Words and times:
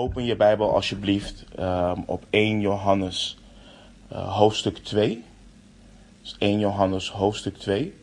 Open 0.00 0.24
je 0.24 0.36
Bijbel 0.36 0.74
alsjeblieft 0.74 1.44
um, 1.58 2.02
op 2.06 2.24
1 2.30 2.60
Johannes 2.60 3.38
uh, 4.12 4.36
hoofdstuk 4.36 4.78
2. 4.78 5.24
Dus 6.22 6.36
1 6.38 6.58
Johannes 6.58 7.10
hoofdstuk 7.10 7.56
2. 7.56 7.94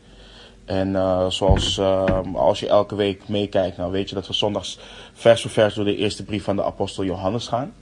En 0.64 0.88
uh, 0.88 1.26
zoals 1.26 1.78
uh, 1.78 2.20
als 2.34 2.60
je 2.60 2.68
elke 2.68 2.94
week 2.94 3.28
meekijkt, 3.28 3.76
nou 3.76 3.92
weet 3.92 4.08
je 4.08 4.14
dat 4.14 4.26
we 4.26 4.32
zondags 4.32 4.78
vers 5.12 5.42
voor 5.42 5.50
vers 5.50 5.74
door 5.74 5.84
de 5.84 5.96
eerste 5.96 6.24
brief 6.24 6.44
van 6.44 6.56
de 6.56 6.64
apostel 6.64 7.04
Johannes 7.04 7.46
gaan. 7.46 7.72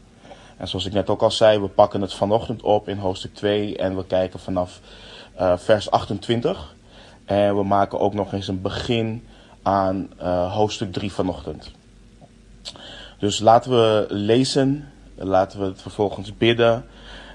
En 0.56 0.68
zoals 0.68 0.86
ik 0.86 0.92
net 0.92 1.10
ook 1.10 1.22
al 1.22 1.30
zei, 1.30 1.60
we 1.60 1.68
pakken 1.68 2.00
het 2.00 2.14
vanochtend 2.14 2.62
op 2.62 2.88
in 2.88 2.98
hoofdstuk 2.98 3.34
2 3.34 3.76
en 3.76 3.96
we 3.96 4.06
kijken 4.06 4.40
vanaf 4.40 4.80
uh, 5.40 5.56
vers 5.56 5.90
28. 5.90 6.74
En 7.24 7.56
we 7.56 7.62
maken 7.62 8.00
ook 8.00 8.14
nog 8.14 8.32
eens 8.32 8.48
een 8.48 8.62
begin 8.62 9.26
aan 9.62 10.10
hoofdstuk 10.48 10.92
3 10.92 11.12
vanochtend. 11.12 11.72
Dus 13.18 13.38
laten 13.40 13.70
we 13.70 14.06
lezen, 14.08 14.88
laten 15.14 15.60
we 15.60 15.66
het 15.66 15.82
vervolgens 15.82 16.36
bidden 16.36 16.84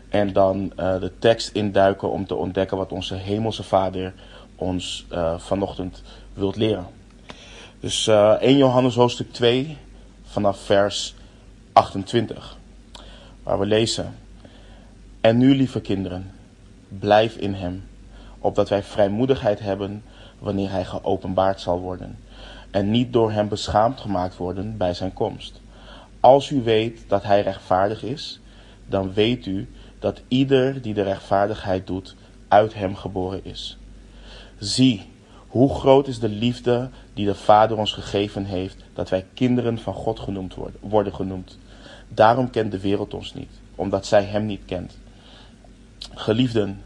en 0.10 0.34
dan 0.34 0.72
uh, 0.80 1.00
de 1.00 1.12
tekst 1.20 1.50
induiken 1.54 2.12
om 2.12 2.26
te 2.26 2.36
ontdekken 2.36 2.78
wat 2.78 2.92
onze 2.92 3.16
hemelse 3.16 3.64
Vader 3.64 4.14
ons 4.56 5.06
uh, 5.12 5.40
vanochtend 5.40 6.04
wilt 6.34 6.56
leren. 6.56 6.88
Dus 7.80 8.08
uh, 8.08 8.32
1 8.32 8.58
Johannes 8.58 8.96
hoofdstuk 8.96 9.34
2 9.34 9.78
vanaf 10.24 10.60
vers 10.60 11.16
28, 11.74 12.58
waar 13.44 13.60
we 13.60 13.66
lezen. 13.66 14.16
En 15.22 15.38
nu, 15.38 15.56
lieve 15.56 15.82
kinderen, 15.82 16.32
blijf 16.88 17.36
in 17.36 17.54
hem, 17.54 17.84
opdat 18.40 18.70
wij 18.70 18.84
vrijmoedigheid 18.84 19.60
hebben 19.60 20.04
wanneer 20.40 20.72
hij 20.72 20.86
geopenbaard 20.86 21.62
zal 21.62 21.80
worden, 21.80 22.18
en 22.72 22.92
niet 22.92 23.14
door 23.14 23.32
hem 23.32 23.48
beschaamd 23.48 24.00
gemaakt 24.00 24.38
worden 24.38 24.78
bij 24.78 24.94
zijn 24.94 25.14
komst. 25.14 25.61
Als 26.22 26.50
u 26.50 26.64
weet 26.64 27.04
dat 27.08 27.24
hij 27.24 27.42
rechtvaardig 27.42 28.04
is, 28.04 28.40
dan 28.88 29.14
weet 29.14 29.46
u 29.46 29.70
dat 30.00 30.22
ieder 30.28 30.82
die 30.82 30.94
de 30.94 31.02
rechtvaardigheid 31.02 31.88
doet, 31.88 32.16
uit 32.48 32.74
hem 32.74 32.96
geboren 32.96 33.46
is. 33.46 33.78
Zie, 34.60 35.10
hoe 35.48 35.74
groot 35.76 36.08
is 36.08 36.20
de 36.20 36.30
liefde 36.30 36.90
die 37.14 37.26
de 37.26 37.36
Vader 37.36 37.78
ons 37.78 37.94
gegeven 37.94 38.46
heeft, 38.46 38.78
dat 38.94 39.10
wij 39.10 39.26
kinderen 39.34 39.78
van 39.80 39.94
God 39.94 40.20
genoemd 40.20 40.56
worden, 40.56 40.80
worden 40.82 41.14
genoemd. 41.16 41.58
Daarom 42.08 42.50
kent 42.50 42.72
de 42.72 42.80
wereld 42.80 43.14
ons 43.14 43.34
niet, 43.34 43.52
omdat 43.76 44.06
zij 44.06 44.24
hem 44.24 44.46
niet 44.46 44.66
kent. 44.66 44.98
Geliefden, 46.14 46.82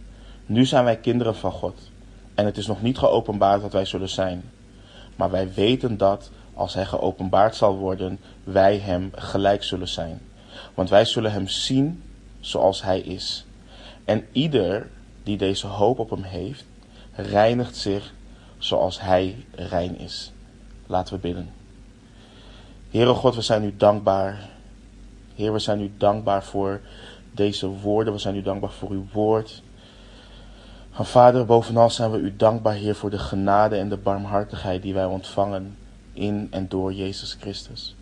nu 0.45 0.66
zijn 0.66 0.83
wij 0.83 0.97
kinderen 0.97 1.36
van 1.36 1.52
God, 1.52 1.91
en 2.36 2.45
het 2.45 2.58
is 2.58 2.67
nog 2.67 2.81
niet 2.81 2.97
geopenbaard 2.97 3.61
wat 3.61 3.73
wij 3.73 3.86
zullen 3.86 4.09
zijn. 4.09 4.44
Maar 5.16 5.31
wij 5.31 5.53
weten 5.53 5.97
dat, 5.97 6.31
als 6.56 6.73
hij 6.73 6.86
geopenbaard 6.86 7.56
zal 7.56 7.78
worden, 7.78 8.20
wij 8.44 8.78
hem 8.78 9.11
gelijk 9.16 9.64
zullen 9.64 9.88
zijn. 9.88 10.22
Want 10.73 10.89
wij 10.89 11.06
zullen 11.06 11.31
hem 11.31 11.47
zien 11.47 12.03
zoals 12.39 12.81
hij 12.81 13.00
is. 13.00 13.45
En 14.06 14.25
ieder 14.31 14.89
die 15.23 15.38
deze 15.38 15.67
hoop 15.67 16.00
op 16.00 16.09
hem 16.09 16.23
heeft, 16.23 16.66
reinigt 17.12 17.75
zich 17.75 18.14
zoals 18.58 19.02
hij 19.02 19.45
rein 19.52 20.00
is. 20.00 20.31
Laten 20.88 21.14
we 21.14 21.20
bidden. 21.20 21.50
Heere 22.90 23.14
God, 23.14 23.36
we 23.36 23.42
zijn 23.42 23.64
u 23.64 23.75
dankbaar. 23.78 24.50
Heer, 25.36 25.53
we 25.53 25.59
zijn 25.59 25.81
u 25.81 25.92
dankbaar 25.97 26.44
voor 26.44 26.81
deze 27.31 27.67
woorden. 27.67 28.14
We 28.14 28.19
zijn 28.19 28.36
u 28.36 28.42
dankbaar 28.42 28.72
voor 28.72 28.90
uw 28.90 29.06
woord. 29.12 29.64
Vader, 30.92 31.45
bovenal 31.45 31.90
zijn 31.90 32.12
we 32.12 32.17
u 32.17 32.36
dankbaar, 32.36 32.73
Heer, 32.73 32.95
voor 32.95 33.09
de 33.09 33.19
genade 33.19 33.75
en 33.75 33.90
de 33.90 33.97
barmhartigheid 33.97 34.81
die 34.81 34.94
wij 34.94 35.06
ontvangen 35.06 35.78
in 36.16 36.48
en 36.52 36.68
door 36.68 36.94
Jezus 36.94 37.38
Christus. 37.40 37.96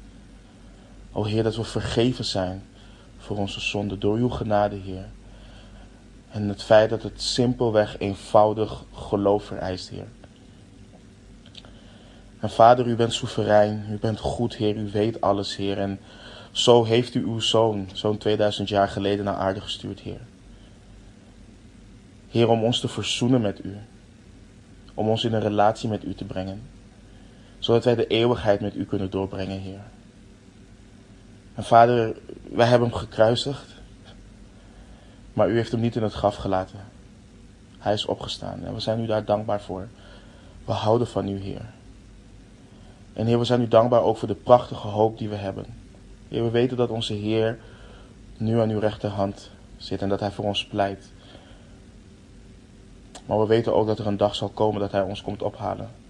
O 1.11 1.23
Heer, 1.23 1.43
dat 1.43 1.55
we 1.55 1.63
vergeven 1.63 2.25
zijn 2.25 2.63
voor 3.17 3.37
onze 3.37 3.59
zonde 3.59 3.97
door 3.97 4.17
uw 4.17 4.29
genade, 4.29 4.75
Heer. 4.75 5.05
En 6.31 6.49
het 6.49 6.63
feit 6.63 6.89
dat 6.89 7.03
het 7.03 7.21
simpelweg 7.21 7.99
eenvoudig 7.99 8.83
geloof 8.93 9.43
vereist, 9.43 9.89
Heer. 9.89 10.07
En 12.39 12.49
Vader, 12.49 12.87
u 12.87 12.95
bent 12.95 13.13
soeverein, 13.13 13.85
u 13.89 13.97
bent 13.97 14.19
goed, 14.19 14.55
Heer, 14.55 14.75
u 14.75 14.89
weet 14.91 15.21
alles, 15.21 15.55
Heer. 15.55 15.77
En 15.77 15.99
zo 16.51 16.83
heeft 16.83 17.15
u 17.15 17.23
uw 17.23 17.39
zoon, 17.39 17.89
zo'n 17.93 18.17
2000 18.17 18.69
jaar 18.69 18.87
geleden, 18.87 19.25
naar 19.25 19.35
aarde 19.35 19.61
gestuurd, 19.61 19.99
Heer. 19.99 20.21
Heer, 22.29 22.49
om 22.49 22.63
ons 22.63 22.79
te 22.79 22.87
verzoenen 22.87 23.41
met 23.41 23.63
u. 23.63 23.77
Om 24.93 25.09
ons 25.09 25.23
in 25.23 25.33
een 25.33 25.41
relatie 25.41 25.89
met 25.89 26.03
u 26.03 26.13
te 26.13 26.25
brengen. 26.25 26.61
Zodat 27.63 27.83
wij 27.83 27.95
de 27.95 28.07
eeuwigheid 28.07 28.59
met 28.59 28.75
u 28.75 28.85
kunnen 28.85 29.09
doorbrengen, 29.09 29.59
Heer. 29.59 29.81
En 31.55 31.63
vader, 31.63 32.15
wij 32.51 32.67
hebben 32.67 32.89
hem 32.89 32.97
gekruisigd. 32.97 33.73
Maar 35.33 35.49
u 35.49 35.55
heeft 35.55 35.71
hem 35.71 35.79
niet 35.79 35.95
in 35.95 36.03
het 36.03 36.13
graf 36.13 36.35
gelaten. 36.35 36.79
Hij 37.77 37.93
is 37.93 38.05
opgestaan 38.05 38.63
en 38.63 38.73
we 38.73 38.79
zijn 38.79 38.99
u 38.99 39.05
daar 39.05 39.25
dankbaar 39.25 39.61
voor. 39.61 39.87
We 40.65 40.71
houden 40.71 41.07
van 41.07 41.27
u, 41.27 41.39
Heer. 41.39 41.65
En 43.13 43.25
Heer, 43.25 43.39
we 43.39 43.45
zijn 43.45 43.61
u 43.61 43.67
dankbaar 43.67 44.01
ook 44.01 44.17
voor 44.17 44.27
de 44.27 44.35
prachtige 44.35 44.87
hoop 44.87 45.17
die 45.17 45.29
we 45.29 45.35
hebben. 45.35 45.65
Heer, 46.27 46.43
we 46.43 46.49
weten 46.49 46.77
dat 46.77 46.89
onze 46.89 47.13
Heer 47.13 47.59
nu 48.37 48.59
aan 48.59 48.69
uw 48.69 48.79
rechterhand 48.79 49.49
zit 49.77 50.01
en 50.01 50.09
dat 50.09 50.19
Hij 50.19 50.31
voor 50.31 50.45
ons 50.45 50.65
pleit. 50.65 51.11
Maar 53.25 53.39
we 53.39 53.45
weten 53.45 53.75
ook 53.75 53.87
dat 53.87 53.99
er 53.99 54.07
een 54.07 54.17
dag 54.17 54.35
zal 54.35 54.49
komen 54.49 54.79
dat 54.79 54.91
Hij 54.91 55.01
ons 55.01 55.21
komt 55.21 55.41
ophalen. 55.41 56.01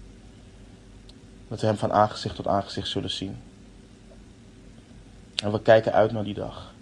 Dat 1.48 1.60
we 1.60 1.66
Hem 1.66 1.76
van 1.76 1.92
aangezicht 1.92 2.36
tot 2.36 2.46
aangezicht 2.46 2.88
zullen 2.88 3.10
zien. 3.10 3.36
En 5.42 5.52
we 5.52 5.62
kijken 5.62 5.92
uit 5.92 6.12
naar 6.12 6.24
die 6.24 6.34
dag. 6.34 6.72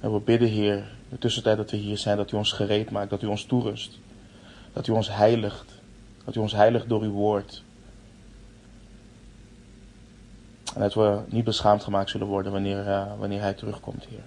En 0.00 0.12
we 0.12 0.20
bidden, 0.20 0.48
Heer, 0.48 0.90
de 1.08 1.18
tussentijd 1.18 1.56
dat 1.56 1.70
we 1.70 1.76
hier 1.76 1.98
zijn, 1.98 2.16
dat 2.16 2.32
U 2.32 2.36
ons 2.36 2.52
gereed 2.52 2.90
maakt, 2.90 3.10
dat 3.10 3.22
U 3.22 3.26
ons 3.26 3.44
toerust. 3.44 3.98
Dat 4.72 4.86
U 4.86 4.92
ons 4.92 5.14
heiligt. 5.14 5.72
Dat 6.24 6.34
U 6.34 6.40
ons 6.40 6.52
heiligt 6.52 6.88
door 6.88 7.02
Uw 7.02 7.10
woord. 7.10 7.62
En 10.74 10.80
dat 10.80 10.94
we 10.94 11.20
niet 11.26 11.44
beschaamd 11.44 11.84
gemaakt 11.84 12.10
zullen 12.10 12.26
worden 12.26 12.52
wanneer, 12.52 12.86
uh, 12.86 13.06
wanneer 13.18 13.40
Hij 13.40 13.54
terugkomt, 13.54 14.04
Heer. 14.04 14.24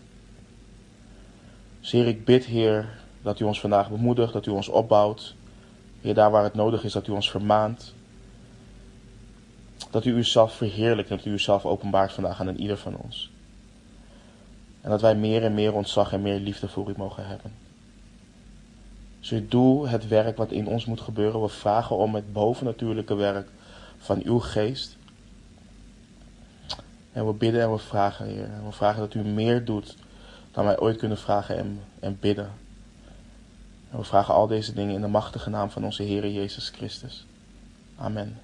Dus 1.80 1.92
Heer, 1.92 2.08
ik 2.08 2.26
bid, 2.26 2.46
Heer, 2.46 2.90
dat 3.22 3.40
U 3.40 3.44
ons 3.44 3.60
vandaag 3.60 3.90
bemoedigt, 3.90 4.34
dat 4.34 4.46
U 4.46 4.52
ons 4.52 4.70
opbouwt. 4.70 5.36
Heer, 6.02 6.14
daar 6.14 6.32
waar 6.32 6.44
het 6.44 6.54
nodig 6.54 6.84
is, 6.84 6.94
dat 6.94 7.08
U 7.08 7.12
ons 7.12 7.32
vermaant. 7.32 7.94
Dat 9.94 10.06
U 10.06 10.16
uzelf 10.16 10.54
verheerlijkt 10.54 11.10
en 11.10 11.18
dat 11.18 11.26
U 11.26 11.32
uzelf 11.32 11.66
openbaart 11.66 12.12
vandaag 12.12 12.40
aan 12.40 12.56
ieder 12.56 12.78
van 12.78 12.98
ons. 12.98 13.32
En 14.82 14.90
dat 14.90 15.02
wij 15.02 15.16
meer 15.16 15.44
en 15.44 15.54
meer 15.54 15.74
ontzag 15.74 16.14
en 16.14 16.22
meer 16.22 16.40
liefde 16.40 16.68
voor 16.68 16.90
U 16.90 16.94
mogen 16.98 17.28
hebben. 17.28 17.52
Dus 19.20 19.42
doe 19.50 19.88
het 19.88 20.08
werk 20.08 20.38
wat 20.38 20.52
in 20.52 20.68
ons 20.68 20.86
moet 20.86 21.02
gebeuren. 21.02 21.42
We 21.42 21.50
vragen 21.50 21.98
om 21.98 22.16
het 22.16 22.34
bovennatuurlijke 22.34 23.16
werk 23.16 23.48
van 23.98 24.22
uw 24.24 24.40
geest. 24.40 24.98
En 27.12 27.28
we 27.28 27.34
bidden 27.34 27.62
en 27.62 27.72
we 27.72 27.78
vragen, 27.78 28.26
Heer. 28.26 28.44
En 28.44 28.66
we 28.66 28.72
vragen 28.72 29.00
dat 29.00 29.14
u 29.14 29.20
meer 29.20 29.66
doet 29.66 29.96
dan 30.52 30.66
wij 30.66 30.80
ooit 30.80 30.98
kunnen 30.98 31.18
vragen 31.18 31.58
en, 31.58 31.80
en 32.00 32.18
bidden. 32.20 32.52
En 33.92 33.98
we 33.98 34.04
vragen 34.04 34.34
al 34.34 34.48
deze 34.48 34.74
dingen 34.74 34.96
in 34.96 35.02
de 35.02 35.08
machtige 35.08 35.50
naam 35.50 35.70
van 35.70 35.84
onze 35.84 36.04
Heer 36.04 36.28
Jezus 36.28 36.70
Christus. 36.70 37.26
Amen. 37.96 38.40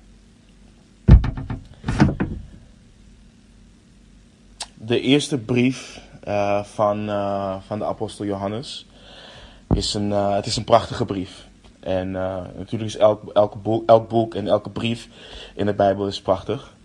De 4.81 5.01
eerste 5.01 5.37
brief 5.37 6.01
uh, 6.27 6.63
van, 6.63 7.09
uh, 7.09 7.55
van 7.67 7.79
de 7.79 7.85
apostel 7.85 8.25
Johannes 8.25 8.85
is 9.73 9.93
een, 9.93 10.09
uh, 10.09 10.35
het 10.35 10.45
is 10.45 10.55
een 10.55 10.63
prachtige 10.63 11.05
brief. 11.05 11.47
En 11.79 12.11
natuurlijk 12.11 12.83
is 12.83 12.97
elk, 12.97 13.31
elke 13.33 13.57
boek, 13.57 13.89
elk 13.89 14.09
boek 14.09 14.35
en 14.35 14.47
elke 14.47 14.69
brief 14.69 15.07
in 15.55 15.65
de 15.65 15.73
Bijbel 15.73 16.07
is 16.07 16.21
prachtig. 16.21 16.75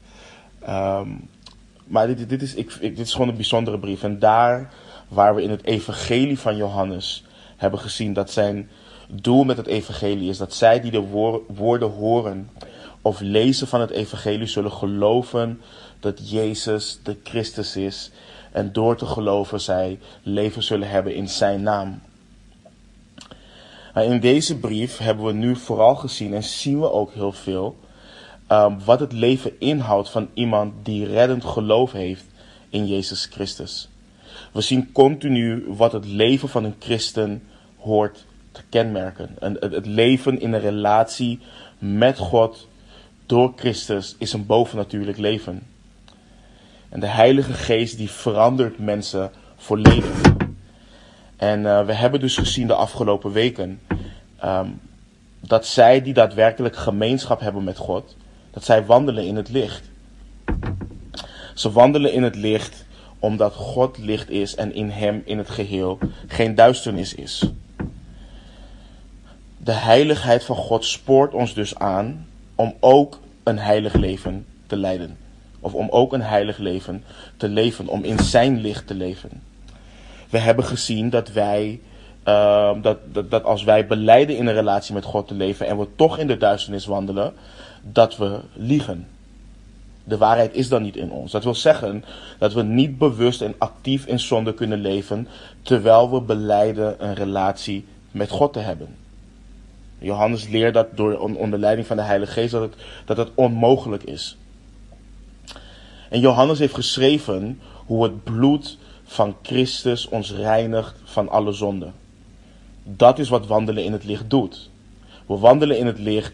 Um, 0.69 1.29
maar 1.85 2.07
dit, 2.07 2.29
dit, 2.29 2.43
is, 2.43 2.55
ik, 2.55 2.81
dit 2.81 2.99
is 2.99 3.13
gewoon 3.13 3.29
een 3.29 3.35
bijzondere 3.35 3.79
brief. 3.79 4.03
En 4.03 4.19
daar 4.19 4.73
waar 5.09 5.35
we 5.35 5.43
in 5.43 5.51
het 5.51 5.65
evangelie 5.65 6.39
van 6.39 6.57
Johannes 6.57 7.25
hebben 7.57 7.81
gezien 7.81 8.13
dat 8.13 8.31
zijn 8.31 8.71
doel 9.09 9.45
met 9.45 9.57
het 9.57 9.67
evangelie 9.67 10.29
is 10.29 10.39
dat 10.39 10.55
zij 10.55 10.81
die 10.81 10.91
de 10.91 11.01
woorden 11.49 11.91
horen 11.91 12.51
of 13.03 13.21
lezen 13.21 13.67
van 13.67 13.81
het 13.81 13.91
evangelie 13.91 14.47
zullen 14.47 14.73
geloven 14.73 15.61
dat 16.05 16.31
Jezus 16.31 16.99
de 17.03 17.17
Christus 17.23 17.77
is 17.77 18.11
en 18.53 18.73
door 18.73 18.97
te 18.97 19.07
geloven 19.07 19.61
zij 19.61 19.99
leven 20.23 20.63
zullen 20.63 20.89
hebben 20.89 21.15
in 21.15 21.29
zijn 21.29 21.63
naam. 21.63 22.01
In 23.95 24.21
deze 24.21 24.59
brief 24.59 24.99
hebben 24.99 25.25
we 25.25 25.33
nu 25.33 25.57
vooral 25.57 25.95
gezien 25.95 26.35
en 26.35 26.43
zien 26.43 26.81
we 26.81 26.91
ook 26.91 27.13
heel 27.13 27.33
veel 27.33 27.77
um, 28.49 28.85
wat 28.85 29.01
het 29.01 29.13
leven 29.13 29.61
inhoudt 29.61 30.11
van 30.11 30.29
iemand 30.35 30.73
die 30.83 31.07
reddend 31.07 31.45
geloof 31.45 31.93
heeft 31.93 32.25
in 32.69 32.87
Jezus 32.87 33.27
Christus. 33.31 33.89
We 34.53 34.61
zien 34.61 34.93
continu 34.93 35.65
wat 35.69 35.93
het 35.93 36.07
leven 36.07 36.49
van 36.49 36.65
een 36.65 36.77
christen 36.79 37.43
hoort 37.79 38.25
te 38.53 38.61
kenmerken. 38.69 39.37
En 39.41 39.57
het 39.61 39.87
leven 39.87 40.41
in 40.41 40.53
een 40.53 40.61
relatie 40.61 41.41
met 41.79 42.19
God 42.19 42.69
door 43.27 43.53
Christus 43.57 44.15
is 44.19 44.33
een 44.33 44.47
bovennatuurlijk 44.47 45.19
leven. 45.19 45.74
En 46.95 47.01
de 47.01 47.07
Heilige 47.07 47.53
Geest 47.53 47.97
die 47.97 48.11
verandert 48.11 48.79
mensen 48.79 49.31
voor 49.57 49.79
leven. 49.79 50.57
En 51.37 51.61
uh, 51.61 51.87
we 51.87 51.93
hebben 51.93 52.21
dus 52.21 52.37
gezien 52.37 52.67
de 52.67 52.75
afgelopen 52.75 53.33
weken 53.33 53.81
um, 54.45 54.81
dat 55.41 55.67
zij 55.67 56.03
die 56.03 56.13
daadwerkelijk 56.13 56.77
gemeenschap 56.77 57.41
hebben 57.41 57.65
met 57.65 57.77
God, 57.77 58.17
dat 58.51 58.65
zij 58.65 58.85
wandelen 58.85 59.27
in 59.27 59.37
het 59.37 59.49
licht. 59.49 59.83
Ze 61.55 61.73
wandelen 61.73 62.13
in 62.13 62.23
het 62.23 62.37
licht 62.37 62.85
omdat 63.19 63.55
God 63.55 63.99
licht 63.99 64.31
is 64.31 64.55
en 64.55 64.75
in 64.75 64.91
Hem 64.91 65.23
in 65.25 65.39
het 65.39 65.51
geheel 65.51 65.99
geen 66.27 66.55
duisternis 66.55 67.15
is. 67.15 67.51
De 69.57 69.73
heiligheid 69.73 70.45
van 70.45 70.57
God 70.57 70.85
spoort 70.85 71.33
ons 71.33 71.55
dus 71.55 71.79
aan 71.79 72.27
om 72.55 72.75
ook 72.81 73.21
een 73.43 73.59
heilig 73.59 73.93
leven 73.93 74.47
te 74.67 74.77
leiden. 74.77 75.24
Of 75.65 75.75
om 75.75 75.89
ook 75.91 76.13
een 76.13 76.23
heilig 76.23 76.59
leven 76.59 77.05
te 77.37 77.49
leven, 77.49 77.89
om 77.89 78.05
in 78.05 78.19
Zijn 78.19 78.61
licht 78.61 78.87
te 78.87 78.95
leven. 78.95 79.43
We 80.31 80.39
hebben 80.39 80.65
gezien 80.65 81.11
dat 81.11 81.33
wij, 81.33 81.81
dat, 82.83 82.99
dat, 83.13 83.31
dat 83.31 83.45
als 83.45 83.65
wij 83.65 83.87
beleiden 83.87 84.37
in 84.37 84.47
een 84.47 84.55
relatie 84.55 84.95
met 84.95 85.05
God 85.05 85.29
te 85.29 85.35
leven 85.35 85.67
en 85.67 85.79
we 85.79 85.87
toch 85.97 86.19
in 86.19 86.27
de 86.27 86.37
duisternis 86.37 86.87
wandelen, 86.87 87.33
dat 87.83 88.17
we 88.17 88.41
liegen. 88.53 89.07
De 90.05 90.17
waarheid 90.17 90.55
is 90.55 90.69
dan 90.69 90.83
niet 90.83 90.97
in 90.97 91.11
ons. 91.11 91.33
Dat 91.33 91.45
wil 91.45 91.55
zeggen 91.55 92.05
dat 92.39 92.53
we 92.53 92.63
niet 92.63 92.99
bewust 92.99 93.43
en 93.43 93.55
actief 93.59 94.07
in 94.07 94.21
zonde 94.21 94.55
kunnen 94.55 94.81
leven 94.81 95.29
terwijl 95.63 96.11
we 96.11 96.21
beleiden 96.21 97.05
een 97.05 97.15
relatie 97.15 97.85
met 98.11 98.31
God 98.31 98.53
te 98.53 98.59
hebben. 98.59 98.97
Johannes 99.99 100.49
leert 100.49 100.75
dat 100.75 100.97
door 100.97 101.19
onder 101.19 101.59
leiding 101.59 101.87
van 101.87 101.97
de 101.97 102.03
Heilige 102.03 102.33
Geest 102.33 102.53
dat 102.53 102.63
het, 102.63 102.75
dat 103.05 103.17
het 103.17 103.31
onmogelijk 103.35 104.03
is. 104.03 104.37
En 106.11 106.21
Johannes 106.21 106.59
heeft 106.59 106.75
geschreven 106.75 107.61
hoe 107.87 108.03
het 108.03 108.25
bloed 108.25 108.79
van 109.05 109.37
Christus 109.43 110.09
ons 110.09 110.33
reinigt 110.33 110.95
van 111.05 111.29
alle 111.29 111.53
zonde. 111.53 111.91
Dat 112.83 113.19
is 113.19 113.29
wat 113.29 113.47
wandelen 113.47 113.85
in 113.85 113.93
het 113.93 114.05
licht 114.05 114.31
doet. 114.31 114.71
We 115.27 115.39
wandelen 115.39 115.79
in 115.79 115.87
het 115.87 115.99
licht. 115.99 116.33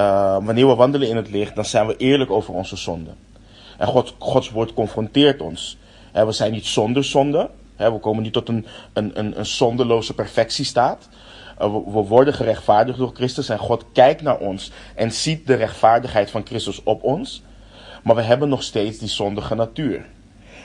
Uh, 0.00 0.44
wanneer 0.44 0.68
we 0.68 0.74
wandelen 0.74 1.08
in 1.08 1.16
het 1.16 1.30
licht, 1.30 1.54
dan 1.54 1.64
zijn 1.64 1.86
we 1.86 1.96
eerlijk 1.96 2.30
over 2.30 2.54
onze 2.54 2.76
zonde. 2.76 3.10
En 3.78 3.86
God, 3.86 4.14
Gods 4.18 4.50
woord 4.50 4.74
confronteert 4.74 5.40
ons. 5.40 5.76
we 6.12 6.32
zijn 6.32 6.52
niet 6.52 6.66
zonder 6.66 7.04
zonde. 7.04 7.50
we 7.76 7.98
komen 8.00 8.22
niet 8.22 8.32
tot 8.32 8.48
een, 8.48 8.66
een, 8.92 9.18
een, 9.18 9.38
een 9.38 9.46
zondeloze 9.46 10.14
perfectiestaat. 10.14 11.08
We, 11.58 11.82
we 11.86 12.00
worden 12.00 12.34
gerechtvaardigd 12.34 12.98
door 12.98 13.10
Christus 13.14 13.48
en 13.48 13.58
God 13.58 13.84
kijkt 13.92 14.22
naar 14.22 14.38
ons 14.38 14.70
en 14.94 15.12
ziet 15.12 15.46
de 15.46 15.54
rechtvaardigheid 15.54 16.30
van 16.30 16.46
Christus 16.46 16.82
op 16.82 17.02
ons. 17.02 17.42
Maar 18.02 18.16
we 18.16 18.22
hebben 18.22 18.48
nog 18.48 18.62
steeds 18.62 18.98
die 18.98 19.08
zondige 19.08 19.54
natuur. 19.54 20.04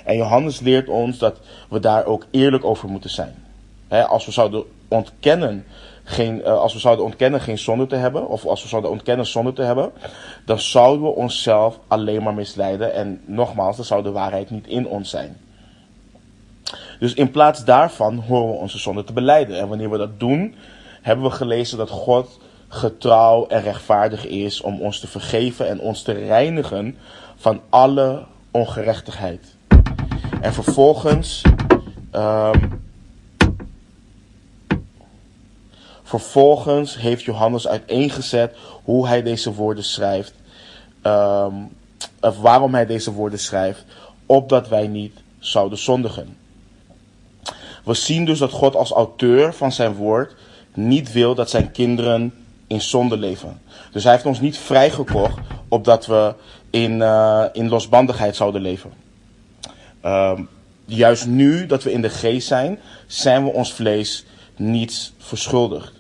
En 0.06 0.16
Johannes 0.18 0.60
leert 0.60 0.90
ons 0.90 1.18
dat 1.18 1.40
we 1.70 1.80
daar 1.80 2.06
ook 2.06 2.26
eerlijk 2.32 2.66
over 2.66 2.90
moeten 2.90 3.10
zijn. 3.10 3.36
als 3.90 4.26
we 4.26 4.32
zouden 4.32 4.64
ontkennen 4.88 5.66
geen, 6.10 6.40
uh, 6.40 6.58
als 6.58 6.74
we 6.74 6.80
zouden 6.80 7.06
ontkennen 7.06 7.42
geen 7.42 7.58
zonde 7.58 7.88
te 7.88 7.96
hebben, 7.96 8.28
of 8.28 8.46
als 8.46 8.62
we 8.62 8.68
zouden 8.68 8.92
ontkennen 8.92 9.26
zonde 9.26 9.54
te 9.54 9.62
hebben, 9.62 9.92
dan 10.46 10.60
zouden 10.60 11.06
we 11.06 11.16
onszelf 11.16 11.80
alleen 11.88 12.24
maar 12.24 12.34
misleiden. 12.34 12.94
En 12.94 13.22
nogmaals, 13.26 13.76
dan 13.76 13.86
zou 13.86 14.04
de 14.04 14.12
waarheid 14.12 14.50
niet 14.50 14.68
in 14.68 14.88
ons 14.88 15.10
zijn. 15.10 15.38
Dus 17.00 17.14
in 17.14 17.32
plaats 17.32 17.66
daarvan 17.66 18.18
horen 18.18 18.48
we 18.48 18.58
onze 18.58 18.78
zonde 18.78 19.04
te 19.04 19.14
beleiden. 19.14 19.60
En 19.60 19.68
wanneer 19.68 19.90
we 19.90 19.98
dat 19.98 20.20
doen, 20.20 20.56
hebben 21.02 21.26
we 21.26 21.32
gelezen 21.32 21.78
dat 21.78 21.90
God 21.90 22.40
getrouw 22.68 23.48
en 23.48 23.62
rechtvaardig 23.62 24.26
is 24.26 24.62
om 24.62 24.82
ons 24.82 25.00
te 25.00 25.08
vergeven 25.08 25.68
en 25.68 25.80
ons 25.80 26.02
te 26.02 26.12
reinigen 26.12 26.98
van 27.38 27.62
alle 27.70 28.26
ongerechtigheid. 28.52 29.56
En 30.42 30.54
vervolgens. 30.54 31.42
Um, 32.12 32.86
vervolgens 36.04 36.98
heeft 36.98 37.24
Johannes 37.24 37.68
uiteengezet 37.68 38.56
hoe 38.84 39.08
hij 39.08 39.24
deze 39.24 39.54
woorden 39.54 39.84
schrijft. 39.84 40.34
Um, 41.04 41.70
of 42.22 42.40
waarom 42.40 42.74
hij 42.74 42.86
deze 42.86 43.14
woorden 43.14 43.40
schrijft. 43.40 43.86
Opdat 44.26 44.68
wij 44.68 44.88
niet 44.88 45.14
zouden 45.40 45.78
zondigen. 45.78 46.38
We 47.84 47.94
zien 47.94 48.26
dus 48.26 48.40
dat 48.40 48.52
God 48.52 48.76
als 48.76 48.92
auteur 48.92 49.54
van 49.54 49.72
zijn 49.72 49.94
woord 49.94 50.36
niet 50.74 51.12
wil 51.12 51.36
dat 51.36 51.50
zijn 51.50 51.72
kinderen 51.72 52.34
in 52.68 52.82
zonde 52.82 53.18
leven. 53.18 53.62
Dus 53.92 54.04
hij 54.04 54.14
heeft 54.14 54.26
ons 54.26 54.40
niet 54.40 54.58
vrijgekocht 54.58 55.40
opdat 55.68 56.06
we 56.06 56.34
in, 56.70 56.92
uh, 56.92 57.44
in 57.54 57.70
losbandigheid 57.70 58.36
zouden 58.36 58.62
leven. 58.62 58.92
Um, 60.06 60.50
juist 60.86 61.28
nu 61.28 61.66
dat 61.66 61.84
we 61.84 61.92
in 61.92 62.02
de 62.02 62.10
geest 62.10 62.48
zijn, 62.48 62.80
zijn 63.08 63.44
we 63.44 63.50
ons 63.50 63.74
vlees 63.74 64.26
niets 64.56 65.14
verschuldigd. 65.18 65.94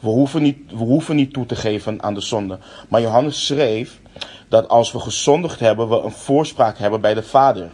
We 0.00 0.08
hoeven, 0.08 0.42
niet, 0.42 0.58
we 0.68 0.76
hoeven 0.76 1.16
niet 1.16 1.32
toe 1.32 1.46
te 1.46 1.56
geven 1.56 2.02
aan 2.02 2.14
de 2.14 2.20
zonde. 2.20 2.58
Maar 2.88 3.00
Johannes 3.00 3.46
schreef 3.46 4.00
dat 4.48 4.68
als 4.68 4.92
we 4.92 5.00
gezondigd 5.00 5.60
hebben, 5.60 5.88
we 5.88 6.00
een 6.00 6.12
voorspraak 6.12 6.78
hebben 6.78 7.00
bij 7.00 7.14
de 7.14 7.22
Vader. 7.22 7.70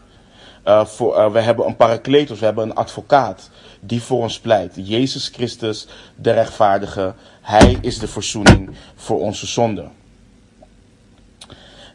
Uh, 0.65 0.85
voor, 0.85 1.17
uh, 1.17 1.33
we 1.33 1.41
hebben 1.41 1.67
een 1.67 1.77
parakletos, 1.77 2.39
we 2.39 2.45
hebben 2.45 2.69
een 2.69 2.75
advocaat 2.75 3.51
die 3.81 4.03
voor 4.03 4.23
ons 4.23 4.41
pleit. 4.41 4.73
Jezus 4.75 5.29
Christus, 5.29 5.87
de 6.17 6.31
rechtvaardige. 6.31 7.15
Hij 7.41 7.79
is 7.81 7.99
de 7.99 8.09
verzoening 8.09 8.71
voor 8.95 9.21
onze 9.21 9.47
zonde. 9.47 9.89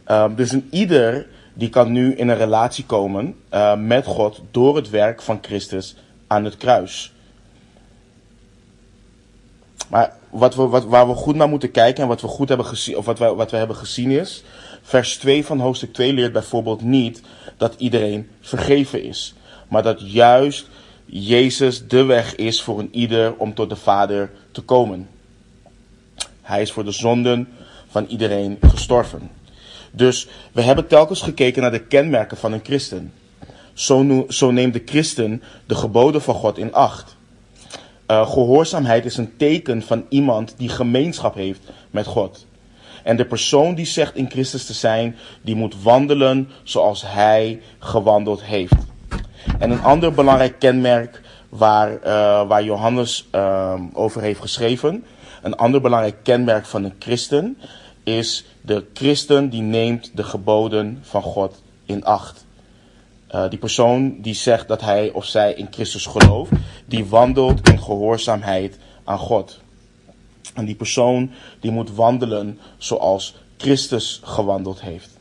Uh, 0.08 0.26
dus 0.36 0.52
een 0.52 0.68
ieder 0.72 1.28
die 1.54 1.70
kan 1.70 1.92
nu 1.92 2.16
in 2.16 2.30
een 2.30 2.38
relatie 2.38 2.86
komen 2.86 3.36
uh, 3.54 3.76
met 3.76 4.06
God 4.06 4.42
door 4.52 4.76
het 4.76 4.90
werk 4.90 5.22
van 5.22 5.40
Christus 5.42 5.96
aan 6.28 6.46
het 6.46 6.58
kruis. 6.58 7.14
Maar 9.90 10.14
wat 10.30 10.56
we, 10.56 10.68
wat, 10.68 10.86
waar 10.86 11.08
we 11.08 11.14
goed 11.14 11.36
naar 11.36 11.50
moeten 11.50 11.72
kijken 11.72 12.04
en 12.04 12.10
wat 12.10 12.22
we 12.22 12.28
goed 12.28 12.48
hebben 12.48 12.66
gezien, 12.66 12.98
of 12.98 13.06
wat 13.06 13.20
we, 13.20 13.34
wat 13.34 13.52
we 13.52 13.58
hebben 13.58 13.76
gezien 13.76 14.12
is, 14.12 14.44
vers 14.82 15.18
2 15.18 15.46
van 15.46 15.60
hoofdstuk 15.60 15.94
2 15.94 16.14
leert 16.14 16.34
bijvoorbeeld 16.34 16.82
niet 16.82 17.22
dat 17.58 17.76
iedereen 17.78 18.30
vergeven 18.42 19.04
is. 19.04 19.34
Maar 19.68 19.84
dat 19.84 20.12
juist 20.12 20.70
Jezus 21.06 21.88
de 21.88 22.04
weg 22.04 22.36
is 22.36 22.62
voor 22.62 22.80
een 22.80 22.90
ieder 22.92 23.36
om 23.36 23.54
tot 23.54 23.70
de 23.70 23.76
Vader 23.76 24.32
te 24.52 24.62
komen. 24.62 25.10
Hij 26.42 26.62
is 26.62 26.72
voor 26.72 26.84
de 26.84 26.92
zonden 26.92 27.48
van 27.88 28.06
iedereen 28.06 28.58
gestorven. 28.62 29.30
Dus 29.92 30.28
we 30.52 30.62
hebben 30.62 30.88
telkens 30.88 31.22
gekeken 31.22 31.62
naar 31.62 31.72
de 31.72 31.86
kenmerken 31.86 32.38
van 32.38 32.54
een 32.54 32.64
christen. 32.64 33.14
Zo, 33.74 34.26
zo 34.30 34.52
neemt 34.52 34.74
de 34.74 34.82
christen 34.86 35.44
de 35.66 35.76
geboden 35.76 36.22
van 36.22 36.36
God 36.36 36.58
in 36.58 36.74
acht. 36.74 37.16
Uh, 38.08 38.32
gehoorzaamheid 38.32 39.06
is 39.06 39.18
een 39.18 39.38
teken 39.38 39.82
van 39.82 40.06
iemand 40.10 40.54
die 40.58 40.70
gemeenschap 40.70 41.36
heeft 41.36 41.62
met 41.92 42.06
God. 42.06 42.46
En 43.04 43.16
de 43.16 43.26
persoon 43.26 43.76
die 43.76 43.86
zegt 43.86 44.16
in 44.16 44.30
Christus 44.30 44.66
te 44.66 44.74
zijn, 44.74 45.16
die 45.42 45.56
moet 45.56 45.84
wandelen 45.84 46.50
zoals 46.64 47.04
hij 47.06 47.62
gewandeld 47.80 48.44
heeft. 48.44 48.76
En 49.60 49.72
een 49.72 49.82
ander 49.82 50.14
belangrijk 50.14 50.60
kenmerk 50.60 51.22
waar, 51.50 51.92
uh, 51.92 52.48
waar 52.48 52.64
Johannes 52.64 53.28
uh, 53.36 53.74
over 53.94 54.22
heeft 54.22 54.40
geschreven, 54.40 55.06
een 55.42 55.56
ander 55.56 55.82
belangrijk 55.82 56.16
kenmerk 56.24 56.66
van 56.66 56.84
een 56.84 56.96
christen, 57.00 57.58
is 58.04 58.46
de 58.62 58.86
christen 58.94 59.50
die 59.50 59.62
neemt 59.62 60.12
de 60.16 60.24
geboden 60.24 61.00
van 61.02 61.22
God 61.22 61.62
in 61.86 62.04
acht. 62.06 62.46
Uh, 63.32 63.50
die 63.50 63.60
persoon 63.60 64.22
die 64.22 64.34
zegt 64.34 64.68
dat 64.68 64.82
hij 64.82 65.12
of 65.12 65.26
zij 65.26 65.54
in 65.54 65.68
Christus 65.72 66.06
gelooft, 66.06 66.52
die 66.86 67.06
wandelt 67.06 67.70
in 67.70 67.80
gehoorzaamheid 67.80 68.78
aan 69.04 69.18
God. 69.18 69.60
En 70.54 70.66
die 70.66 70.76
persoon 70.76 71.32
die 71.60 71.72
moet 71.72 71.96
wandelen 71.96 72.60
zoals 72.78 73.36
Christus 73.58 74.22
gewandeld 74.24 74.82
heeft. 74.82 75.20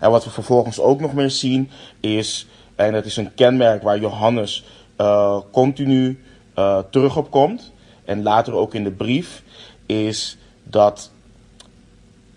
En 0.00 0.10
wat 0.10 0.24
we 0.24 0.30
vervolgens 0.30 0.80
ook 0.80 1.00
nog 1.00 1.14
meer 1.14 1.30
zien 1.30 1.70
is, 2.00 2.46
en 2.74 2.92
dat 2.92 3.04
is 3.04 3.16
een 3.16 3.34
kenmerk 3.34 3.82
waar 3.82 3.98
Johannes 3.98 4.64
uh, 4.98 5.38
continu 5.52 6.22
uh, 6.58 6.78
terug 6.90 7.16
op 7.16 7.30
komt, 7.30 7.72
en 8.04 8.22
later 8.22 8.52
ook 8.52 8.74
in 8.74 8.84
de 8.84 8.90
brief, 8.90 9.42
is 9.86 10.36
dat 10.62 11.10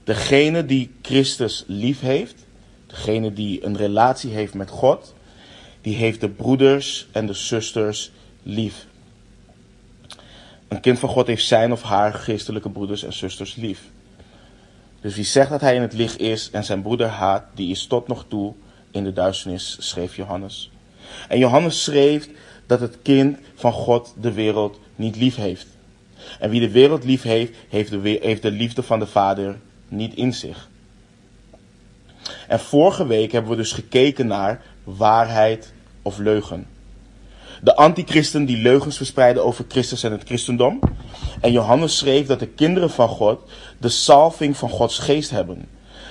degene 0.04 0.66
die 0.66 0.92
Christus 1.02 1.64
lief 1.68 2.00
heeft, 2.00 2.46
degene 2.88 3.34
die 3.34 3.66
een 3.66 3.78
relatie 3.78 4.32
heeft 4.32 4.54
met 4.54 4.70
God, 4.70 5.14
die 5.82 5.96
heeft 5.96 6.22
de 6.22 6.30
broeders 6.30 7.08
en 7.12 7.26
de 7.26 7.34
zusters 7.34 8.12
lief. 8.44 8.86
Een 10.68 10.80
kind 10.80 11.00
van 11.00 11.10
God 11.10 11.28
heeft 11.28 11.46
zijn 11.46 11.72
of 11.72 11.82
haar 11.82 12.14
geestelijke 12.14 12.70
broeders 12.70 13.04
en 13.04 13.14
zusters 13.14 13.56
lief. 13.56 13.82
Dus 15.02 15.16
wie 15.16 15.24
zegt 15.24 15.50
dat 15.50 15.62
hij 15.62 15.76
in 15.76 15.82
het 15.82 15.94
licht 15.94 16.20
is 16.20 16.50
en 16.52 16.64
zijn 16.64 16.82
broeder 16.82 17.08
haat, 17.08 17.44
die 17.56 17.72
is 17.72 17.88
tot 17.88 18.08
nog 18.08 18.26
toe 18.28 18.54
in 18.92 19.04
de 19.04 19.14
duisternis, 19.14 19.78
schreef 19.80 20.16
Johannes. 20.16 20.72
En 21.28 21.38
Johannes 21.40 21.84
schreef 21.84 22.30
dat 22.68 22.80
het 22.80 22.98
kind 23.02 23.38
van 23.56 23.72
God 23.72 24.14
de 24.22 24.32
wereld 24.32 24.80
niet 24.96 25.16
lief 25.16 25.36
heeft. 25.36 25.68
En 26.40 26.50
wie 26.50 26.60
de 26.60 26.72
wereld 26.72 27.04
lief 27.04 27.22
heeft, 27.22 27.54
heeft 27.70 27.92
de, 27.92 28.20
heeft 28.22 28.42
de 28.42 28.52
liefde 28.52 28.84
van 28.84 29.00
de 29.00 29.08
Vader 29.08 29.60
niet 29.92 30.14
in 30.14 30.34
zich. 30.34 30.70
En 32.48 32.60
vorige 32.60 33.08
week 33.08 33.32
hebben 33.32 33.52
we 33.52 33.58
dus 33.58 33.72
gekeken 33.72 34.28
naar 34.28 34.62
waarheid 34.84 35.74
of 36.02 36.18
leugen. 36.18 36.68
De 37.62 37.76
antichristen 37.76 38.46
die 38.46 38.58
leugens 38.58 38.98
verspreiden 38.98 39.46
over 39.46 39.66
Christus 39.68 40.04
en 40.04 40.12
het 40.12 40.24
christendom. 40.24 40.80
En 41.42 41.52
Johannes 41.52 41.98
schreef 41.98 42.28
dat 42.28 42.40
de 42.40 42.48
kinderen 42.48 42.90
van 42.90 43.08
God 43.08 43.40
de 43.78 43.90
salving 43.90 44.58
van 44.58 44.70
Gods 44.70 45.00
geest 45.00 45.30
hebben. 45.30 45.68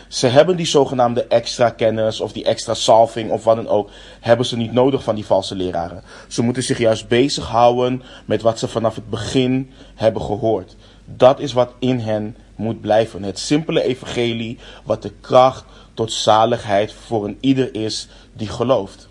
Ze 0.09 0.27
hebben 0.27 0.57
die 0.57 0.67
zogenaamde 0.67 1.25
extra 1.25 1.71
kennis 1.71 2.21
of 2.21 2.33
die 2.33 2.45
extra 2.45 2.75
salving 2.75 3.31
of 3.31 3.45
wat 3.45 3.57
dan 3.57 3.69
ook, 3.69 3.91
hebben 4.21 4.47
ze 4.47 4.57
niet 4.57 4.73
nodig 4.73 5.03
van 5.03 5.15
die 5.15 5.27
valse 5.27 5.55
leraren. 5.55 6.03
Ze 6.29 6.43
moeten 6.43 6.63
zich 6.63 6.79
juist 6.79 7.09
bezighouden 7.09 8.03
met 8.25 8.43
wat 8.43 8.59
ze 8.59 8.69
vanaf 8.69 8.95
het 8.95 9.11
begin 9.11 9.71
hebben 9.95 10.23
gehoord. 10.23 10.77
Dat 11.05 11.41
is 11.41 11.53
wat 11.53 11.73
in 11.79 11.99
hen 11.99 12.37
moet 12.61 12.81
blijven. 12.81 13.23
Het 13.23 13.38
simpele 13.38 13.83
evangelie 13.83 14.59
wat 14.85 15.02
de 15.02 15.12
kracht 15.21 15.64
tot 15.95 16.12
zaligheid 16.12 16.93
voor 16.93 17.25
een 17.25 17.38
ieder 17.40 17.75
is 17.75 18.09
die 18.33 18.49
gelooft. 18.49 19.09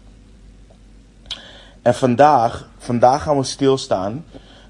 En 1.81 1.95
vandaag, 1.95 2.69
vandaag 2.77 3.23
gaan 3.23 3.37
we 3.37 3.43
stilstaan 3.43 4.25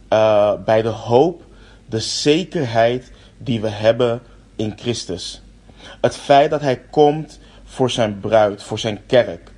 uh, 0.10 0.54
bij 0.66 0.82
de 0.82 0.88
hoop, 0.88 1.44
de 1.86 2.00
zekerheid 2.00 3.12
die 3.38 3.62
we 3.62 3.70
hebben 3.70 4.22
in 4.56 4.74
Christus. 4.78 5.42
Het 6.02 6.18
feit 6.18 6.50
dat 6.50 6.62
Hij 6.62 6.80
komt 6.80 7.40
voor 7.64 7.90
zijn 7.90 8.20
bruid, 8.20 8.64
voor 8.64 8.80
zijn 8.80 9.06
kerk. 9.06 9.52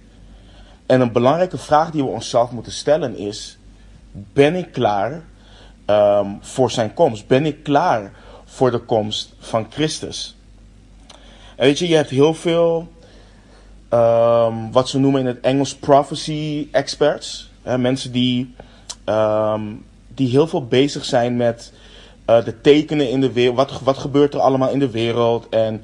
En 0.86 1.02
een 1.02 1.12
belangrijke 1.12 1.58
vraag 1.58 1.92
die 1.92 2.04
we 2.04 2.10
onszelf 2.10 2.52
moeten 2.52 2.72
stellen 2.72 3.18
is: 3.18 3.58
ben 4.12 4.56
ik 4.56 4.72
klaar 4.72 5.24
um, 5.86 6.38
voor 6.42 6.72
zijn 6.72 6.94
komst? 6.94 7.28
Ben 7.28 7.46
ik 7.46 7.64
klaar 7.64 8.12
voor 8.52 8.72
de 8.72 8.80
komst 8.80 9.34
van 9.40 9.68
Christus? 9.70 10.36
En 11.56 11.66
weet 11.66 11.80
je, 11.80 11.88
je 11.88 11.96
hebt 11.96 12.10
heel 12.10 12.34
veel 12.34 12.88
um, 13.94 14.72
wat 14.72 14.90
ze 14.90 15.00
noemen 15.00 15.20
in 15.20 15.28
het 15.28 15.40
Engels 15.40 15.76
prophecy 15.76 16.68
experts. 16.72 17.50
Hè, 17.62 17.78
mensen 17.78 18.12
die, 18.12 18.54
um, 19.06 19.86
die 20.08 20.30
heel 20.30 20.48
veel 20.48 20.66
bezig 20.66 21.06
zijn 21.06 21.38
met 21.38 21.74
uh, 22.30 22.46
de 22.46 22.62
tekenen 22.62 23.10
in 23.10 23.22
de 23.22 23.32
wereld. 23.32 23.56
Wat, 23.56 23.82
wat 23.84 23.98
gebeurt 23.98 24.34
er 24.34 24.40
allemaal 24.40 24.70
in 24.70 24.80
de 24.80 24.90
wereld? 24.90 25.50
En 25.50 25.84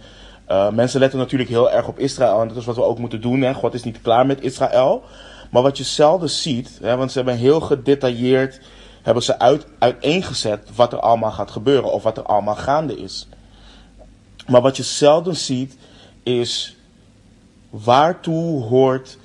uh, 0.49 0.69
mensen 0.69 0.99
letten 0.99 1.19
natuurlijk 1.19 1.49
heel 1.49 1.71
erg 1.71 1.87
op 1.87 1.99
Israël. 1.99 2.41
En 2.41 2.47
dat 2.47 2.57
is 2.57 2.65
wat 2.65 2.75
we 2.75 2.83
ook 2.83 2.99
moeten 2.99 3.21
doen. 3.21 3.41
Hè. 3.41 3.53
God 3.53 3.73
is 3.73 3.83
niet 3.83 4.01
klaar 4.01 4.25
met 4.25 4.41
Israël. 4.41 5.03
Maar 5.49 5.61
wat 5.61 5.77
je 5.77 5.83
zelden 5.83 6.29
ziet, 6.29 6.79
hè, 6.81 6.95
want 6.95 7.11
ze 7.11 7.17
hebben 7.17 7.37
heel 7.37 7.59
gedetailleerd 7.59 8.59
hebben 9.07 9.25
ze 9.25 9.39
uit, 9.39 9.65
uiteengezet 9.79 10.75
wat 10.75 10.93
er 10.93 10.99
allemaal 10.99 11.31
gaat 11.31 11.51
gebeuren 11.51 11.91
of 11.91 12.03
wat 12.03 12.17
er 12.17 12.23
allemaal 12.23 12.55
gaande 12.55 12.97
is. 12.97 13.27
Maar 14.47 14.61
wat 14.61 14.77
je 14.77 14.83
zelden 14.83 15.35
ziet 15.35 15.77
is 16.23 16.75
waartoe 17.69 18.63
hoort 18.63 19.17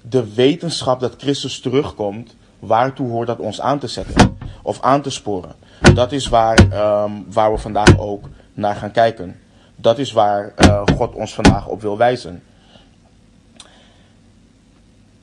de 0.00 0.34
wetenschap 0.34 1.00
dat 1.00 1.14
Christus 1.18 1.60
terugkomt, 1.60 2.36
waartoe 2.58 3.10
hoort 3.10 3.26
dat 3.26 3.38
ons 3.38 3.60
aan 3.60 3.78
te 3.78 3.86
zetten 3.86 4.38
of 4.62 4.80
aan 4.80 5.02
te 5.02 5.10
sporen. 5.10 5.54
Dat 5.94 6.12
is 6.12 6.28
waar, 6.28 6.58
um, 7.04 7.26
waar 7.32 7.52
we 7.52 7.58
vandaag 7.58 7.98
ook 7.98 8.28
naar 8.54 8.74
gaan 8.74 8.92
kijken. 8.92 9.40
Dat 9.76 9.98
is 9.98 10.12
waar 10.12 10.52
uh, 10.58 10.82
God 10.96 11.14
ons 11.14 11.34
vandaag 11.34 11.66
op 11.66 11.80
wil 11.80 11.96
wijzen. 11.96 12.42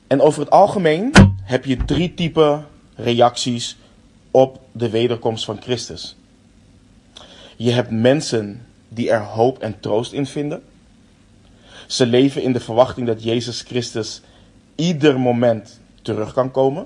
En 0.07 0.21
over 0.21 0.39
het 0.39 0.49
algemeen 0.49 1.11
heb 1.43 1.65
je 1.65 1.85
drie 1.85 2.13
typen 2.13 2.65
reacties 2.95 3.77
op 4.31 4.59
de 4.71 4.89
wederkomst 4.89 5.45
van 5.45 5.61
Christus. 5.61 6.15
Je 7.55 7.71
hebt 7.71 7.91
mensen 7.91 8.65
die 8.89 9.09
er 9.09 9.23
hoop 9.23 9.59
en 9.59 9.79
troost 9.79 10.11
in 10.11 10.25
vinden. 10.25 10.63
Ze 11.87 12.05
leven 12.05 12.41
in 12.41 12.53
de 12.53 12.59
verwachting 12.59 13.07
dat 13.07 13.23
Jezus 13.23 13.61
Christus 13.61 14.21
ieder 14.75 15.19
moment 15.19 15.79
terug 16.01 16.33
kan 16.33 16.51
komen. 16.51 16.85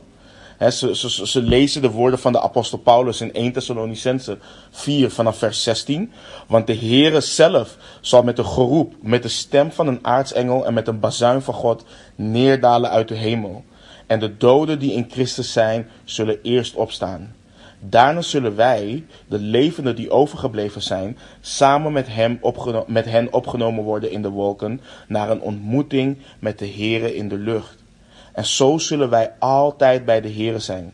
ze, 0.59 0.95
ze, 0.95 1.27
ze, 1.27 1.41
lezen 1.41 1.81
de 1.81 1.91
woorden 1.91 2.19
van 2.19 2.31
de 2.31 2.41
apostel 2.41 2.77
Paulus 2.77 3.21
in 3.21 3.33
1 3.33 3.51
Thessalonicense 3.51 4.38
4 4.71 5.12
vanaf 5.12 5.38
vers 5.38 5.63
16. 5.63 6.12
Want 6.47 6.67
de 6.67 6.75
Heere 6.75 7.21
zelf 7.21 7.77
zal 8.01 8.23
met 8.23 8.38
een 8.38 8.45
geroep, 8.45 8.93
met 9.01 9.23
de 9.23 9.29
stem 9.29 9.71
van 9.71 9.88
een 9.88 10.00
aartsengel 10.01 10.65
en 10.65 10.73
met 10.73 10.88
een 10.88 11.00
bazuin 11.00 11.41
van 11.41 11.53
God 11.53 11.85
neerdalen 12.15 12.89
uit 12.89 13.07
de 13.07 13.15
hemel. 13.15 13.63
En 14.07 14.19
de 14.19 14.38
doden 14.38 14.79
die 14.79 14.93
in 14.93 15.07
Christus 15.10 15.53
zijn, 15.53 15.89
zullen 16.03 16.39
eerst 16.41 16.75
opstaan. 16.75 17.36
Daarna 17.79 18.22
zullen 18.22 18.55
wij, 18.55 19.05
de 19.27 19.39
levenden 19.39 19.95
die 19.95 20.12
overgebleven 20.12 20.81
zijn, 20.81 21.17
samen 21.41 21.91
met, 21.91 22.07
hem 22.07 22.39
met 22.88 23.05
hen 23.05 23.33
opgenomen 23.33 23.83
worden 23.83 24.12
in 24.12 24.22
de 24.22 24.29
wolken 24.29 24.81
naar 25.07 25.29
een 25.29 25.41
ontmoeting 25.41 26.17
met 26.39 26.60
de 26.60 26.67
Here 26.67 27.15
in 27.15 27.29
de 27.29 27.38
lucht. 27.38 27.83
En 28.33 28.45
zo 28.45 28.77
zullen 28.77 29.10
wij 29.10 29.31
altijd 29.39 30.05
bij 30.05 30.22
de 30.22 30.33
Here 30.33 30.60
zijn. 30.60 30.93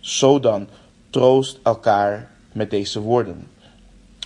Zo 0.00 0.40
dan, 0.40 0.68
troost 1.10 1.58
elkaar 1.62 2.30
met 2.52 2.70
deze 2.70 3.00
woorden. 3.00 3.46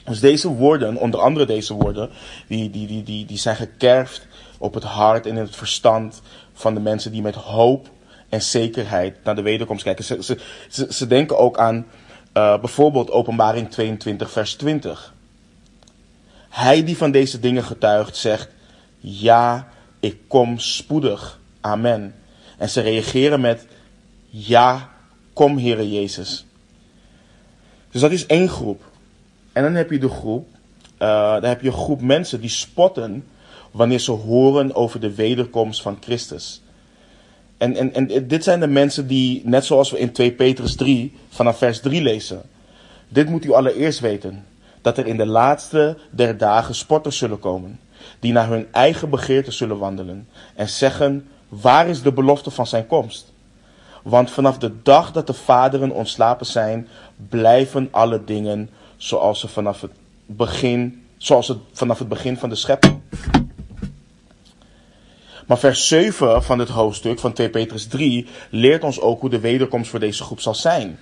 Dus 0.05 0.21
deze 0.21 0.49
woorden, 0.49 0.97
onder 0.97 1.21
andere 1.21 1.47
deze 1.47 1.75
woorden, 1.75 2.11
die, 2.49 2.71
die, 2.71 2.87
die, 2.87 3.03
die, 3.03 3.25
die 3.25 3.39
zijn 3.39 3.57
gekerfd 3.57 4.27
op 4.59 4.75
het 4.75 4.85
hart 4.85 5.27
en 5.27 5.37
in 5.37 5.43
het 5.43 5.57
verstand 5.57 6.23
van 6.53 6.75
de 6.75 6.81
mensen 6.81 7.13
die 7.13 7.23
met 7.23 7.35
hoop 7.35 7.89
en 8.29 8.43
zekerheid 8.43 9.25
naar 9.25 9.35
de 9.35 9.43
wederkomst 9.43 9.83
kijken. 9.85 10.05
Ze, 10.05 10.39
ze, 10.69 10.87
ze, 10.91 11.07
denken 11.07 11.39
ook 11.39 11.59
aan 11.59 11.77
uh, 11.77 12.61
bijvoorbeeld 12.61 13.11
Openbaring 13.11 13.71
22, 13.71 14.31
vers 14.31 14.55
20. 14.55 15.15
Hij 16.49 16.85
die 16.85 16.97
van 16.97 17.11
deze 17.11 17.41
dingen 17.41 17.65
getuigt, 17.65 18.17
zegt: 18.17 18.49
Ja, 18.99 19.69
ik 20.01 20.19
kom 20.27 20.59
spoedig. 20.59 21.41
Amen. 21.61 22.15
En 22.59 22.69
ze 22.69 22.81
reageren 22.81 23.41
met: 23.41 23.67
Ja, 24.29 24.91
kom, 25.33 25.59
Heere 25.59 25.91
Jezus. 25.91 26.47
Dus 27.91 28.01
dat 28.01 28.11
is 28.11 28.27
één 28.27 28.49
groep. 28.49 28.83
En 29.53 29.63
dan 29.63 29.75
heb 29.75 29.91
je 29.91 29.99
de 29.99 30.09
groep, 30.09 30.49
uh, 30.99 31.33
dan 31.33 31.45
heb 31.45 31.61
je 31.61 31.67
een 31.67 31.73
groep 31.73 32.01
mensen 32.01 32.41
die 32.41 32.51
spotten 32.51 33.25
wanneer 33.71 33.99
ze 33.99 34.11
horen 34.11 34.75
over 34.75 35.01
de 35.01 35.15
wederkomst 35.15 35.83
van 35.83 35.99
Christus. 36.01 36.63
En, 37.59 37.77
en, 37.77 37.93
en 37.93 38.29
dit 38.29 38.45
zijn 38.45 38.61
de 38.61 38.67
mensen 38.67 39.07
die, 39.07 39.43
net 39.45 39.65
zoals 39.65 39.91
we 39.91 39.99
in 39.99 40.13
2 40.13 40.33
Petrus 40.33 40.77
3 40.77 41.13
vanaf 41.29 41.59
vers 41.59 41.81
3 41.81 42.03
lezen. 42.03 42.43
Dit 43.09 43.29
moet 43.29 43.45
u 43.45 43.53
allereerst 43.53 44.01
weten. 44.01 44.45
Dat 44.81 44.99
er 44.99 45.07
in 45.07 45.17
de 45.17 45.27
laatste 45.27 45.97
der 46.11 46.39
dagen 46.39 46.75
spotters 46.75 47.19
zullen 47.19 47.39
komen. 47.39 47.81
Die 48.21 48.33
naar 48.33 48.49
hun 48.49 48.67
eigen 48.73 49.11
begeerte 49.11 49.51
zullen 49.51 49.79
wandelen. 49.79 50.29
En 50.55 50.69
zeggen, 50.69 51.29
waar 51.49 51.89
is 51.89 52.03
de 52.03 52.13
belofte 52.13 52.51
van 52.51 52.67
zijn 52.67 52.87
komst? 52.87 53.33
Want 54.03 54.31
vanaf 54.31 54.59
de 54.59 54.73
dag 54.83 55.13
dat 55.13 55.27
de 55.27 55.33
vaderen 55.33 55.91
ontslapen 55.91 56.47
zijn, 56.47 56.89
blijven 57.29 57.89
alle 57.91 58.25
dingen 58.25 58.71
zoals 58.97 59.41
ze 59.41 59.49
vanaf 59.49 59.81
het 59.81 59.93
begin, 60.27 61.05
zoals 61.17 61.49
het 61.49 61.59
vanaf 61.73 61.99
het 61.99 62.09
begin 62.09 62.37
van 62.37 62.49
de 62.49 62.55
schepping. 62.55 63.01
Maar 65.47 65.59
vers 65.59 65.89
7 65.89 66.43
van 66.43 66.59
het 66.59 66.69
hoofdstuk 66.69 67.19
van 67.19 67.33
2 67.33 67.51
Petrus 67.51 67.87
3 67.87 68.27
leert 68.51 68.85
ons 68.85 69.01
ook 69.01 69.21
hoe 69.21 69.31
de 69.31 69.41
wederkomst 69.41 69.91
voor 69.91 70.01
deze 70.01 70.23
groep 70.23 70.41
zal 70.41 70.55
zijn. 70.55 70.99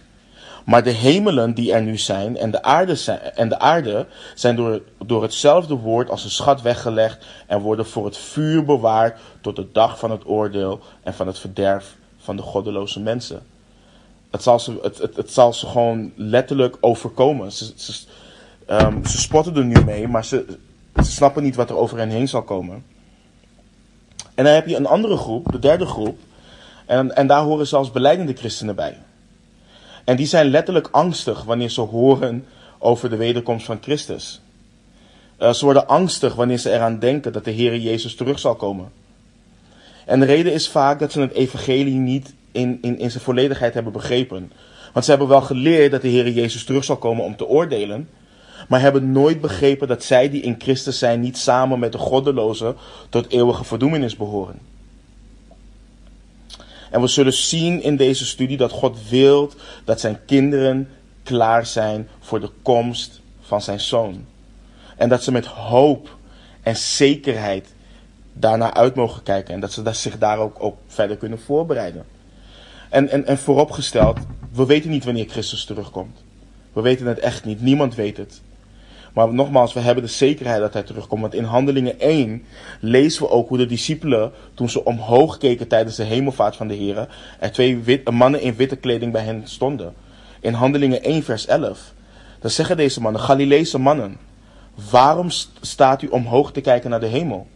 Maar 0.65 0.83
de 0.83 0.91
hemelen 0.91 1.55
die 1.55 1.73
er 1.73 1.83
nu 1.83 1.99
zijn 1.99 2.37
en 2.37 2.51
de 2.51 2.63
aarde 2.63 2.95
zijn, 2.97 3.21
en 3.21 3.49
de 3.49 3.59
aarde 3.59 4.07
zijn 4.35 4.57
door, 4.57 4.83
door 5.07 5.23
hetzelfde 5.23 5.75
woord 5.75 6.11
als 6.11 6.25
een 6.25 6.31
schat 6.31 6.63
weggelegd 6.63 7.27
en 7.47 7.61
worden 7.61 7.87
voor 7.87 8.05
het 8.05 8.17
vuur 8.17 8.65
bewaard 8.65 9.21
tot 9.41 9.57
de 9.57 9.67
dag 9.73 9.99
van 9.99 10.11
het 10.11 10.27
oordeel 10.27 10.81
en 11.03 11.15
van 11.15 11.27
het 11.27 11.39
verderf 11.39 11.97
van 12.19 12.37
de 12.37 12.43
goddeloze 12.43 13.01
mensen. 13.01 13.43
Het 14.31 14.43
zal 14.43 14.61
ze, 14.61 14.79
het, 14.83 14.99
het, 15.17 15.33
zal 15.33 15.53
ze 15.53 15.67
gewoon 15.67 16.13
letterlijk 16.17 16.77
overkomen. 16.81 17.53
Ze, 17.53 17.73
ze, 17.77 18.05
um, 18.71 19.07
ze 19.07 19.19
spotten 19.19 19.57
er 19.57 19.65
nu 19.65 19.85
mee, 19.85 20.09
maar 20.09 20.25
ze, 20.25 20.45
ze 20.97 21.11
snappen 21.11 21.43
niet 21.43 21.57
wat 21.57 21.71
er 21.71 21.77
over 21.77 21.99
hen 21.99 22.11
heen 22.11 22.29
zal 22.29 22.43
komen. 22.43 22.85
En 24.35 24.45
dan 24.45 24.55
heb 24.55 24.67
je 24.67 24.77
een 24.77 24.87
andere 24.87 25.17
groep, 25.17 25.53
de 25.53 25.59
derde 25.59 25.87
groep. 25.87 26.19
En, 26.87 27.17
en 27.17 27.27
daar 27.27 27.43
horen 27.43 27.67
zelfs 27.67 27.91
beleidende 27.91 28.33
christenen 28.33 28.75
bij. 28.75 28.97
En 30.05 30.17
die 30.17 30.27
zijn 30.27 30.47
letterlijk 30.47 30.89
angstig 30.91 31.43
wanneer 31.43 31.71
ze 31.71 31.81
horen 31.81 32.47
over 32.79 33.11
de 33.11 33.17
wederkomst 33.17 33.67
van 33.67 33.79
Christus. 33.81 34.41
Uh, 35.39 35.53
ze 35.53 35.65
worden 35.65 35.89
angstig 35.89 36.35
wanneer 36.35 36.59
ze 36.59 36.73
eraan 36.73 36.99
denken 36.99 37.33
dat 37.33 37.45
de 37.45 37.51
Heer 37.51 37.77
Jezus 37.77 38.15
terug 38.15 38.39
zal 38.39 38.55
komen. 38.55 38.93
En 40.07 40.21
de 40.21 40.27
reden 40.27 40.53
is 40.53 40.69
vaak 40.69 40.99
dat 40.99 41.13
ze 41.13 41.21
het 41.21 41.33
evangelie 41.33 41.95
niet 41.95 42.35
in, 42.53 42.79
in, 42.83 42.99
in 42.99 43.11
zijn 43.11 43.23
volledigheid 43.23 43.75
hebben 43.75 43.93
begrepen. 43.93 44.53
Want 44.93 45.05
ze 45.05 45.11
hebben 45.11 45.29
wel 45.29 45.41
geleerd 45.41 45.91
dat 45.91 46.03
de 46.03 46.09
Heer 46.09 46.31
Jezus 46.31 46.65
terug 46.65 46.85
zal 46.85 46.97
komen 46.97 47.25
om 47.25 47.37
te 47.37 47.47
oordelen 47.47 48.09
maar 48.69 48.81
hebben 48.81 49.13
nooit 49.13 49.41
begrepen 49.41 49.89
dat 49.89 50.05
zij 50.05 50.31
die 50.31 50.43
in 50.43 50.55
Christus 50.59 50.99
zijn 50.99 51.21
niet 51.21 51.39
samen 51.39 51.79
met 51.79 51.93
de 51.93 51.99
goddelozen 51.99 52.77
tot 53.09 53.31
eeuwige 53.31 53.65
verdoemenis 53.65 54.17
behoren. 54.17 54.59
En 56.91 57.01
we 57.01 57.07
zullen 57.07 57.33
zien 57.33 57.83
in 57.83 57.97
deze 57.97 58.27
studie 58.27 58.57
dat 58.57 58.71
God 58.71 59.09
wil 59.09 59.51
dat 59.85 60.01
zijn 60.01 60.19
kinderen 60.27 60.89
klaar 61.23 61.67
zijn 61.67 62.09
voor 62.21 62.41
de 62.41 62.51
komst 62.63 63.21
van 63.41 63.63
zijn 63.63 63.81
zoon. 63.81 64.25
En 64.97 65.09
dat 65.09 65.23
ze 65.23 65.33
met 65.33 65.47
hoop 65.47 66.17
en 66.63 66.77
zekerheid 66.77 67.75
daarna 68.33 68.75
uit 68.75 68.95
mogen 68.95 69.23
kijken 69.23 69.55
en 69.55 69.61
dat 69.61 69.73
ze 69.73 69.93
zich 69.93 70.19
daar 70.19 70.39
ook, 70.39 70.57
ook 70.59 70.77
verder 70.87 71.17
kunnen 71.17 71.41
voorbereiden. 71.41 72.05
En, 72.91 73.09
en, 73.09 73.27
en 73.27 73.39
vooropgesteld, 73.39 74.19
we 74.53 74.67
weten 74.67 74.91
niet 74.91 75.05
wanneer 75.05 75.29
Christus 75.29 75.65
terugkomt. 75.65 76.23
We 76.73 76.81
weten 76.81 77.07
het 77.07 77.19
echt 77.19 77.45
niet, 77.45 77.61
niemand 77.61 77.95
weet 77.95 78.17
het. 78.17 78.41
Maar 79.15 79.35
nogmaals, 79.35 79.73
we 79.73 79.81
hebben 79.81 80.05
de 80.05 80.11
zekerheid 80.11 80.61
dat 80.61 80.73
hij 80.73 80.83
terugkomt. 80.83 81.21
Want 81.21 81.35
in 81.35 81.45
Handelingen 81.45 82.01
1 82.01 82.45
lezen 82.81 83.23
we 83.23 83.31
ook 83.31 83.49
hoe 83.49 83.59
de 83.59 83.67
discipelen, 83.67 84.33
toen 84.55 84.69
ze 84.69 84.85
omhoog 84.85 85.39
keken 85.39 85.69
tijdens 85.69 85.97
de 85.97 86.05
hemelvaart 86.05 86.57
van 86.57 86.69
de 86.69 86.75
Heer, 86.75 87.09
er 87.41 87.53
twee 87.53 88.03
mannen 88.11 88.41
in 88.41 88.57
witte 88.57 88.77
kleding 88.77 89.13
bij 89.13 89.23
hen 89.23 89.43
stonden. 89.45 89.95
In 90.41 90.53
Handelingen 90.53 91.03
1, 91.03 91.23
vers 91.23 91.47
11. 91.47 91.93
Dan 92.41 92.51
zeggen 92.51 92.77
deze 92.77 93.01
mannen, 93.01 93.21
Galileese 93.21 93.79
mannen, 93.79 94.17
waarom 94.91 95.31
staat 95.61 96.03
u 96.03 96.07
omhoog 96.07 96.53
te 96.53 96.61
kijken 96.61 96.91
naar 96.91 97.01
de 97.01 97.07
hemel? 97.07 97.47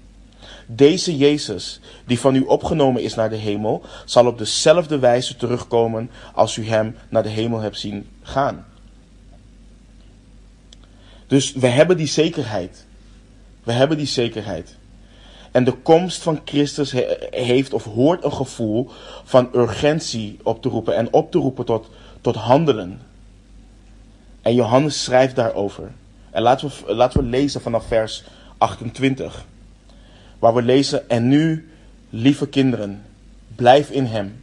Deze 0.67 1.17
Jezus, 1.17 1.81
die 2.07 2.21
van 2.21 2.35
u 2.35 2.41
opgenomen 2.41 3.03
is 3.03 3.15
naar 3.15 3.31
de 3.31 3.37
hemel, 3.37 3.83
zal 4.05 4.27
op 4.27 4.39
dezelfde 4.39 4.99
wijze 4.99 5.37
terugkomen 5.37 6.11
als 6.35 6.57
u 6.57 6.67
hem 6.67 6.97
naar 7.09 7.23
de 7.23 7.29
hemel 7.29 7.61
hebt 7.61 7.79
zien 7.79 8.09
gaan. 8.23 8.67
Dus 11.29 11.53
we 11.53 11.67
hebben 11.67 11.97
die 11.97 12.07
zekerheid. 12.07 12.87
We 13.63 13.73
hebben 13.73 13.97
die 13.97 14.07
zekerheid. 14.07 14.77
En 15.51 15.65
de 15.65 15.73
komst 15.73 16.23
van 16.23 16.41
Christus 16.45 16.95
heeft 17.31 17.73
of 17.73 17.85
hoort 17.85 18.25
een 18.25 18.33
gevoel 18.33 18.91
van 19.25 19.49
urgentie 19.55 20.39
op 20.43 20.63
te 20.63 20.69
roepen 20.69 20.97
en 20.97 21.13
op 21.13 21.31
te 21.31 21.39
roepen 21.39 21.65
tot, 21.65 21.91
tot 22.21 22.35
handelen. 22.35 23.01
En 24.43 24.55
Johannes 24.55 25.05
schrijft 25.05 25.37
daarover. 25.37 25.91
En 26.31 26.43
laten 26.43 26.69
we, 26.69 26.95
laten 26.95 27.21
we 27.21 27.27
lezen 27.27 27.61
vanaf 27.61 27.87
vers 27.87 28.25
28. 28.59 29.45
Waar 30.39 30.55
we 30.55 30.63
lezen, 30.63 31.09
en 31.09 31.29
nu, 31.29 31.71
lieve 32.11 32.49
kinderen, 32.49 33.03
blijf 33.55 33.91
in 33.91 34.05
hem. 34.05 34.43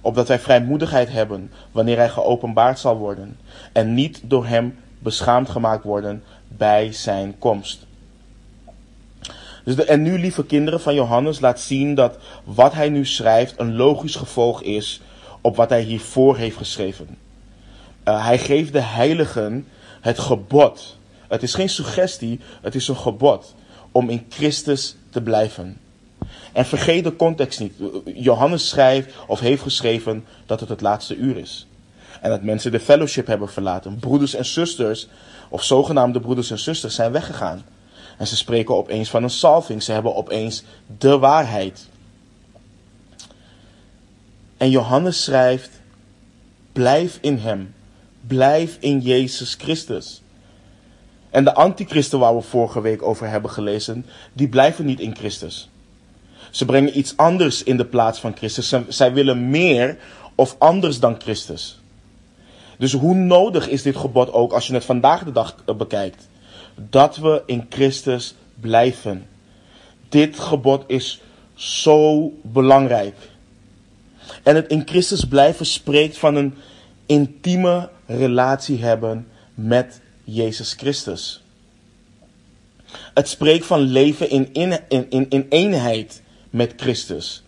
Opdat 0.00 0.28
wij 0.28 0.38
vrijmoedigheid 0.38 1.10
hebben 1.10 1.50
wanneer 1.72 1.96
hij 1.96 2.08
geopenbaard 2.08 2.78
zal 2.78 2.96
worden. 2.96 3.36
En 3.72 3.94
niet 3.94 4.20
door 4.24 4.46
hem 4.46 4.78
beschaamd 5.04 5.48
gemaakt 5.48 5.84
worden 5.84 6.22
bij 6.48 6.92
zijn 6.92 7.38
komst. 7.38 7.86
Dus 9.64 9.76
de, 9.76 9.84
en 9.84 10.02
nu, 10.02 10.18
lieve 10.18 10.44
kinderen 10.44 10.80
van 10.80 10.94
Johannes, 10.94 11.40
laat 11.40 11.60
zien 11.60 11.94
dat 11.94 12.18
wat 12.44 12.72
hij 12.72 12.88
nu 12.88 13.06
schrijft 13.06 13.54
een 13.56 13.76
logisch 13.76 14.16
gevolg 14.16 14.62
is 14.62 15.00
op 15.40 15.56
wat 15.56 15.68
hij 15.68 15.82
hiervoor 15.82 16.36
heeft 16.36 16.56
geschreven. 16.56 17.18
Uh, 18.08 18.24
hij 18.24 18.38
geeft 18.38 18.72
de 18.72 18.80
heiligen 18.80 19.66
het 20.00 20.18
gebod. 20.18 20.96
Het 21.28 21.42
is 21.42 21.54
geen 21.54 21.68
suggestie, 21.68 22.40
het 22.62 22.74
is 22.74 22.88
een 22.88 22.96
gebod 22.96 23.54
om 23.92 24.08
in 24.08 24.26
Christus 24.28 24.96
te 25.10 25.22
blijven. 25.22 25.78
En 26.52 26.66
vergeet 26.66 27.04
de 27.04 27.16
context 27.16 27.60
niet. 27.60 27.72
Johannes 28.14 28.68
schrijft 28.68 29.14
of 29.26 29.40
heeft 29.40 29.62
geschreven 29.62 30.24
dat 30.46 30.60
het 30.60 30.68
het 30.68 30.80
laatste 30.80 31.16
uur 31.16 31.36
is. 31.36 31.66
En 32.24 32.30
dat 32.30 32.42
mensen 32.42 32.72
de 32.72 32.80
fellowship 32.80 33.26
hebben 33.26 33.48
verlaten. 33.48 33.96
Broeders 33.96 34.34
en 34.34 34.44
zusters, 34.44 35.08
of 35.48 35.64
zogenaamde 35.64 36.20
broeders 36.20 36.50
en 36.50 36.58
zusters, 36.58 36.94
zijn 36.94 37.12
weggegaan. 37.12 37.64
En 38.18 38.26
ze 38.26 38.36
spreken 38.36 38.74
opeens 38.74 39.10
van 39.10 39.22
een 39.22 39.30
salving. 39.30 39.82
Ze 39.82 39.92
hebben 39.92 40.14
opeens 40.14 40.64
de 40.98 41.18
waarheid. 41.18 41.88
En 44.56 44.70
Johannes 44.70 45.24
schrijft: 45.24 45.70
Blijf 46.72 47.18
in 47.20 47.38
hem. 47.38 47.74
Blijf 48.26 48.76
in 48.80 49.00
Jezus 49.00 49.54
Christus. 49.54 50.22
En 51.30 51.44
de 51.44 51.54
antichristen 51.54 52.18
waar 52.18 52.36
we 52.36 52.42
vorige 52.42 52.80
week 52.80 53.02
over 53.02 53.28
hebben 53.28 53.50
gelezen, 53.50 54.06
die 54.32 54.48
blijven 54.48 54.84
niet 54.84 55.00
in 55.00 55.16
Christus. 55.16 55.70
Ze 56.50 56.64
brengen 56.64 56.98
iets 56.98 57.16
anders 57.16 57.62
in 57.62 57.76
de 57.76 57.86
plaats 57.86 58.20
van 58.20 58.36
Christus. 58.36 58.74
Zij 58.88 59.12
willen 59.12 59.50
meer 59.50 59.98
of 60.34 60.56
anders 60.58 61.00
dan 61.00 61.20
Christus. 61.20 61.82
Dus 62.78 62.92
hoe 62.92 63.14
nodig 63.14 63.68
is 63.68 63.82
dit 63.82 63.96
gebod 63.96 64.32
ook 64.32 64.52
als 64.52 64.66
je 64.66 64.74
het 64.74 64.84
vandaag 64.84 65.24
de 65.24 65.32
dag 65.32 65.56
eh, 65.66 65.74
bekijkt? 65.74 66.28
Dat 66.90 67.16
we 67.16 67.42
in 67.46 67.66
Christus 67.68 68.34
blijven. 68.60 69.26
Dit 70.08 70.38
gebod 70.38 70.84
is 70.86 71.20
zo 71.54 72.32
belangrijk. 72.42 73.16
En 74.42 74.54
het 74.54 74.66
in 74.66 74.82
Christus 74.84 75.24
blijven 75.24 75.66
spreekt 75.66 76.18
van 76.18 76.34
een 76.34 76.54
intieme 77.06 77.90
relatie 78.06 78.84
hebben 78.84 79.26
met 79.54 80.00
Jezus 80.24 80.72
Christus. 80.72 81.42
Het 83.14 83.28
spreekt 83.28 83.66
van 83.66 83.80
leven 83.80 84.30
in, 84.30 84.52
in, 84.52 84.80
in, 84.88 85.26
in 85.28 85.46
eenheid 85.48 86.22
met 86.50 86.72
Christus. 86.76 87.42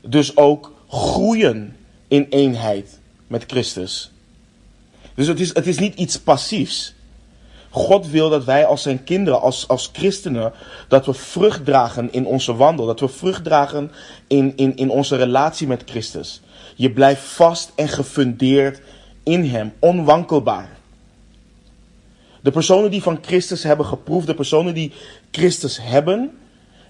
Dus 0.00 0.36
ook 0.36 0.72
groeien 0.88 1.76
in 2.08 2.26
eenheid 2.30 2.98
met 3.26 3.44
Christus. 3.46 4.10
Dus 5.18 5.26
het 5.26 5.40
is, 5.40 5.54
het 5.54 5.66
is 5.66 5.78
niet 5.78 5.94
iets 5.94 6.18
passiefs. 6.18 6.94
God 7.70 8.10
wil 8.10 8.30
dat 8.30 8.44
wij 8.44 8.66
als 8.66 8.82
zijn 8.82 9.04
kinderen, 9.04 9.40
als, 9.40 9.68
als 9.68 9.90
christenen, 9.92 10.52
dat 10.88 11.06
we 11.06 11.14
vrucht 11.14 11.64
dragen 11.64 12.12
in 12.12 12.26
onze 12.26 12.54
wandel. 12.54 12.86
Dat 12.86 13.00
we 13.00 13.08
vrucht 13.08 13.44
dragen 13.44 13.90
in, 14.26 14.52
in, 14.56 14.76
in 14.76 14.90
onze 14.90 15.16
relatie 15.16 15.66
met 15.66 15.82
Christus. 15.86 16.40
Je 16.74 16.90
blijft 16.90 17.22
vast 17.22 17.72
en 17.74 17.88
gefundeerd 17.88 18.80
in 19.22 19.44
Hem, 19.44 19.72
onwankelbaar. 19.78 20.76
De 22.40 22.50
personen 22.50 22.90
die 22.90 23.02
van 23.02 23.18
Christus 23.22 23.62
hebben 23.62 23.86
geproefd, 23.86 24.26
de 24.26 24.34
personen 24.34 24.74
die 24.74 24.92
Christus 25.30 25.78
hebben 25.82 26.38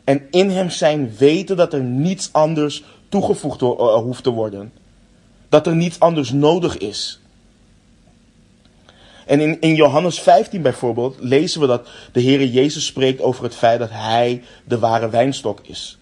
en 0.04 0.26
in 0.30 0.50
Hem 0.50 0.70
zijn, 0.70 1.14
weten 1.18 1.56
dat 1.56 1.72
er 1.72 1.82
niets 1.82 2.28
anders 2.32 2.84
toegevoegd 3.08 3.62
eh, 3.62 3.94
hoeft 3.94 4.22
te 4.22 4.30
worden. 4.30 4.72
Dat 5.48 5.66
er 5.66 5.76
niets 5.76 6.00
anders 6.00 6.32
nodig 6.32 6.78
is. 6.78 7.20
En 9.28 9.40
in, 9.40 9.60
in 9.60 9.74
Johannes 9.74 10.20
15 10.20 10.62
bijvoorbeeld 10.62 11.16
lezen 11.20 11.60
we 11.60 11.66
dat 11.66 11.88
de 12.12 12.22
Heere 12.22 12.50
Jezus 12.50 12.86
spreekt 12.86 13.20
over 13.20 13.44
het 13.44 13.54
feit 13.54 13.78
dat 13.78 13.90
Hij 13.92 14.42
de 14.64 14.78
ware 14.78 15.10
wijnstok 15.10 15.60
is. 15.62 15.98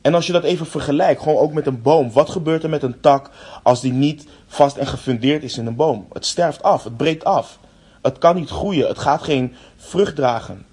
En 0.00 0.14
als 0.14 0.26
je 0.26 0.32
dat 0.32 0.44
even 0.44 0.66
vergelijkt, 0.66 1.22
gewoon 1.22 1.38
ook 1.38 1.52
met 1.52 1.66
een 1.66 1.82
boom. 1.82 2.12
Wat 2.12 2.30
gebeurt 2.30 2.62
er 2.62 2.68
met 2.68 2.82
een 2.82 3.00
tak 3.00 3.30
als 3.62 3.80
die 3.80 3.92
niet 3.92 4.26
vast 4.46 4.76
en 4.76 4.86
gefundeerd 4.86 5.42
is 5.42 5.58
in 5.58 5.66
een 5.66 5.76
boom? 5.76 6.06
Het 6.12 6.26
sterft 6.26 6.62
af, 6.62 6.84
het 6.84 6.96
breekt 6.96 7.24
af. 7.24 7.58
Het 8.02 8.18
kan 8.18 8.36
niet 8.36 8.50
groeien, 8.50 8.88
het 8.88 8.98
gaat 8.98 9.22
geen 9.22 9.54
vrucht 9.76 10.16
dragen. 10.16 10.66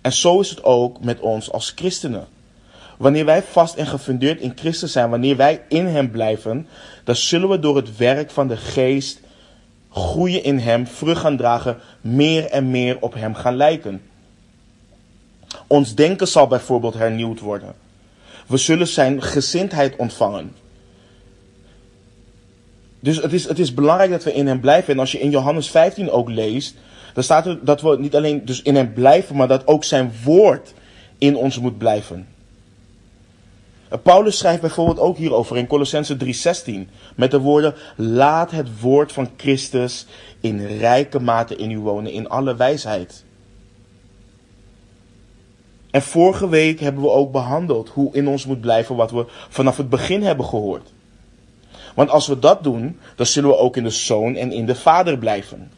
En 0.00 0.12
zo 0.12 0.40
is 0.40 0.50
het 0.50 0.64
ook 0.64 1.04
met 1.04 1.20
ons 1.20 1.52
als 1.52 1.72
christenen. 1.74 2.26
Wanneer 2.98 3.24
wij 3.24 3.42
vast 3.42 3.74
en 3.74 3.86
gefundeerd 3.86 4.40
in 4.40 4.52
Christus 4.56 4.92
zijn, 4.92 5.10
wanneer 5.10 5.36
wij 5.36 5.62
in 5.68 5.86
Hem 5.86 6.10
blijven, 6.10 6.66
dan 7.04 7.16
zullen 7.16 7.48
we 7.48 7.58
door 7.58 7.76
het 7.76 7.96
werk 7.96 8.30
van 8.30 8.48
de 8.48 8.56
Geest 8.56 9.20
groeien 9.90 10.44
in 10.44 10.58
Hem, 10.58 10.86
vrucht 10.86 11.20
gaan 11.20 11.36
dragen, 11.36 11.78
meer 12.00 12.44
en 12.44 12.70
meer 12.70 12.96
op 13.00 13.14
Hem 13.14 13.34
gaan 13.34 13.56
lijken. 13.56 14.02
Ons 15.66 15.94
denken 15.94 16.28
zal 16.28 16.46
bijvoorbeeld 16.46 16.94
hernieuwd 16.94 17.40
worden. 17.40 17.74
We 18.46 18.56
zullen 18.56 18.86
Zijn 18.86 19.22
gezindheid 19.22 19.96
ontvangen. 19.96 20.52
Dus 23.00 23.16
het 23.16 23.32
is, 23.32 23.48
het 23.48 23.58
is 23.58 23.74
belangrijk 23.74 24.10
dat 24.10 24.24
we 24.24 24.32
in 24.32 24.46
Hem 24.46 24.60
blijven. 24.60 24.92
En 24.92 24.98
als 24.98 25.12
je 25.12 25.20
in 25.20 25.30
Johannes 25.30 25.70
15 25.70 26.10
ook 26.10 26.28
leest, 26.28 26.74
dan 27.14 27.22
staat 27.22 27.46
er 27.46 27.58
dat 27.64 27.80
we 27.80 27.96
niet 27.98 28.16
alleen 28.16 28.44
dus 28.44 28.62
in 28.62 28.74
Hem 28.74 28.92
blijven, 28.92 29.36
maar 29.36 29.48
dat 29.48 29.66
ook 29.66 29.84
Zijn 29.84 30.12
woord 30.24 30.72
in 31.18 31.36
ons 31.36 31.58
moet 31.58 31.78
blijven. 31.78 32.26
Paulus 33.98 34.38
schrijft 34.38 34.60
bijvoorbeeld 34.60 34.98
ook 34.98 35.16
hierover 35.16 35.56
in 35.56 35.66
Colossense 35.66 36.16
3:16 36.16 36.88
met 37.16 37.30
de 37.30 37.38
woorden: 37.38 37.74
Laat 37.96 38.50
het 38.50 38.80
woord 38.80 39.12
van 39.12 39.28
Christus 39.36 40.06
in 40.40 40.66
rijke 40.66 41.20
mate 41.20 41.56
in 41.56 41.70
u 41.70 41.78
wonen 41.78 42.12
in 42.12 42.28
alle 42.28 42.56
wijsheid. 42.56 43.24
En 45.90 46.02
vorige 46.02 46.48
week 46.48 46.80
hebben 46.80 47.02
we 47.02 47.10
ook 47.10 47.32
behandeld 47.32 47.88
hoe 47.88 48.14
in 48.14 48.28
ons 48.28 48.46
moet 48.46 48.60
blijven 48.60 48.96
wat 48.96 49.10
we 49.10 49.26
vanaf 49.48 49.76
het 49.76 49.88
begin 49.88 50.22
hebben 50.22 50.46
gehoord. 50.46 50.92
Want 51.94 52.10
als 52.10 52.26
we 52.26 52.38
dat 52.38 52.62
doen, 52.62 52.98
dan 53.16 53.26
zullen 53.26 53.50
we 53.50 53.56
ook 53.56 53.76
in 53.76 53.82
de 53.82 53.90
zoon 53.90 54.34
en 54.36 54.52
in 54.52 54.66
de 54.66 54.74
vader 54.74 55.18
blijven. 55.18 55.72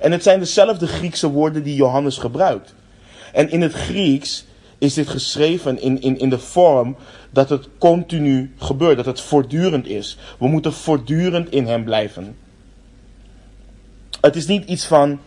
En 0.00 0.12
het 0.12 0.22
zijn 0.22 0.38
dezelfde 0.38 0.86
Griekse 0.86 1.30
woorden 1.30 1.62
die 1.62 1.74
Johannes 1.74 2.18
gebruikt. 2.18 2.74
En 3.32 3.50
in 3.50 3.62
het 3.62 3.72
Grieks 3.72 4.45
is 4.86 4.94
dit 4.94 5.08
geschreven 5.08 5.80
in, 5.80 6.00
in, 6.00 6.18
in 6.18 6.30
de 6.30 6.38
vorm 6.38 6.96
dat 7.30 7.48
het 7.48 7.68
continu 7.78 8.54
gebeurt, 8.58 8.96
dat 8.96 9.06
het 9.06 9.20
voortdurend 9.20 9.86
is. 9.86 10.18
We 10.38 10.48
moeten 10.48 10.72
voortdurend 10.72 11.50
in 11.50 11.66
Hem 11.66 11.84
blijven. 11.84 12.36
Het 14.20 14.36
is 14.36 14.46
niet 14.46 14.68
iets 14.68 14.86
van, 14.86 15.18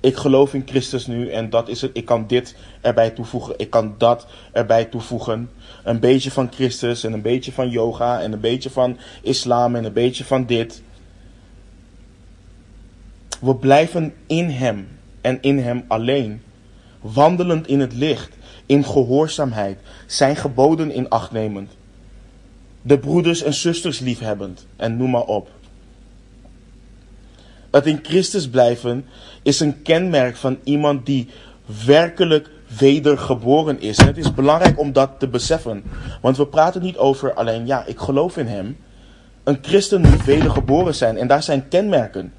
ik 0.00 0.16
geloof 0.16 0.54
in 0.54 0.62
Christus 0.66 1.06
nu 1.06 1.30
en 1.30 1.50
dat 1.50 1.68
is 1.68 1.80
het. 1.80 1.90
Ik 1.92 2.04
kan 2.04 2.26
dit 2.26 2.56
erbij 2.80 3.10
toevoegen, 3.10 3.54
ik 3.56 3.70
kan 3.70 3.94
dat 3.98 4.26
erbij 4.52 4.84
toevoegen. 4.84 5.50
Een 5.84 6.00
beetje 6.00 6.30
van 6.30 6.52
Christus 6.52 7.04
en 7.04 7.12
een 7.12 7.22
beetje 7.22 7.52
van 7.52 7.70
yoga 7.70 8.20
en 8.20 8.32
een 8.32 8.40
beetje 8.40 8.70
van 8.70 8.98
islam 9.22 9.76
en 9.76 9.84
een 9.84 9.92
beetje 9.92 10.24
van 10.24 10.46
dit. 10.46 10.82
We 13.40 13.56
blijven 13.56 14.14
in 14.26 14.50
Hem 14.50 14.88
en 15.20 15.38
in 15.40 15.58
Hem 15.58 15.84
alleen. 15.88 16.40
wandelend 17.00 17.66
in 17.66 17.80
het 17.80 17.92
licht, 17.92 18.36
in 18.66 18.84
gehoorzaamheid, 18.84 19.78
zijn 20.06 20.36
geboden 20.36 20.90
in 20.90 21.08
acht 21.08 21.30
nemend, 21.30 21.70
de 22.82 22.98
broeders 22.98 23.42
en 23.42 23.54
zusters 23.54 23.98
liefhebbend 23.98 24.66
en 24.76 24.96
noem 24.96 25.10
maar 25.10 25.24
op. 25.24 25.48
Het 27.70 27.86
in 27.86 27.98
Christus 28.02 28.48
blijven 28.48 29.06
is 29.42 29.60
een 29.60 29.82
kenmerk 29.82 30.36
van 30.36 30.58
iemand 30.64 31.06
die 31.06 31.28
werkelijk 31.86 32.50
wedergeboren 32.78 33.80
is. 33.80 33.98
En 33.98 34.06
het 34.06 34.16
is 34.16 34.34
belangrijk 34.34 34.78
om 34.78 34.92
dat 34.92 35.10
te 35.18 35.28
beseffen. 35.28 35.82
Want 36.20 36.36
we 36.36 36.46
praten 36.46 36.82
niet 36.82 36.96
over 36.96 37.34
alleen, 37.34 37.66
ja, 37.66 37.84
ik 37.84 37.98
geloof 37.98 38.36
in 38.36 38.46
hem. 38.46 38.76
Een 39.44 39.58
christen 39.62 40.00
moet 40.00 40.24
wedergeboren 40.24 40.94
zijn 40.94 41.16
en 41.16 41.26
daar 41.26 41.42
zijn 41.42 41.68
kenmerken. 41.68 42.32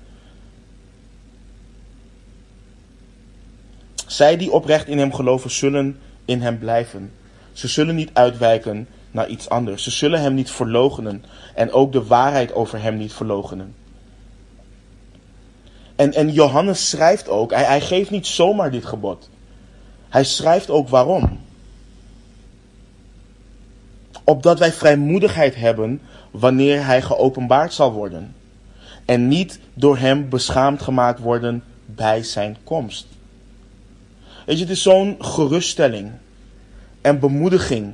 Zij 4.08 4.38
die 4.38 4.52
oprecht 4.52 4.88
in 4.88 4.98
hem 4.98 5.14
geloven, 5.14 5.52
zullen 5.52 5.98
in 6.28 6.42
hem 6.42 6.60
blijven. 6.60 7.12
Ze 7.54 7.68
zullen 7.68 7.96
niet 7.96 8.10
uitwijken 8.14 8.88
naar 9.12 9.28
iets 9.28 9.50
anders. 9.50 9.84
Ze 9.84 9.92
zullen 9.92 10.22
hem 10.22 10.34
niet 10.34 10.52
verlogenen 10.52 11.24
en 11.56 11.72
ook 11.72 11.92
de 11.92 12.04
waarheid 12.04 12.54
over 12.54 12.82
hem 12.82 12.98
niet 12.98 13.14
verlogenen. 13.14 13.76
En, 15.96 16.14
en 16.14 16.32
Johannes 16.32 16.90
schrijft 16.90 17.30
ook, 17.30 17.52
hij, 17.52 17.64
hij 17.64 17.82
geeft 17.82 18.10
niet 18.10 18.28
zomaar 18.28 18.72
dit 18.72 18.86
gebod. 18.86 19.30
Hij 20.10 20.24
schrijft 20.24 20.70
ook 20.70 20.90
waarom. 20.90 21.40
Opdat 24.24 24.60
wij 24.60 24.72
vrijmoedigheid 24.72 25.56
hebben 25.56 26.02
wanneer 26.32 26.86
hij 26.86 27.02
geopenbaard 27.02 27.74
zal 27.74 27.92
worden. 27.92 28.36
En 29.06 29.28
niet 29.28 29.60
door 29.74 29.98
hem 29.98 30.30
beschaamd 30.30 30.82
gemaakt 30.82 31.20
worden 31.20 31.64
bij 31.86 32.24
zijn 32.24 32.58
komst. 32.64 33.08
Weet 34.48 34.58
je, 34.58 34.64
het 34.64 34.74
is 34.74 34.82
zo'n 34.82 35.16
geruststelling 35.20 36.12
en 37.02 37.20
bemoediging 37.20 37.94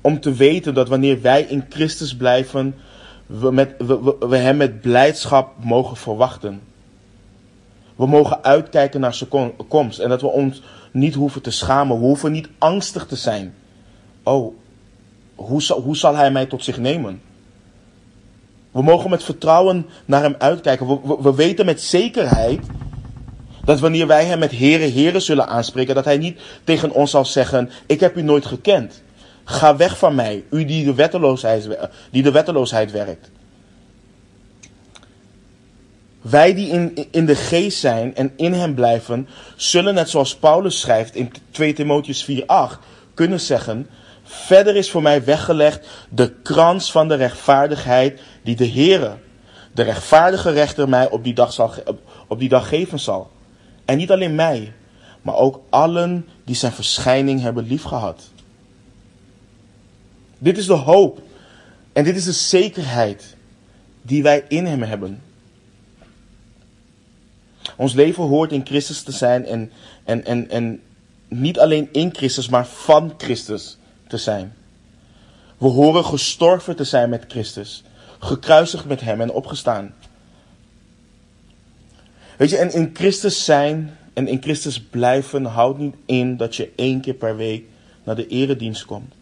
om 0.00 0.20
te 0.20 0.32
weten 0.32 0.74
dat 0.74 0.88
wanneer 0.88 1.20
wij 1.20 1.42
in 1.42 1.64
Christus 1.68 2.16
blijven, 2.16 2.74
we, 3.26 3.52
met, 3.52 3.74
we, 4.18 4.36
Hem 4.36 4.56
met 4.56 4.80
blijdschap 4.80 5.52
mogen 5.64 5.96
verwachten. 5.96 6.60
We 7.96 8.06
mogen 8.06 8.44
uitkijken 8.44 9.00
naar 9.00 9.14
zijn 9.14 9.30
komst 9.68 9.98
en 9.98 10.08
dat 10.08 10.20
we 10.20 10.26
ons 10.26 10.62
niet 10.90 11.14
hoeven 11.14 11.42
te 11.42 11.50
schamen. 11.50 11.98
We 11.98 12.04
hoeven 12.04 12.32
niet 12.32 12.48
angstig 12.58 13.06
te 13.06 13.16
zijn. 13.16 13.54
Oh, 14.22 14.54
hoe 15.34 15.62
zal, 15.62 15.80
hoe 15.80 15.96
zal 15.96 16.16
Hij 16.16 16.30
mij 16.30 16.46
tot 16.46 16.64
zich 16.64 16.78
nemen? 16.78 17.20
We 18.70 18.82
mogen 18.82 19.10
met 19.10 19.24
vertrouwen 19.24 19.86
naar 20.04 20.22
Hem 20.22 20.34
uitkijken. 20.38 21.00
We 21.22 21.34
weten 21.34 21.66
met 21.66 21.80
zekerheid 21.82 22.60
dat 23.64 23.80
wanneer 23.80 24.06
wij 24.06 24.24
Hem 24.24 24.38
met 24.38 24.50
Heren, 24.50 24.90
Heren 24.90 25.22
zullen 25.22 25.48
aanspreken, 25.48 25.94
dat 25.94 26.04
Hij 26.04 26.18
niet 26.18 26.40
tegen 26.64 26.90
ons 26.90 27.10
zal 27.10 27.24
zeggen: 27.24 27.70
Ik 27.86 28.00
heb 28.00 28.16
u 28.16 28.22
nooit 28.22 28.46
gekend. 28.46 29.02
Ga 29.44 29.76
weg 29.76 29.98
van 29.98 30.14
mij, 30.14 30.44
u 30.50 30.64
die 30.64 30.84
de 30.84 30.94
wetteloosheid, 30.94 31.68
die 32.10 32.22
de 32.22 32.30
wetteloosheid 32.30 32.90
werkt. 32.90 33.30
Wij 36.22 36.54
die 36.54 36.68
in, 36.68 37.06
in 37.10 37.26
de 37.26 37.34
geest 37.34 37.78
zijn 37.78 38.14
en 38.14 38.32
in 38.36 38.52
hem 38.52 38.74
blijven, 38.74 39.28
zullen 39.56 39.94
net 39.94 40.10
zoals 40.10 40.36
Paulus 40.36 40.80
schrijft 40.80 41.14
in 41.14 41.32
2 41.50 41.72
Timotheus 41.72 42.30
4:8 42.30 42.78
kunnen 43.14 43.40
zeggen: 43.40 43.88
Verder 44.22 44.76
is 44.76 44.90
voor 44.90 45.02
mij 45.02 45.24
weggelegd 45.24 45.86
de 46.08 46.32
krans 46.42 46.92
van 46.92 47.08
de 47.08 47.14
rechtvaardigheid 47.14 48.20
die 48.42 48.56
de 48.56 48.68
Heere, 48.68 49.12
de 49.72 49.82
rechtvaardige 49.82 50.50
rechter, 50.50 50.88
mij 50.88 51.10
op 51.10 51.24
die 51.24 51.34
dag, 51.34 51.52
zal, 51.52 51.72
op 52.28 52.38
die 52.38 52.48
dag 52.48 52.68
geven 52.68 52.98
zal. 52.98 53.30
En 53.92 53.98
niet 53.98 54.10
alleen 54.10 54.34
mij, 54.34 54.72
maar 55.22 55.34
ook 55.34 55.60
allen 55.68 56.28
die 56.44 56.54
zijn 56.54 56.72
verschijning 56.72 57.40
hebben 57.40 57.66
liefgehad. 57.66 58.30
Dit 60.38 60.58
is 60.58 60.66
de 60.66 60.72
hoop 60.72 61.22
en 61.92 62.04
dit 62.04 62.16
is 62.16 62.24
de 62.24 62.32
zekerheid 62.32 63.36
die 64.02 64.22
wij 64.22 64.44
in 64.48 64.66
Hem 64.66 64.82
hebben. 64.82 65.22
Ons 67.76 67.92
leven 67.92 68.24
hoort 68.24 68.52
in 68.52 68.66
Christus 68.66 69.02
te 69.02 69.12
zijn 69.12 69.44
en, 69.46 69.72
en, 70.04 70.24
en, 70.24 70.50
en 70.50 70.80
niet 71.28 71.58
alleen 71.58 71.88
in 71.92 72.14
Christus, 72.14 72.48
maar 72.48 72.66
van 72.66 73.14
Christus 73.16 73.78
te 74.06 74.16
zijn. 74.16 74.54
We 75.58 75.68
horen 75.68 76.04
gestorven 76.04 76.76
te 76.76 76.84
zijn 76.84 77.10
met 77.10 77.24
Christus, 77.28 77.82
gekruisigd 78.18 78.84
met 78.84 79.00
Hem 79.00 79.20
en 79.20 79.32
opgestaan. 79.32 79.94
Weet 82.36 82.50
je, 82.50 82.56
en 82.56 82.72
in 82.72 82.90
Christus 82.94 83.44
zijn 83.44 83.96
en 84.12 84.28
in 84.28 84.42
Christus 84.42 84.80
blijven 84.80 85.44
houdt 85.44 85.78
niet 85.78 85.94
in 86.06 86.36
dat 86.36 86.56
je 86.56 86.72
één 86.76 87.00
keer 87.00 87.14
per 87.14 87.36
week 87.36 87.64
naar 88.04 88.16
de 88.16 88.26
eredienst 88.26 88.84
komt. 88.84 89.14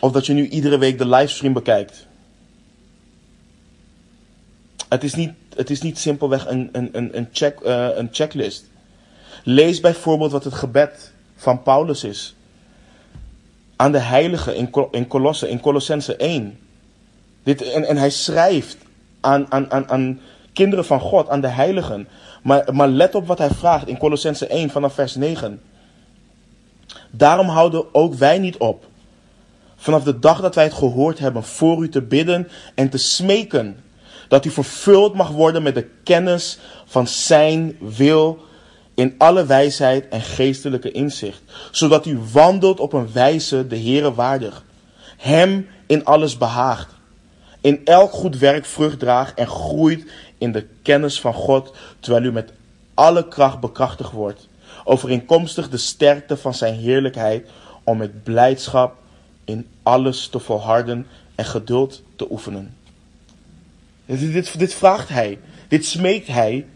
Of 0.00 0.12
dat 0.12 0.26
je 0.26 0.32
nu 0.32 0.48
iedere 0.48 0.78
week 0.78 0.98
de 0.98 1.08
livestream 1.08 1.52
bekijkt. 1.52 2.06
Het 4.88 5.04
is 5.04 5.14
niet, 5.14 5.32
het 5.54 5.70
is 5.70 5.80
niet 5.80 5.98
simpelweg 5.98 6.46
een, 6.46 6.68
een, 6.72 7.16
een, 7.16 7.28
check, 7.32 7.60
uh, 7.60 7.88
een 7.94 8.08
checklist. 8.12 8.64
Lees 9.44 9.80
bijvoorbeeld 9.80 10.32
wat 10.32 10.44
het 10.44 10.54
gebed 10.54 11.12
van 11.36 11.62
Paulus 11.62 12.04
is. 12.04 12.34
Aan 13.76 13.92
de 13.92 13.98
heiligen 13.98 14.56
in, 14.56 14.70
in 14.90 15.06
Colosse, 15.06 15.48
in 15.48 15.60
Colossense 15.60 16.16
1. 16.16 16.58
Dit, 17.42 17.62
en, 17.62 17.84
en 17.84 17.96
hij 17.96 18.10
schrijft 18.10 18.76
aan, 19.26 19.46
aan, 19.48 19.70
aan, 19.70 19.90
aan 19.90 20.20
kinderen 20.52 20.84
van 20.84 21.00
God, 21.00 21.28
aan 21.28 21.40
de 21.40 21.48
heiligen. 21.48 22.08
Maar, 22.42 22.74
maar 22.74 22.88
let 22.88 23.14
op 23.14 23.26
wat 23.26 23.38
hij 23.38 23.50
vraagt 23.50 23.88
in 23.88 23.98
Colossense 23.98 24.46
1 24.46 24.70
vanaf 24.70 24.94
vers 24.94 25.14
9. 25.14 25.60
Daarom 27.10 27.48
houden 27.48 27.94
ook 27.94 28.14
wij 28.14 28.38
niet 28.38 28.56
op. 28.56 28.86
Vanaf 29.76 30.02
de 30.02 30.18
dag 30.18 30.40
dat 30.40 30.54
wij 30.54 30.64
het 30.64 30.74
gehoord 30.74 31.18
hebben, 31.18 31.42
voor 31.42 31.82
u 31.82 31.88
te 31.88 32.02
bidden 32.02 32.48
en 32.74 32.88
te 32.88 32.98
smeken. 32.98 33.84
Dat 34.28 34.44
u 34.44 34.50
vervuld 34.50 35.14
mag 35.14 35.28
worden 35.28 35.62
met 35.62 35.74
de 35.74 35.88
kennis 36.04 36.58
van 36.84 37.06
zijn 37.06 37.76
wil 37.80 38.38
in 38.94 39.14
alle 39.18 39.46
wijsheid 39.46 40.08
en 40.08 40.20
geestelijke 40.20 40.92
inzicht. 40.92 41.42
Zodat 41.70 42.06
u 42.06 42.20
wandelt 42.32 42.80
op 42.80 42.92
een 42.92 43.12
wijze 43.12 43.66
de 43.66 43.78
Heere 43.78 44.14
waardig. 44.14 44.64
Hem 45.16 45.68
in 45.86 46.04
alles 46.04 46.38
behaagt. 46.38 46.95
In 47.60 47.80
elk 47.84 48.12
goed 48.12 48.38
werk 48.38 48.64
vrucht 48.64 48.98
draagt 48.98 49.38
en 49.38 49.46
groeit 49.46 50.10
in 50.38 50.52
de 50.52 50.66
kennis 50.82 51.20
van 51.20 51.34
God, 51.34 51.74
terwijl 52.00 52.24
u 52.24 52.32
met 52.32 52.52
alle 52.94 53.28
kracht 53.28 53.60
bekrachtigd 53.60 54.12
wordt, 54.12 54.48
overeenkomstig 54.84 55.68
de 55.68 55.76
sterkte 55.76 56.36
van 56.36 56.54
zijn 56.54 56.74
heerlijkheid, 56.74 57.48
om 57.84 57.96
met 57.96 58.22
blijdschap 58.22 58.96
in 59.44 59.66
alles 59.82 60.28
te 60.28 60.38
volharden 60.38 61.06
en 61.34 61.44
geduld 61.44 62.02
te 62.16 62.30
oefenen. 62.30 62.74
Dit, 64.06 64.32
dit, 64.32 64.58
dit 64.58 64.74
vraagt 64.74 65.08
hij, 65.08 65.38
dit 65.68 65.84
smeekt 65.84 66.26
hij 66.26 66.66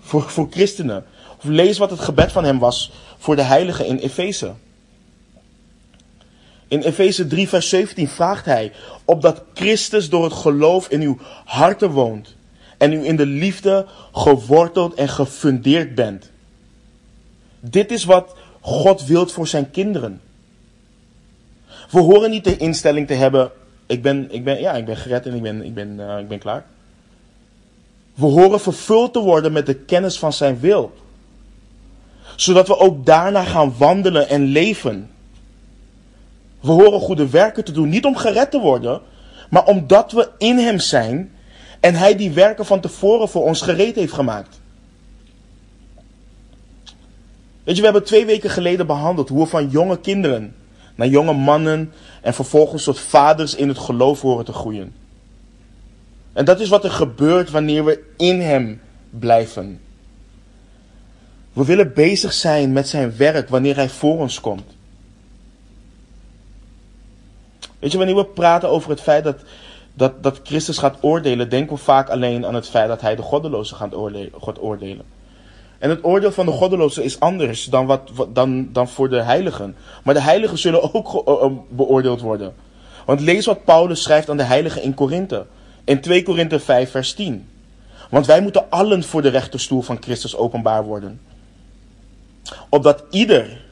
voor, 0.00 0.22
voor 0.22 0.46
christenen. 0.50 1.04
Of 1.38 1.44
lees 1.44 1.78
wat 1.78 1.90
het 1.90 2.00
gebed 2.00 2.32
van 2.32 2.44
hem 2.44 2.58
was 2.58 2.92
voor 3.18 3.36
de 3.36 3.42
heiligen 3.42 3.86
in 3.86 3.96
Efeze. 3.96 4.54
In 6.68 6.80
Efeze 6.80 7.26
3, 7.26 7.48
vers 7.48 7.68
17 7.68 8.08
vraagt 8.08 8.44
hij: 8.44 8.72
opdat 9.04 9.42
Christus 9.54 10.10
door 10.10 10.24
het 10.24 10.32
geloof 10.32 10.88
in 10.88 11.00
uw 11.00 11.18
harten 11.44 11.90
woont 11.90 12.34
en 12.78 12.92
u 12.92 13.04
in 13.04 13.16
de 13.16 13.26
liefde 13.26 13.86
geworteld 14.12 14.94
en 14.94 15.08
gefundeerd 15.08 15.94
bent. 15.94 16.30
Dit 17.60 17.90
is 17.90 18.04
wat 18.04 18.34
God 18.60 19.06
wilt 19.06 19.32
voor 19.32 19.46
zijn 19.46 19.70
kinderen. 19.70 20.20
We 21.90 22.00
horen 22.00 22.30
niet 22.30 22.44
de 22.44 22.56
instelling 22.56 23.06
te 23.06 23.14
hebben, 23.14 23.50
ik 23.86 24.02
ben, 24.02 24.32
ik 24.32 24.44
ben, 24.44 24.60
ja, 24.60 24.72
ik 24.72 24.84
ben 24.84 24.96
gered 24.96 25.26
en 25.26 25.34
ik 25.34 25.42
ben, 25.42 25.64
ik 25.64 25.74
ben, 25.74 25.96
uh, 25.98 26.18
ik 26.18 26.28
ben 26.28 26.38
klaar. 26.38 26.64
We 28.14 28.26
horen 28.26 28.60
vervuld 28.60 29.12
te 29.12 29.18
worden 29.18 29.52
met 29.52 29.66
de 29.66 29.74
kennis 29.74 30.18
van 30.18 30.32
zijn 30.32 30.60
wil. 30.60 30.94
Zodat 32.36 32.68
we 32.68 32.78
ook 32.78 33.06
daarna 33.06 33.44
gaan 33.44 33.74
wandelen 33.78 34.28
en 34.28 34.44
leven. 34.44 35.10
We 36.66 36.72
horen 36.72 37.00
goede 37.00 37.28
werken 37.28 37.64
te 37.64 37.72
doen, 37.72 37.88
niet 37.88 38.04
om 38.04 38.16
gered 38.16 38.50
te 38.50 38.58
worden, 38.58 39.00
maar 39.50 39.64
omdat 39.64 40.12
we 40.12 40.30
in 40.38 40.58
hem 40.58 40.78
zijn 40.78 41.32
en 41.80 41.94
hij 41.94 42.16
die 42.16 42.30
werken 42.30 42.66
van 42.66 42.80
tevoren 42.80 43.28
voor 43.28 43.44
ons 43.44 43.60
gereed 43.60 43.94
heeft 43.94 44.12
gemaakt. 44.12 44.60
Weet 47.64 47.74
je, 47.74 47.80
we 47.80 47.88
hebben 47.88 48.04
twee 48.04 48.26
weken 48.26 48.50
geleden 48.50 48.86
behandeld 48.86 49.28
hoe 49.28 49.42
we 49.42 49.46
van 49.46 49.68
jonge 49.68 50.00
kinderen 50.00 50.54
naar 50.94 51.08
jonge 51.08 51.32
mannen 51.32 51.92
en 52.22 52.34
vervolgens 52.34 52.84
tot 52.84 53.00
vaders 53.00 53.54
in 53.54 53.68
het 53.68 53.78
geloof 53.78 54.20
horen 54.20 54.44
te 54.44 54.52
groeien. 54.52 54.94
En 56.32 56.44
dat 56.44 56.60
is 56.60 56.68
wat 56.68 56.84
er 56.84 56.90
gebeurt 56.90 57.50
wanneer 57.50 57.84
we 57.84 58.02
in 58.16 58.40
Hem 58.40 58.80
blijven. 59.10 59.80
We 61.52 61.64
willen 61.64 61.92
bezig 61.94 62.32
zijn 62.32 62.72
met 62.72 62.88
zijn 62.88 63.16
werk 63.16 63.48
wanneer 63.48 63.76
Hij 63.76 63.88
voor 63.88 64.18
ons 64.18 64.40
komt. 64.40 64.75
Weet 67.78 67.92
je, 67.92 67.98
wanneer 67.98 68.16
we 68.16 68.24
praten 68.24 68.68
over 68.68 68.90
het 68.90 69.00
feit 69.00 69.24
dat 69.24 69.36
dat, 69.96 70.22
dat 70.22 70.40
Christus 70.42 70.78
gaat 70.78 70.96
oordelen, 71.00 71.48
denken 71.48 71.76
we 71.76 71.82
vaak 71.82 72.08
alleen 72.08 72.46
aan 72.46 72.54
het 72.54 72.68
feit 72.68 72.88
dat 72.88 73.00
hij 73.00 73.16
de 73.16 73.22
goddelozen 73.22 73.76
gaat 73.76 73.94
oordelen, 73.94 74.60
oordelen. 74.60 75.04
En 75.78 75.90
het 75.90 76.04
oordeel 76.04 76.32
van 76.32 76.46
de 76.46 76.52
goddelozen 76.52 77.04
is 77.04 77.20
anders 77.20 77.64
dan, 77.64 77.86
wat, 77.86 78.10
dan, 78.32 78.72
dan 78.72 78.88
voor 78.88 79.08
de 79.08 79.22
heiligen. 79.22 79.76
Maar 80.04 80.14
de 80.14 80.20
heiligen 80.20 80.58
zullen 80.58 80.94
ook 80.94 81.28
uh, 81.28 81.58
beoordeeld 81.68 82.20
worden. 82.20 82.54
Want 83.04 83.20
lees 83.20 83.46
wat 83.46 83.64
Paulus 83.64 84.02
schrijft 84.02 84.30
aan 84.30 84.36
de 84.36 84.42
heiligen 84.42 84.82
in 84.82 84.94
Korinthe. 84.94 85.46
In 85.84 86.00
2 86.00 86.22
Korinthe 86.22 86.60
5 86.60 86.90
vers 86.90 87.12
10. 87.12 87.48
Want 88.10 88.26
wij 88.26 88.40
moeten 88.40 88.70
allen 88.70 89.04
voor 89.04 89.22
de 89.22 89.28
rechterstoel 89.28 89.82
van 89.82 89.96
Christus 90.00 90.36
openbaar 90.36 90.84
worden. 90.84 91.20
Opdat 92.68 93.04
ieder 93.10 93.64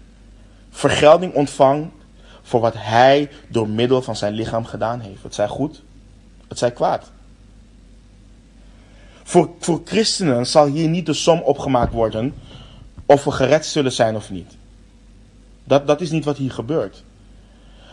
vergelding 0.70 1.34
ontvangt 1.34 2.03
voor 2.44 2.60
wat 2.60 2.74
hij 2.76 3.30
door 3.48 3.68
middel 3.68 4.02
van 4.02 4.16
zijn 4.16 4.34
lichaam 4.34 4.64
gedaan 4.64 5.00
heeft. 5.00 5.22
Het 5.22 5.34
zij 5.34 5.48
goed, 5.48 5.82
het 6.48 6.58
zij 6.58 6.70
kwaad. 6.70 7.10
Voor, 9.22 9.50
voor 9.58 9.80
christenen 9.84 10.46
zal 10.46 10.66
hier 10.66 10.88
niet 10.88 11.06
de 11.06 11.12
som 11.12 11.40
opgemaakt 11.40 11.92
worden 11.92 12.34
of 13.06 13.24
we 13.24 13.30
gered 13.30 13.66
zullen 13.66 13.92
zijn 13.92 14.16
of 14.16 14.30
niet. 14.30 14.56
Dat, 15.64 15.86
dat 15.86 16.00
is 16.00 16.10
niet 16.10 16.24
wat 16.24 16.36
hier 16.36 16.50
gebeurt. 16.50 17.02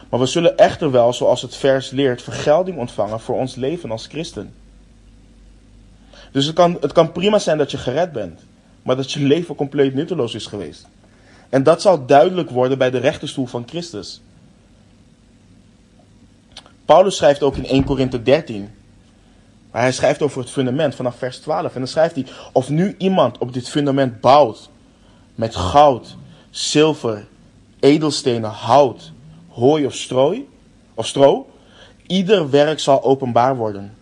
Maar 0.09 0.19
we 0.19 0.25
zullen 0.25 0.57
echter 0.57 0.91
wel, 0.91 1.13
zoals 1.13 1.41
het 1.41 1.55
vers 1.55 1.89
leert, 1.89 2.21
vergelding 2.21 2.77
ontvangen 2.77 3.19
voor 3.19 3.35
ons 3.35 3.55
leven 3.55 3.91
als 3.91 4.07
christen. 4.07 4.53
Dus 6.31 6.45
het 6.45 6.55
kan, 6.55 6.77
het 6.81 6.91
kan 6.91 7.11
prima 7.11 7.39
zijn 7.39 7.57
dat 7.57 7.71
je 7.71 7.77
gered 7.77 8.11
bent, 8.11 8.39
maar 8.81 8.95
dat 8.95 9.11
je 9.11 9.19
leven 9.19 9.55
compleet 9.55 9.93
nutteloos 9.93 10.33
is 10.33 10.45
geweest. 10.45 10.87
En 11.49 11.63
dat 11.63 11.81
zal 11.81 12.05
duidelijk 12.05 12.49
worden 12.49 12.77
bij 12.77 12.89
de 12.89 12.97
rechterstoel 12.97 13.45
van 13.45 13.63
Christus. 13.67 14.21
Paulus 16.91 17.15
schrijft 17.15 17.43
ook 17.43 17.55
in 17.55 17.65
1 17.65 17.83
Korinthe 17.83 18.21
13. 18.21 18.69
Maar 19.71 19.81
hij 19.81 19.91
schrijft 19.91 20.21
over 20.21 20.39
het 20.39 20.49
fundament 20.49 20.95
vanaf 20.95 21.15
vers 21.15 21.37
12. 21.39 21.73
En 21.73 21.79
dan 21.79 21.87
schrijft 21.87 22.15
hij: 22.15 22.25
Of 22.51 22.69
nu 22.69 22.95
iemand 22.97 23.37
op 23.37 23.53
dit 23.53 23.69
fundament 23.69 24.21
bouwt 24.21 24.69
met 25.35 25.55
goud, 25.55 26.15
zilver, 26.49 27.27
edelstenen, 27.79 28.49
hout, 28.49 29.11
hooi 29.47 29.85
of 29.85 29.95
strooi, 29.95 30.49
of 30.93 31.07
stro, 31.07 31.49
ieder 32.07 32.49
werk 32.49 32.79
zal 32.79 33.03
openbaar 33.03 33.55
worden. 33.55 33.93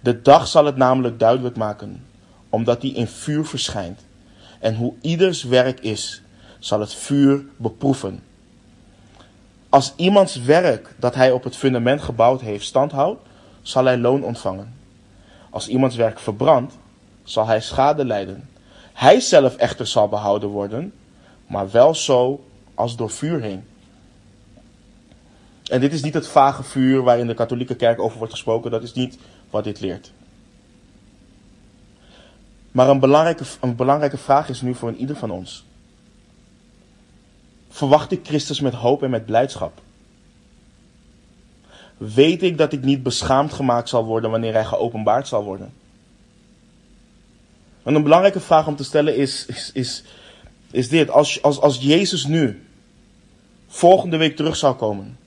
De 0.00 0.22
dag 0.22 0.46
zal 0.46 0.64
het 0.64 0.76
namelijk 0.76 1.18
duidelijk 1.18 1.56
maken, 1.56 2.04
omdat 2.48 2.80
die 2.80 2.94
in 2.94 3.06
vuur 3.06 3.46
verschijnt. 3.46 4.00
En 4.60 4.74
hoe 4.74 4.94
ieders 5.00 5.42
werk 5.42 5.80
is, 5.80 6.22
zal 6.58 6.80
het 6.80 6.94
vuur 6.94 7.44
beproeven. 7.56 8.22
Als 9.68 9.92
iemands 9.96 10.36
werk 10.36 10.94
dat 10.98 11.14
hij 11.14 11.32
op 11.32 11.44
het 11.44 11.56
fundament 11.56 12.02
gebouwd 12.02 12.40
heeft 12.40 12.64
standhoudt, 12.64 13.22
zal 13.62 13.84
hij 13.84 13.98
loon 13.98 14.24
ontvangen. 14.24 14.74
Als 15.50 15.68
iemands 15.68 15.96
werk 15.96 16.18
verbrandt, 16.18 16.78
zal 17.22 17.46
hij 17.46 17.60
schade 17.60 18.04
lijden. 18.04 18.48
Hij 18.92 19.20
zelf 19.20 19.56
echter 19.56 19.86
zal 19.86 20.08
behouden 20.08 20.48
worden, 20.48 20.92
maar 21.46 21.70
wel 21.70 21.94
zo 21.94 22.44
als 22.74 22.96
door 22.96 23.10
vuur 23.10 23.40
heen. 23.40 23.64
En 25.64 25.80
dit 25.80 25.92
is 25.92 26.02
niet 26.02 26.14
het 26.14 26.28
vage 26.28 26.62
vuur 26.62 27.02
waarin 27.02 27.26
de 27.26 27.34
katholieke 27.34 27.76
kerk 27.76 28.00
over 28.00 28.18
wordt 28.18 28.32
gesproken, 28.32 28.70
dat 28.70 28.82
is 28.82 28.92
niet 28.92 29.18
wat 29.50 29.64
dit 29.64 29.80
leert. 29.80 30.12
Maar 32.70 32.88
een 32.88 33.00
belangrijke, 33.00 33.44
een 33.60 33.76
belangrijke 33.76 34.16
vraag 34.16 34.48
is 34.48 34.60
nu 34.60 34.74
voor 34.74 34.92
ieder 34.92 35.16
van 35.16 35.30
ons. 35.30 35.66
Verwacht 37.78 38.12
ik 38.12 38.26
Christus 38.26 38.60
met 38.60 38.74
hoop 38.74 39.02
en 39.02 39.10
met 39.10 39.26
blijdschap? 39.26 39.80
Weet 41.96 42.42
ik 42.42 42.58
dat 42.58 42.72
ik 42.72 42.82
niet 42.82 43.02
beschaamd 43.02 43.52
gemaakt 43.52 43.88
zal 43.88 44.04
worden 44.04 44.30
wanneer 44.30 44.52
hij 44.52 44.64
geopenbaard 44.64 45.28
zal 45.28 45.44
worden? 45.44 45.72
En 47.82 47.94
een 47.94 48.02
belangrijke 48.02 48.40
vraag 48.40 48.66
om 48.66 48.76
te 48.76 48.84
stellen 48.84 49.16
is, 49.16 49.46
is, 49.72 50.02
is, 50.70 50.88
dit. 50.88 51.10
Als, 51.10 51.42
als, 51.42 51.60
als 51.60 51.78
Jezus 51.80 52.26
nu 52.26 52.66
volgende 53.68 54.16
week 54.16 54.36
terug 54.36 54.56
zou 54.56 54.74
komen. 54.74 55.18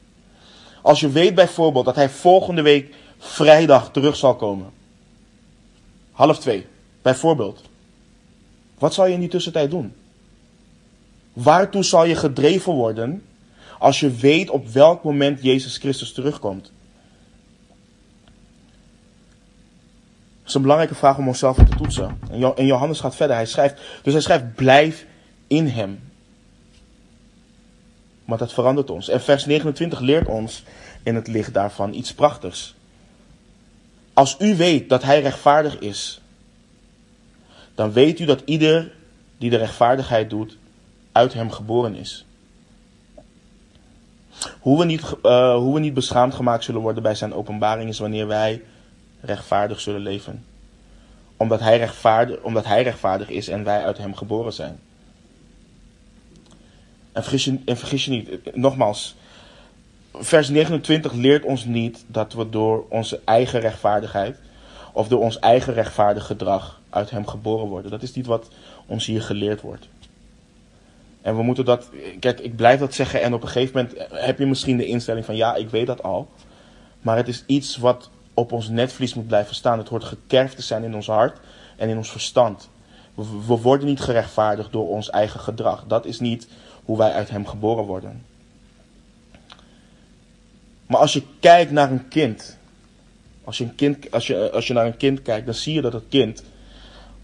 Als 0.81 0.99
je 0.99 1.09
weet 1.09 1.35
bijvoorbeeld 1.35 1.85
dat 1.85 1.95
hij 1.95 2.09
volgende 2.09 2.61
week 2.61 2.95
vrijdag 3.17 3.91
terug 3.91 4.15
zal 4.15 4.35
komen. 4.35 4.71
Half 6.11 6.39
twee, 6.39 6.67
bijvoorbeeld. 7.01 7.61
Wat 8.77 8.93
zal 8.93 9.05
je 9.05 9.13
in 9.13 9.19
die 9.19 9.29
tussentijd 9.29 9.71
doen? 9.71 9.93
Waartoe 11.33 11.83
zal 11.83 12.05
je 12.05 12.15
gedreven 12.15 12.73
worden 12.73 13.23
als 13.79 13.99
je 13.99 14.11
weet 14.11 14.49
op 14.49 14.67
welk 14.67 15.03
moment 15.03 15.43
Jezus 15.43 15.77
Christus 15.77 16.13
terugkomt? 16.13 16.71
Dat 20.39 20.49
is 20.49 20.53
een 20.53 20.61
belangrijke 20.61 20.95
vraag 20.95 21.17
om 21.17 21.27
onszelf 21.27 21.55
te 21.55 21.75
toetsen. 21.77 22.19
En 22.55 22.65
Johannes 22.65 22.99
gaat 22.99 23.15
verder. 23.15 23.35
Hij 23.35 23.45
schrijft, 23.45 23.81
dus 24.03 24.13
hij 24.13 24.21
schrijft: 24.21 24.55
blijf 24.55 25.05
in 25.47 25.67
hem. 25.67 25.99
Maar 28.25 28.37
dat 28.37 28.53
verandert 28.53 28.89
ons. 28.89 29.09
En 29.09 29.21
vers 29.21 29.45
29 29.45 29.99
leert 29.99 30.27
ons 30.27 30.63
in 31.03 31.15
het 31.15 31.27
licht 31.27 31.53
daarvan 31.53 31.93
iets 31.93 32.13
prachtigs. 32.13 32.75
Als 34.13 34.35
u 34.39 34.55
weet 34.55 34.89
dat 34.89 35.03
hij 35.03 35.21
rechtvaardig 35.21 35.79
is, 35.79 36.21
dan 37.75 37.91
weet 37.91 38.19
u 38.19 38.25
dat 38.25 38.41
ieder 38.45 38.91
die 39.37 39.49
de 39.49 39.57
rechtvaardigheid 39.57 40.29
doet, 40.29 40.57
uit 41.11 41.33
hem 41.33 41.51
geboren 41.51 41.95
is. 41.95 42.25
Hoe 44.59 44.79
we, 44.79 44.85
niet, 44.85 45.01
uh, 45.23 45.55
hoe 45.55 45.73
we 45.73 45.79
niet 45.79 45.93
beschaamd 45.93 46.33
gemaakt 46.33 46.63
zullen 46.63 46.81
worden 46.81 47.03
bij 47.03 47.15
zijn 47.15 47.33
openbaring 47.33 47.89
is 47.89 47.99
wanneer 47.99 48.27
wij 48.27 48.61
rechtvaardig 49.21 49.79
zullen 49.79 50.01
leven. 50.01 50.45
Omdat 51.37 51.59
hij, 51.59 51.77
rechtvaardig, 51.77 52.41
omdat 52.41 52.65
hij 52.65 52.83
rechtvaardig 52.83 53.29
is 53.29 53.47
en 53.47 53.63
wij 53.63 53.85
uit 53.85 53.97
hem 53.97 54.15
geboren 54.15 54.53
zijn. 54.53 54.79
En 57.11 57.23
en 57.65 57.77
vergis 57.77 58.05
je 58.05 58.11
niet, 58.11 58.55
nogmaals, 58.55 59.15
vers 60.13 60.49
29 60.49 61.13
leert 61.13 61.43
ons 61.43 61.65
niet 61.65 62.03
dat 62.07 62.33
we 62.33 62.49
door 62.49 62.85
onze 62.89 63.19
eigen 63.25 63.59
rechtvaardigheid 63.59 64.37
of 64.93 65.07
door 65.07 65.19
ons 65.19 65.39
eigen 65.39 65.73
rechtvaardig 65.73 66.25
gedrag 66.25 66.81
uit 66.89 67.09
hem 67.09 67.27
geboren 67.27 67.67
worden. 67.67 67.91
Dat 67.91 68.01
is 68.01 68.13
niet 68.13 68.25
wat 68.25 68.47
ons 68.85 69.05
hier 69.05 69.21
geleerd 69.21 69.61
wordt. 69.61 69.87
En 71.21 71.35
we 71.35 71.43
moeten 71.43 71.65
dat, 71.65 71.89
kijk, 72.19 72.39
ik 72.39 72.55
blijf 72.55 72.79
dat 72.79 72.93
zeggen 72.93 73.21
en 73.21 73.33
op 73.33 73.41
een 73.41 73.47
gegeven 73.47 73.75
moment 73.75 74.11
heb 74.13 74.39
je 74.39 74.45
misschien 74.45 74.77
de 74.77 74.85
instelling 74.85 75.25
van 75.25 75.35
ja, 75.35 75.55
ik 75.55 75.69
weet 75.69 75.87
dat 75.87 76.03
al. 76.03 76.29
Maar 77.01 77.17
het 77.17 77.27
is 77.27 77.43
iets 77.47 77.77
wat 77.77 78.09
op 78.33 78.51
ons 78.51 78.69
netvlies 78.69 79.13
moet 79.13 79.27
blijven 79.27 79.55
staan. 79.55 79.77
Het 79.77 79.87
hoort 79.87 80.03
gekerfd 80.03 80.55
te 80.55 80.61
zijn 80.61 80.83
in 80.83 80.95
ons 80.95 81.07
hart 81.07 81.39
en 81.77 81.89
in 81.89 81.97
ons 81.97 82.11
verstand. 82.11 82.69
We, 83.13 83.57
worden 83.61 83.87
niet 83.87 83.99
gerechtvaardigd 83.99 84.71
door 84.71 84.87
ons 84.87 85.09
eigen 85.09 85.39
gedrag. 85.39 85.83
Dat 85.87 86.05
is 86.05 86.19
niet 86.19 86.47
hoe 86.85 86.97
wij 86.97 87.11
uit 87.11 87.29
hem 87.29 87.47
geboren 87.47 87.83
worden. 87.83 88.25
Maar 90.85 90.99
als 90.99 91.13
je 91.13 91.23
kijkt 91.39 91.71
naar 91.71 91.91
een 91.91 92.07
kind, 92.07 92.57
als 93.43 93.57
je, 93.57 93.63
een 93.63 93.75
kind, 93.75 94.11
als 94.11 94.27
je, 94.27 94.51
als 94.51 94.67
je 94.67 94.73
naar 94.73 94.85
een 94.85 94.97
kind 94.97 95.21
kijkt, 95.21 95.45
dan 95.45 95.55
zie 95.55 95.73
je 95.73 95.81
dat 95.81 95.93
het 95.93 96.03
kind 96.09 96.43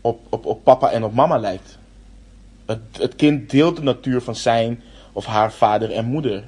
op, 0.02 0.20
op, 0.30 0.46
op 0.46 0.64
papa 0.64 0.92
en 0.92 1.04
op 1.04 1.14
mama 1.14 1.38
lijkt. 1.38 1.78
Het, 2.68 2.80
het 3.00 3.16
kind 3.16 3.50
deelt 3.50 3.76
de 3.76 3.82
natuur 3.82 4.22
van 4.22 4.36
zijn 4.36 4.82
of 5.14 5.26
haar 5.26 5.52
vader 5.52 5.92
en 5.92 6.06
moeder. 6.06 6.44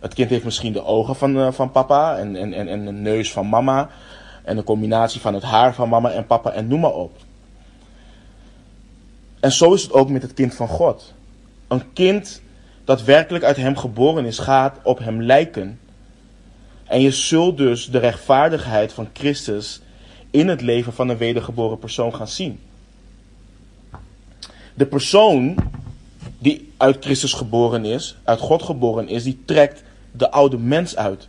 Het 0.00 0.14
kind 0.14 0.30
heeft 0.30 0.44
misschien 0.44 0.72
de 0.72 0.84
ogen 0.84 1.16
van, 1.16 1.36
uh, 1.36 1.52
van 1.52 1.70
papa 1.70 2.16
en, 2.16 2.36
en, 2.36 2.52
en, 2.52 2.68
en 2.68 2.84
de 2.84 2.92
neus 2.92 3.32
van 3.32 3.46
mama. 3.46 3.90
En 4.44 4.56
een 4.56 4.64
combinatie 4.64 5.20
van 5.20 5.34
het 5.34 5.42
haar 5.42 5.74
van 5.74 5.88
mama 5.88 6.10
en 6.10 6.26
papa 6.26 6.50
en 6.50 6.68
noem 6.68 6.80
maar 6.80 6.94
op. 6.94 7.12
En 9.40 9.52
zo 9.52 9.74
is 9.74 9.82
het 9.82 9.92
ook 9.92 10.08
met 10.08 10.22
het 10.22 10.34
kind 10.34 10.54
van 10.54 10.68
God. 10.68 11.14
Een 11.68 11.92
kind 11.92 12.42
dat 12.84 13.02
werkelijk 13.02 13.44
uit 13.44 13.56
hem 13.56 13.76
geboren 13.76 14.24
is, 14.24 14.38
gaat 14.38 14.78
op 14.82 14.98
hem 14.98 15.22
lijken. 15.22 15.80
En 16.84 17.00
je 17.00 17.10
zult 17.10 17.56
dus 17.56 17.86
de 17.90 17.98
rechtvaardigheid 17.98 18.92
van 18.92 19.08
Christus 19.12 19.80
in 20.30 20.48
het 20.48 20.60
leven 20.60 20.92
van 20.92 21.08
een 21.08 21.16
wedergeboren 21.16 21.78
persoon 21.78 22.14
gaan 22.14 22.28
zien. 22.28 22.60
De 24.76 24.86
persoon 24.86 25.54
die 26.38 26.72
uit 26.76 27.04
Christus 27.04 27.32
geboren 27.32 27.84
is, 27.84 28.16
uit 28.24 28.40
God 28.40 28.62
geboren 28.62 29.08
is, 29.08 29.22
die 29.22 29.42
trekt 29.44 29.82
de 30.12 30.30
oude 30.30 30.58
mens 30.58 30.96
uit. 30.96 31.28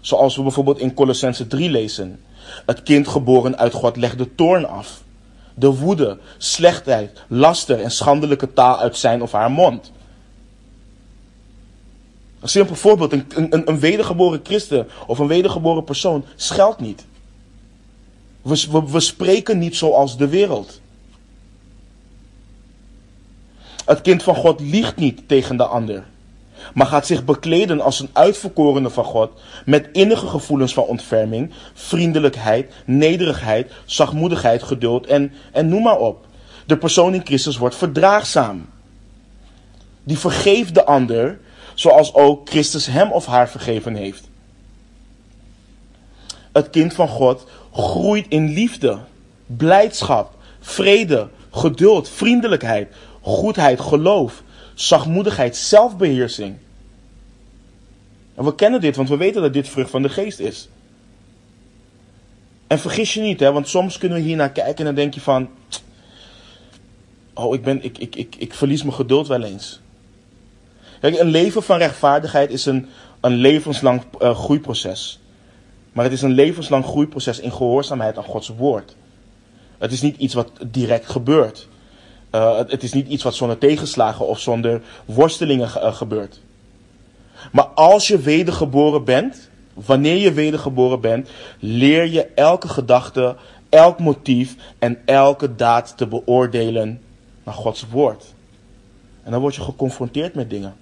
Zoals 0.00 0.36
we 0.36 0.42
bijvoorbeeld 0.42 0.78
in 0.78 0.94
Colossense 0.94 1.46
3 1.46 1.70
lezen. 1.70 2.20
Het 2.66 2.82
kind 2.82 3.08
geboren 3.08 3.58
uit 3.58 3.72
God 3.72 3.96
legt 3.96 4.18
de 4.18 4.34
toorn 4.34 4.68
af. 4.68 5.02
De 5.54 5.74
woede, 5.74 6.18
slechtheid, 6.38 7.22
laster 7.28 7.80
en 7.80 7.90
schandelijke 7.90 8.52
taal 8.52 8.78
uit 8.78 8.96
zijn 8.96 9.22
of 9.22 9.32
haar 9.32 9.50
mond. 9.50 9.92
Een 12.40 12.48
simpel 12.48 12.74
voorbeeld, 12.74 13.12
een, 13.12 13.26
een, 13.34 13.68
een 13.68 13.78
wedergeboren 13.78 14.40
christen 14.42 14.88
of 15.06 15.18
een 15.18 15.26
wedergeboren 15.26 15.84
persoon 15.84 16.24
scheldt 16.36 16.80
niet. 16.80 17.04
We, 18.42 18.66
we, 18.70 18.90
we 18.90 19.00
spreken 19.00 19.58
niet 19.58 19.76
zoals 19.76 20.16
de 20.16 20.28
wereld. 20.28 20.80
Het 23.84 24.00
kind 24.00 24.22
van 24.22 24.34
God 24.34 24.60
liegt 24.60 24.96
niet 24.96 25.28
tegen 25.28 25.56
de 25.56 25.64
ander, 25.64 26.04
maar 26.74 26.86
gaat 26.86 27.06
zich 27.06 27.24
bekleden 27.24 27.80
als 27.80 28.00
een 28.00 28.08
uitverkorene 28.12 28.90
van 28.90 29.04
God 29.04 29.30
met 29.64 29.88
innige 29.92 30.26
gevoelens 30.26 30.74
van 30.74 30.84
ontferming, 30.84 31.50
vriendelijkheid, 31.74 32.72
nederigheid, 32.84 33.72
zachtmoedigheid, 33.84 34.62
geduld 34.62 35.06
en, 35.06 35.32
en 35.52 35.68
noem 35.68 35.82
maar 35.82 35.98
op. 35.98 36.26
De 36.66 36.78
persoon 36.78 37.14
in 37.14 37.24
Christus 37.24 37.56
wordt 37.56 37.76
verdraagzaam. 37.76 38.66
Die 40.04 40.18
vergeeft 40.18 40.74
de 40.74 40.84
ander 40.84 41.38
zoals 41.74 42.14
ook 42.14 42.48
Christus 42.48 42.86
hem 42.86 43.12
of 43.12 43.26
haar 43.26 43.48
vergeven 43.48 43.94
heeft. 43.94 44.28
Het 46.52 46.70
kind 46.70 46.94
van 46.94 47.08
God 47.08 47.46
groeit 47.72 48.26
in 48.28 48.52
liefde, 48.52 48.98
blijdschap, 49.46 50.34
vrede, 50.60 51.28
geduld, 51.50 52.08
vriendelijkheid, 52.08 52.88
goedheid, 53.24 53.80
geloof, 53.80 54.42
zachtmoedigheid, 54.74 55.56
zelfbeheersing. 55.56 56.56
En 58.34 58.44
we 58.44 58.54
kennen 58.54 58.80
dit, 58.80 58.96
want 58.96 59.08
we 59.08 59.16
weten 59.16 59.42
dat 59.42 59.52
dit 59.52 59.68
vrucht 59.68 59.90
van 59.90 60.02
de 60.02 60.08
geest 60.08 60.38
is. 60.38 60.68
En 62.66 62.78
vergis 62.78 63.14
je 63.14 63.20
niet, 63.20 63.40
hè, 63.40 63.52
want 63.52 63.68
soms 63.68 63.98
kunnen 63.98 64.18
we 64.18 64.24
hier 64.24 64.36
naar 64.36 64.52
kijken 64.52 64.76
en 64.76 64.84
dan 64.84 64.94
denk 64.94 65.14
je 65.14 65.20
van. 65.20 65.48
Oh, 67.34 67.54
ik, 67.54 67.62
ben, 67.62 67.84
ik, 67.84 67.98
ik, 67.98 68.16
ik, 68.16 68.34
ik 68.38 68.54
verlies 68.54 68.82
mijn 68.82 68.94
geduld 68.94 69.28
wel 69.28 69.42
eens. 69.42 69.80
Kijk, 71.00 71.18
een 71.18 71.28
leven 71.28 71.62
van 71.62 71.78
rechtvaardigheid 71.78 72.50
is 72.50 72.66
een, 72.66 72.88
een 73.20 73.34
levenslang 73.34 74.02
uh, 74.20 74.38
groeiproces. 74.38 75.20
Maar 75.92 76.04
het 76.04 76.12
is 76.12 76.22
een 76.22 76.32
levenslang 76.32 76.84
groeiproces 76.84 77.40
in 77.40 77.52
gehoorzaamheid 77.52 78.16
aan 78.16 78.24
Gods 78.24 78.48
woord. 78.48 78.96
Het 79.78 79.92
is 79.92 80.02
niet 80.02 80.16
iets 80.16 80.34
wat 80.34 80.50
direct 80.66 81.08
gebeurt. 81.10 81.68
Uh, 82.34 82.56
het, 82.56 82.82
is 82.82 82.92
niet 82.92 83.08
iets 83.08 83.22
wat 83.22 83.34
zonder 83.34 83.58
tegenslagen 83.58 84.26
of 84.26 84.40
zonder 84.40 84.82
worstelingen 85.04 85.68
uh, 85.76 85.94
gebeurt. 85.94 86.40
Maar 87.52 87.64
als 87.64 88.08
je 88.08 88.18
wedergeboren 88.18 89.04
bent, 89.04 89.48
wanneer 89.74 90.16
je 90.16 90.32
wedergeboren 90.32 91.00
bent, 91.00 91.28
leer 91.58 92.06
je 92.06 92.24
elke 92.24 92.68
gedachte, 92.68 93.36
elk 93.68 93.98
motief 93.98 94.56
en 94.78 94.98
elke 95.04 95.54
daad 95.54 95.96
te 95.96 96.06
beoordelen 96.06 97.00
naar 97.44 97.54
Gods 97.54 97.86
woord. 97.90 98.24
En 99.22 99.30
dan 99.30 99.40
word 99.40 99.54
je 99.54 99.62
geconfronteerd 99.62 100.34
met 100.34 100.50
dingen. 100.50 100.74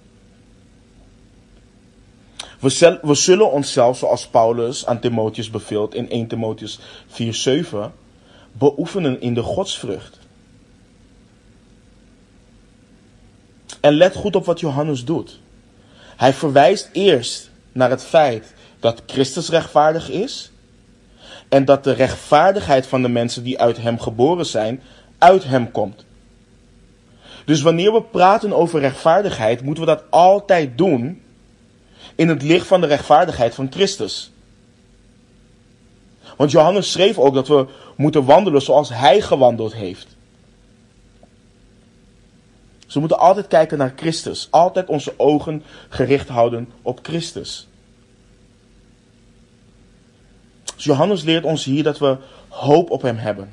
We, 2.59 2.99
we 3.01 3.15
zullen 3.15 3.51
onszelf, 3.51 3.97
zoals 3.97 4.27
Paulus 4.27 4.85
aan 4.85 4.99
Timotheus 4.99 5.49
beveelt 5.49 5.95
in 5.95 6.09
1 6.09 6.27
Timotheus 6.27 6.79
4:7, 7.07 7.77
beoefenen 8.51 9.21
in 9.21 9.33
de 9.33 9.41
godsvrucht. 9.41 10.21
En 13.83 13.93
let 13.93 14.15
goed 14.15 14.35
op 14.35 14.45
wat 14.45 14.59
Johannes 14.59 15.05
doet. 15.05 15.39
Hij 16.15 16.33
verwijst 16.33 16.89
eerst 16.93 17.49
naar 17.71 17.89
het 17.89 18.03
feit 18.03 18.53
dat 18.79 19.01
Christus 19.05 19.49
rechtvaardig 19.49 20.09
is 20.09 20.51
en 21.49 21.65
dat 21.65 21.83
de 21.83 21.91
rechtvaardigheid 21.91 22.87
van 22.87 23.01
de 23.01 23.07
mensen 23.07 23.43
die 23.43 23.59
uit 23.59 23.77
hem 23.77 23.99
geboren 23.99 24.45
zijn, 24.45 24.81
uit 25.17 25.43
hem 25.43 25.71
komt. 25.71 26.05
Dus 27.45 27.61
wanneer 27.61 27.93
we 27.93 28.01
praten 28.01 28.53
over 28.53 28.79
rechtvaardigheid, 28.79 29.61
moeten 29.61 29.83
we 29.83 29.89
dat 29.89 30.03
altijd 30.09 30.77
doen 30.77 31.21
in 32.15 32.29
het 32.29 32.41
licht 32.41 32.67
van 32.67 32.81
de 32.81 32.87
rechtvaardigheid 32.87 33.55
van 33.55 33.71
Christus. 33.71 34.31
Want 36.37 36.51
Johannes 36.51 36.91
schreef 36.91 37.17
ook 37.17 37.33
dat 37.33 37.47
we 37.47 37.67
moeten 37.95 38.25
wandelen 38.25 38.61
zoals 38.61 38.89
hij 38.89 39.21
gewandeld 39.21 39.73
heeft. 39.73 40.12
Dus 42.93 43.01
we 43.01 43.07
moeten 43.07 43.27
altijd 43.27 43.47
kijken 43.47 43.77
naar 43.77 43.93
Christus. 43.95 44.47
Altijd 44.51 44.87
onze 44.87 45.13
ogen 45.17 45.63
gericht 45.89 46.27
houden 46.27 46.69
op 46.81 46.99
Christus. 47.01 47.67
Dus 50.75 50.83
Johannes 50.83 51.23
leert 51.23 51.43
ons 51.43 51.63
hier 51.63 51.83
dat 51.83 51.99
we 51.99 52.17
hoop 52.47 52.89
op 52.89 53.01
hem 53.01 53.17
hebben. 53.17 53.49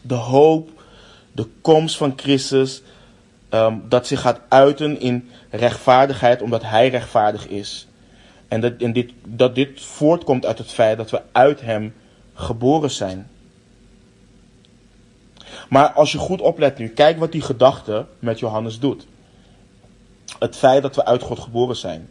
De 0.00 0.14
hoop, 0.14 0.82
de 1.32 1.46
komst 1.60 1.96
van 1.96 2.12
Christus, 2.16 2.82
um, 3.50 3.82
dat 3.88 4.06
zich 4.06 4.20
gaat 4.20 4.40
uiten 4.48 5.00
in 5.00 5.30
rechtvaardigheid 5.50 6.42
omdat 6.42 6.62
hij 6.62 6.88
rechtvaardig 6.88 7.48
is. 7.48 7.88
En, 8.48 8.60
dat, 8.60 8.72
en 8.78 8.92
dit, 8.92 9.12
dat 9.24 9.54
dit 9.54 9.80
voortkomt 9.80 10.46
uit 10.46 10.58
het 10.58 10.70
feit 10.70 10.96
dat 10.96 11.10
we 11.10 11.22
uit 11.32 11.60
hem 11.60 11.94
geboren 12.34 12.90
zijn. 12.90 13.30
Maar 15.68 15.92
als 15.92 16.12
je 16.12 16.18
goed 16.18 16.40
oplet 16.40 16.78
nu, 16.78 16.88
kijk 16.88 17.18
wat 17.18 17.32
die 17.32 17.40
gedachte 17.40 18.06
met 18.18 18.38
Johannes 18.38 18.78
doet. 18.78 19.06
Het 20.38 20.56
feit 20.56 20.82
dat 20.82 20.96
we 20.96 21.04
uit 21.04 21.22
God 21.22 21.38
geboren 21.38 21.76
zijn. 21.76 22.08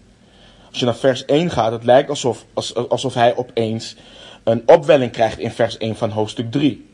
Als 0.70 0.80
je 0.80 0.86
naar 0.86 0.96
vers 0.96 1.26
1 1.26 1.50
gaat, 1.50 1.72
het 1.72 1.84
lijkt 1.84 2.10
alsof, 2.10 2.46
alsof 2.90 3.14
hij 3.14 3.36
opeens 3.36 3.96
een 4.44 4.64
opwelling 4.66 5.12
krijgt 5.12 5.40
in 5.40 5.52
vers 5.52 5.78
1 5.78 5.96
van 5.96 6.10
hoofdstuk 6.10 6.52
3. 6.52 6.86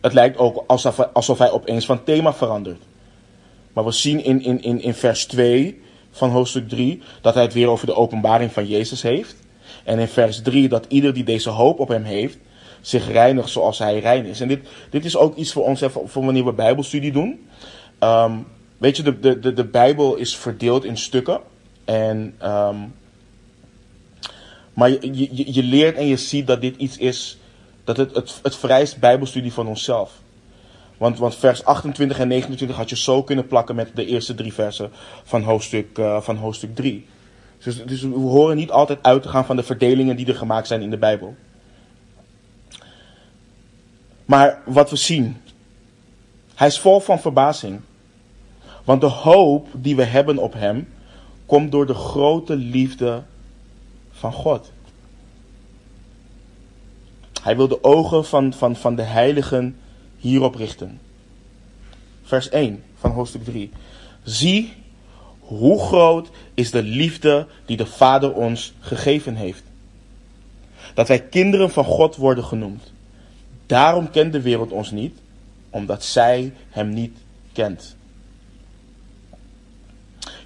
Het 0.00 0.12
lijkt 0.12 0.38
ook 0.38 0.64
alsof, 0.66 0.98
alsof 1.12 1.38
hij 1.38 1.50
opeens 1.50 1.84
van 1.84 2.04
thema 2.04 2.32
verandert. 2.34 2.82
Maar 3.72 3.84
we 3.84 3.92
zien 3.92 4.24
in, 4.24 4.42
in, 4.42 4.62
in, 4.62 4.80
in 4.80 4.94
vers 4.94 5.26
2 5.26 5.82
van 6.10 6.30
hoofdstuk 6.30 6.68
3 6.68 7.02
dat 7.20 7.34
hij 7.34 7.42
het 7.42 7.52
weer 7.52 7.68
over 7.68 7.86
de 7.86 7.94
openbaring 7.94 8.52
van 8.52 8.66
Jezus 8.66 9.02
heeft. 9.02 9.36
En 9.84 9.98
in 9.98 10.08
vers 10.08 10.42
3 10.42 10.68
dat 10.68 10.86
ieder 10.88 11.14
die 11.14 11.24
deze 11.24 11.50
hoop 11.50 11.78
op 11.78 11.88
hem 11.88 12.04
heeft, 12.04 12.38
zich 12.80 13.12
reinigt 13.12 13.48
zoals 13.48 13.78
hij 13.78 13.98
rein 13.98 14.24
is. 14.24 14.40
En 14.40 14.48
dit, 14.48 14.68
dit 14.90 15.04
is 15.04 15.16
ook 15.16 15.36
iets 15.36 15.52
voor 15.52 15.64
ons, 15.64 15.80
even, 15.80 16.08
voor 16.08 16.24
wanneer 16.24 16.44
we 16.44 16.52
Bijbelstudie 16.52 17.12
doen. 17.12 17.48
Um, 18.00 18.46
weet 18.78 18.96
je, 18.96 19.02
de, 19.02 19.18
de, 19.18 19.38
de, 19.38 19.52
de 19.52 19.64
Bijbel 19.64 20.16
is 20.16 20.36
verdeeld 20.36 20.84
in 20.84 20.96
stukken. 20.96 21.40
En, 21.84 22.34
um, 22.42 22.94
maar 24.72 24.90
je, 24.90 24.98
je, 25.12 25.52
je 25.52 25.62
leert 25.62 25.96
en 25.96 26.06
je 26.06 26.16
ziet 26.16 26.46
dat 26.46 26.60
dit 26.60 26.76
iets 26.76 26.96
is, 26.96 27.38
dat 27.84 27.96
het, 27.96 28.14
het, 28.14 28.38
het 28.42 28.56
vereist 28.56 28.98
Bijbelstudie 28.98 29.52
van 29.52 29.66
onszelf. 29.66 30.12
Want, 30.96 31.18
want 31.18 31.36
vers 31.36 31.64
28 31.64 32.18
en 32.18 32.28
29 32.28 32.76
had 32.76 32.90
je 32.90 32.96
zo 32.96 33.22
kunnen 33.22 33.46
plakken 33.46 33.74
met 33.74 33.90
de 33.94 34.06
eerste 34.06 34.34
drie 34.34 34.52
versen 34.52 34.90
van 35.24 35.42
hoofdstuk, 35.42 35.98
uh, 35.98 36.20
van 36.20 36.36
hoofdstuk 36.36 36.74
3. 36.74 37.06
Dus, 37.58 37.84
dus 37.84 38.02
we 38.02 38.18
horen 38.18 38.56
niet 38.56 38.70
altijd 38.70 38.98
uit 39.02 39.22
te 39.22 39.28
gaan 39.28 39.44
van 39.44 39.56
de 39.56 39.62
verdelingen 39.62 40.16
die 40.16 40.26
er 40.26 40.34
gemaakt 40.34 40.66
zijn 40.66 40.82
in 40.82 40.90
de 40.90 40.98
Bijbel. 40.98 41.34
Maar 44.30 44.62
wat 44.64 44.90
we 44.90 44.96
zien, 44.96 45.36
hij 46.54 46.66
is 46.66 46.78
vol 46.78 47.00
van 47.00 47.20
verbazing. 47.20 47.80
Want 48.84 49.00
de 49.00 49.06
hoop 49.06 49.68
die 49.72 49.96
we 49.96 50.04
hebben 50.04 50.38
op 50.38 50.52
hem 50.52 50.88
komt 51.46 51.72
door 51.72 51.86
de 51.86 51.94
grote 51.94 52.56
liefde 52.56 53.22
van 54.10 54.32
God. 54.32 54.72
Hij 57.42 57.56
wil 57.56 57.68
de 57.68 57.84
ogen 57.84 58.24
van, 58.24 58.52
van, 58.52 58.76
van 58.76 58.94
de 58.94 59.02
heiligen 59.02 59.76
hierop 60.18 60.54
richten. 60.54 61.00
Vers 62.22 62.48
1 62.48 62.82
van 62.94 63.10
hoofdstuk 63.10 63.44
3. 63.44 63.70
Zie 64.22 64.72
hoe 65.40 65.80
groot 65.80 66.30
is 66.54 66.70
de 66.70 66.82
liefde 66.82 67.46
die 67.64 67.76
de 67.76 67.86
Vader 67.86 68.32
ons 68.32 68.72
gegeven 68.80 69.34
heeft. 69.34 69.62
Dat 70.94 71.08
wij 71.08 71.20
kinderen 71.22 71.70
van 71.70 71.84
God 71.84 72.16
worden 72.16 72.44
genoemd. 72.44 72.89
Daarom 73.70 74.10
kent 74.10 74.32
de 74.32 74.40
wereld 74.40 74.70
ons 74.70 74.90
niet, 74.90 75.18
omdat 75.70 76.04
zij 76.04 76.52
hem 76.70 76.88
niet 76.88 77.18
kent. 77.52 77.96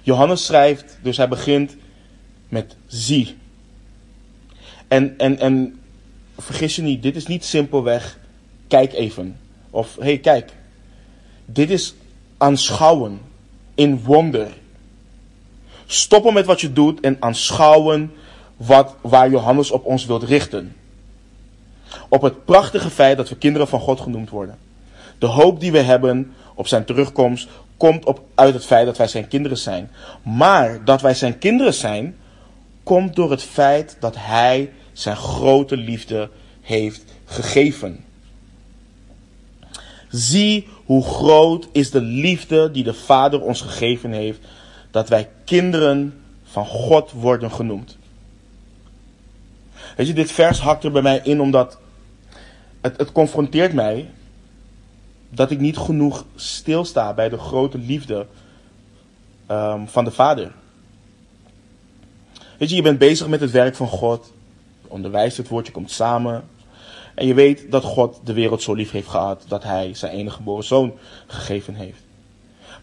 Johannes 0.01 0.45
schrijft, 0.45 0.97
dus 1.01 1.17
hij 1.17 1.27
begint 1.27 1.75
met 2.49 2.75
zie. 2.87 3.35
En, 4.87 5.17
en, 5.17 5.39
en 5.39 5.79
vergis 6.37 6.75
je 6.75 6.81
niet, 6.81 7.03
dit 7.03 7.15
is 7.15 7.25
niet 7.25 7.45
simpelweg 7.45 8.19
kijk 8.67 8.93
even. 8.93 9.37
Of 9.69 9.95
hé, 9.95 10.03
hey, 10.03 10.17
kijk. 10.17 10.51
Dit 11.45 11.69
is 11.69 11.93
aanschouwen 12.37 13.21
in 13.75 14.03
wonder. 14.03 14.47
Stoppen 15.85 16.33
met 16.33 16.45
wat 16.45 16.61
je 16.61 16.73
doet 16.73 16.99
en 16.99 17.17
aanschouwen 17.19 18.13
wat, 18.57 18.95
waar 19.01 19.29
Johannes 19.29 19.71
op 19.71 19.85
ons 19.85 20.05
wilt 20.05 20.23
richten. 20.23 20.75
Op 22.15 22.21
het 22.21 22.45
prachtige 22.45 22.89
feit 22.89 23.17
dat 23.17 23.29
we 23.29 23.37
kinderen 23.37 23.67
van 23.67 23.79
God 23.79 23.99
genoemd 24.01 24.29
worden. 24.29 24.57
De 25.19 25.25
hoop 25.25 25.59
die 25.59 25.71
we 25.71 25.79
hebben 25.79 26.33
op 26.53 26.67
zijn 26.67 26.85
terugkomst 26.85 27.47
komt 27.77 28.05
op, 28.05 28.21
uit 28.35 28.53
het 28.53 28.65
feit 28.65 28.85
dat 28.85 28.97
wij 28.97 29.07
zijn 29.07 29.27
kinderen 29.27 29.57
zijn. 29.57 29.91
Maar 30.21 30.85
dat 30.85 31.01
wij 31.01 31.13
zijn 31.13 31.37
kinderen 31.37 31.73
zijn, 31.73 32.15
komt 32.83 33.15
door 33.15 33.31
het 33.31 33.43
feit 33.43 33.97
dat 33.99 34.15
hij 34.17 34.71
zijn 34.93 35.15
grote 35.15 35.77
liefde 35.77 36.29
heeft 36.61 37.03
gegeven. 37.25 38.03
Zie 40.09 40.67
hoe 40.85 41.03
groot 41.03 41.67
is 41.71 41.91
de 41.91 42.01
liefde 42.01 42.71
die 42.71 42.83
de 42.83 42.93
Vader 42.93 43.41
ons 43.41 43.61
gegeven 43.61 44.11
heeft, 44.11 44.39
dat 44.91 45.09
wij 45.09 45.29
kinderen 45.45 46.21
van 46.43 46.65
God 46.65 47.11
worden 47.11 47.51
genoemd. 47.51 47.97
Weet 49.97 50.07
je, 50.07 50.13
dit 50.13 50.31
vers 50.31 50.59
hakt 50.59 50.83
er 50.83 50.91
bij 50.91 51.01
mij 51.01 51.19
in 51.23 51.41
omdat 51.41 51.77
het, 52.93 53.11
confronteert 53.11 53.73
mij 53.73 54.09
dat 55.29 55.51
ik 55.51 55.59
niet 55.59 55.77
genoeg 55.77 56.25
stilsta 56.35 57.13
bij 57.13 57.29
de 57.29 57.37
grote 57.37 57.77
liefde 57.77 58.25
um, 59.51 59.87
van 59.87 60.03
de 60.03 60.11
Vader. 60.11 60.51
Weet 62.57 62.69
je, 62.69 62.75
je 62.75 62.81
bent 62.81 62.97
bezig 62.97 63.27
met 63.27 63.41
het 63.41 63.51
werk 63.51 63.75
van 63.75 63.87
God, 63.87 64.33
je 64.81 64.89
onderwijst 64.89 65.37
het 65.37 65.47
woord, 65.47 65.65
je 65.65 65.71
komt 65.71 65.91
samen. 65.91 66.43
En 67.15 67.27
je 67.27 67.33
weet 67.33 67.71
dat 67.71 67.83
God 67.83 68.19
de 68.23 68.33
wereld 68.33 68.61
zo 68.61 68.73
lief 68.73 68.91
heeft 68.91 69.07
gehad 69.07 69.45
dat 69.47 69.63
hij 69.63 69.93
zijn 69.93 70.11
enige 70.11 70.35
geboren 70.35 70.63
zoon 70.63 70.93
gegeven 71.27 71.73
heeft. 71.73 71.99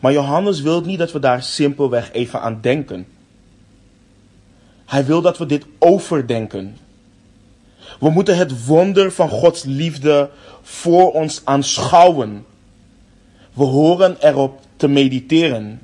Maar 0.01 0.13
Johannes 0.13 0.61
wil 0.61 0.81
niet 0.81 0.99
dat 0.99 1.13
we 1.13 1.19
daar 1.19 1.43
simpelweg 1.43 2.13
even 2.13 2.41
aan 2.41 2.59
denken. 2.61 3.07
Hij 4.85 5.05
wil 5.05 5.23
dat 5.23 5.39
we 5.39 5.47
dit 5.47 5.67
overdenken. 5.79 6.77
We 8.03 8.11
moeten 8.11 8.37
het 8.37 8.67
wonder 8.67 9.13
van 9.13 9.29
Gods 9.29 9.65
liefde 9.65 10.31
voor 10.63 11.13
ons 11.13 11.41
aanschouwen. 11.45 12.47
We 13.53 13.65
horen 13.65 14.17
erop 14.21 14.61
te 14.77 14.89
mediteren. 14.89 15.81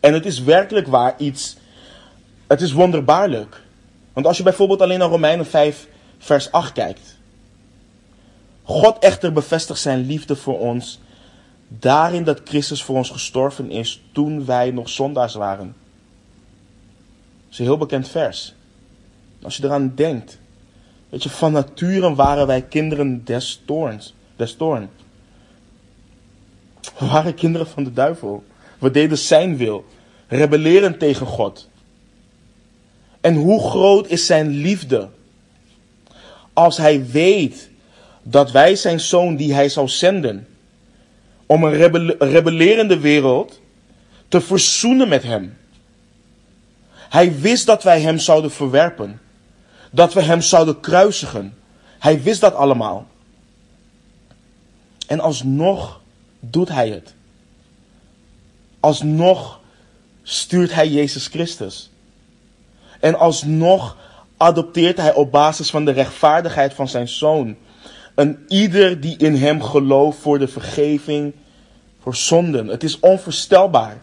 En 0.00 0.12
het 0.12 0.26
is 0.26 0.42
werkelijk 0.42 0.86
waar 0.86 1.14
iets. 1.18 1.56
Het 2.46 2.60
is 2.60 2.72
wonderbaarlijk. 2.72 3.62
Want 4.12 4.26
als 4.26 4.36
je 4.36 4.42
bijvoorbeeld 4.42 4.80
alleen 4.80 4.98
naar 4.98 5.08
Romeinen 5.08 5.46
5, 5.46 5.88
vers 6.18 6.52
8 6.52 6.72
kijkt. 6.72 7.16
God 8.62 8.98
echter 8.98 9.32
bevestigt 9.32 9.80
zijn 9.80 10.06
liefde 10.06 10.36
voor 10.36 10.58
ons 10.58 11.00
daarin 11.68 12.24
dat 12.24 12.40
Christus 12.44 12.82
voor 12.82 12.96
ons 12.96 13.10
gestorven 13.10 13.70
is 13.70 14.02
toen 14.12 14.44
wij 14.44 14.70
nog 14.70 14.88
zondaars 14.88 15.34
waren. 15.34 15.66
Dat 15.66 17.52
is 17.52 17.58
een 17.58 17.64
heel 17.64 17.78
bekend 17.78 18.08
vers. 18.08 18.54
Als 19.42 19.56
je 19.56 19.64
eraan 19.64 19.92
denkt. 19.94 20.40
Weet 21.12 21.22
je, 21.22 21.30
van 21.30 21.52
nature 21.52 22.14
waren 22.14 22.46
wij 22.46 22.62
kinderen 22.62 23.24
des 23.24 23.62
toorns. 23.64 24.14
Des 24.36 24.54
toorn. 24.56 24.90
We 26.98 27.06
waren 27.06 27.34
kinderen 27.34 27.66
van 27.66 27.84
de 27.84 27.92
duivel. 27.92 28.44
We 28.78 28.90
deden 28.90 29.18
zijn 29.18 29.56
wil. 29.56 29.84
Rebelleren 30.28 30.98
tegen 30.98 31.26
God. 31.26 31.68
En 33.20 33.34
hoe 33.34 33.60
groot 33.60 34.08
is 34.08 34.26
zijn 34.26 34.48
liefde? 34.48 35.08
Als 36.52 36.76
hij 36.76 37.06
weet 37.06 37.70
dat 38.22 38.50
wij 38.50 38.76
zijn 38.76 39.00
zoon 39.00 39.36
die 39.36 39.54
hij 39.54 39.68
zou 39.68 39.88
zenden. 39.88 40.46
Om 41.46 41.64
een 41.64 41.74
rebellerende 42.18 42.98
wereld 42.98 43.60
te 44.28 44.40
verzoenen 44.40 45.08
met 45.08 45.22
hem. 45.22 45.56
Hij 46.92 47.40
wist 47.40 47.66
dat 47.66 47.82
wij 47.82 48.00
hem 48.00 48.18
zouden 48.18 48.50
verwerpen. 48.50 49.20
Dat 49.94 50.12
we 50.12 50.22
hem 50.22 50.40
zouden 50.40 50.80
kruisigen. 50.80 51.54
Hij 51.98 52.22
wist 52.22 52.40
dat 52.40 52.54
allemaal. 52.54 53.06
En 55.06 55.20
alsnog 55.20 56.00
doet 56.40 56.68
hij 56.68 56.88
het. 56.88 57.14
Alsnog 58.80 59.60
stuurt 60.22 60.74
hij 60.74 60.88
Jezus 60.88 61.26
Christus. 61.26 61.90
En 63.00 63.18
alsnog 63.18 63.96
adopteert 64.36 64.96
hij 64.96 65.14
op 65.14 65.30
basis 65.30 65.70
van 65.70 65.84
de 65.84 65.90
rechtvaardigheid 65.90 66.74
van 66.74 66.88
zijn 66.88 67.08
zoon. 67.08 67.56
Een 68.14 68.44
ieder 68.48 69.00
die 69.00 69.16
in 69.16 69.34
hem 69.34 69.62
gelooft 69.62 70.18
voor 70.18 70.38
de 70.38 70.48
vergeving 70.48 71.32
voor 72.00 72.16
zonden. 72.16 72.66
Het 72.66 72.82
is 72.82 73.00
onvoorstelbaar. 73.00 74.00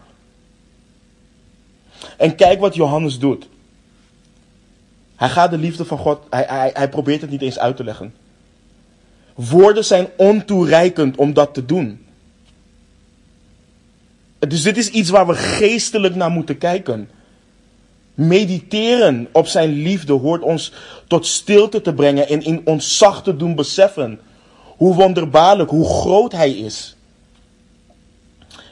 En 2.16 2.34
kijk 2.34 2.60
wat 2.60 2.74
Johannes 2.74 3.18
doet. 3.18 3.48
Hij 5.20 5.28
gaat 5.28 5.50
de 5.50 5.58
liefde 5.58 5.84
van 5.84 5.98
God, 5.98 6.20
hij, 6.30 6.44
hij, 6.48 6.70
hij 6.74 6.88
probeert 6.88 7.20
het 7.20 7.30
niet 7.30 7.42
eens 7.42 7.58
uit 7.58 7.76
te 7.76 7.84
leggen. 7.84 8.14
Woorden 9.34 9.84
zijn 9.84 10.08
ontoereikend 10.16 11.16
om 11.16 11.32
dat 11.32 11.54
te 11.54 11.64
doen. 11.64 12.06
Dus 14.38 14.62
dit 14.62 14.76
is 14.76 14.88
iets 14.88 15.10
waar 15.10 15.26
we 15.26 15.34
geestelijk 15.34 16.14
naar 16.14 16.30
moeten 16.30 16.58
kijken. 16.58 17.10
Mediteren 18.14 19.28
op 19.32 19.46
zijn 19.46 19.72
liefde 19.72 20.12
hoort 20.12 20.42
ons 20.42 20.72
tot 21.06 21.26
stilte 21.26 21.80
te 21.80 21.94
brengen 21.94 22.28
en 22.28 22.42
in 22.42 22.60
ons 22.64 22.96
zacht 22.98 23.24
te 23.24 23.36
doen 23.36 23.54
beseffen 23.54 24.20
hoe 24.64 24.94
wonderbaarlijk, 24.94 25.70
hoe 25.70 25.88
groot 25.88 26.32
hij 26.32 26.50
is. 26.50 26.96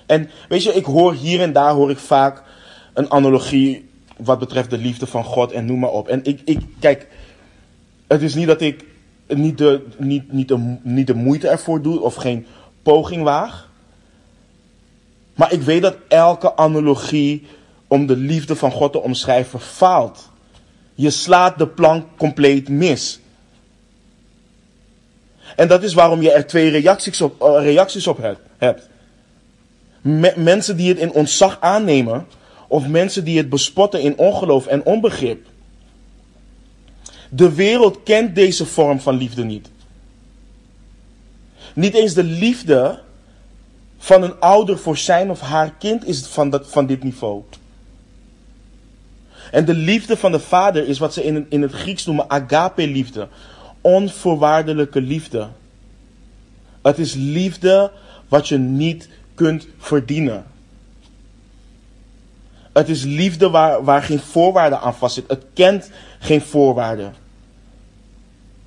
En 0.07 0.31
weet 0.49 0.63
je, 0.63 0.75
ik 0.75 0.85
hoor 0.85 1.15
hier 1.15 1.41
en 1.41 1.53
daar 1.53 1.73
hoor 1.73 1.91
ik 1.91 1.99
vaak 1.99 2.43
een 2.95 3.11
analogie 3.11 3.88
wat 4.19 4.39
betreft 4.39 4.71
de 4.71 4.79
liefde 4.79 5.07
van 5.07 5.25
God 5.25 5.53
en 5.53 5.65
noem 5.65 5.79
maar 5.79 5.91
op. 5.91 6.09
En 6.09 6.25
ik, 6.25 6.41
ik 6.45 6.61
kijk, 6.79 7.07
het 8.07 8.23
is 8.23 8.35
niet 8.35 8.47
dat 8.47 8.61
ik 8.61 8.85
niet 9.27 9.59
de, 9.59 9.85
niet, 9.97 10.33
niet, 10.33 10.49
de, 10.49 10.77
niet 10.83 11.07
de 11.07 11.15
moeite 11.15 11.49
ervoor 11.49 11.83
doe 11.83 12.01
of 12.01 12.15
geen 12.15 12.47
poging 12.83 13.23
waag. 13.23 13.71
Maar 15.35 15.53
ik 15.53 15.63
weet 15.63 15.83
dat 15.83 15.97
elke 16.09 16.57
analogie 16.57 17.47
om 17.87 18.07
de 18.07 18.17
liefde 18.17 18.57
van 18.57 18.71
God 18.71 18.93
te 18.93 19.03
omschrijven 19.03 19.61
faalt. 19.61 20.29
Je 20.95 21.11
slaat 21.11 21.59
de 21.59 21.67
plank 21.67 22.05
compleet 22.17 22.69
mis. 22.69 23.21
En 25.57 25.69
dat 25.69 25.83
is 25.83 25.95
waarom 25.95 26.23
je 26.23 26.33
er 26.33 26.47
twee 26.47 26.71
reacties 26.71 27.21
op, 27.21 27.43
uh, 27.43 27.63
reacties 27.63 28.07
op 28.07 28.37
hebt. 28.59 28.89
mensen 30.37 30.77
die 30.77 30.89
het 30.89 30.99
in 30.99 31.13
ontzag 31.13 31.57
aannemen, 31.61 32.27
of 32.69 32.87
mensen 32.87 33.25
die 33.25 33.37
het 33.37 33.49
bespotten 33.49 34.01
in 34.01 34.19
ongeloof 34.19 34.67
en 34.67 34.85
onbegrip. 34.85 35.47
De 37.31 37.55
wereld 37.55 38.03
kent 38.03 38.35
deze 38.35 38.67
vorm 38.67 39.01
van 39.01 39.17
liefde 39.17 39.45
niet. 39.45 39.71
Niet 41.75 41.95
eens 41.95 42.15
de 42.15 42.25
liefde 42.25 43.01
van 43.99 44.23
een 44.23 44.41
ouder 44.41 44.79
voor 44.79 44.97
zijn 44.97 45.31
of 45.31 45.41
haar 45.41 45.75
kind 45.79 46.07
is 46.07 46.27
van, 46.27 46.51
dat, 46.51 46.71
van 46.71 46.87
dit 46.87 47.03
niveau. 47.03 47.43
En 49.51 49.65
de 49.65 49.75
liefde 49.75 50.17
van 50.17 50.33
de 50.33 50.41
vader 50.41 50.89
is 50.89 50.99
wat 50.99 51.13
ze 51.13 51.25
in, 51.25 51.47
in 51.49 51.63
het 51.63 51.73
Grieks 51.73 52.07
noemen 52.07 52.31
agape-liefde. 52.31 53.29
Onvoorwaardelijke 53.81 55.01
liefde. 55.01 55.49
Het 56.83 56.99
is 56.99 57.15
liefde 57.15 57.91
wat 58.29 58.49
je 58.49 58.59
niet 58.59 59.09
kunt 59.35 59.67
verdienen. 59.79 60.45
Het 62.73 62.89
is 62.89 63.05
liefde 63.05 63.51
waar, 63.51 63.85
waar 63.85 64.03
geen 64.03 64.21
voorwaarden 64.21 64.81
aan 64.81 64.95
vastzit. 64.95 65.25
Het 65.29 65.45
kent 65.55 65.91
geen 66.19 66.41
voorwaarden. 66.41 67.15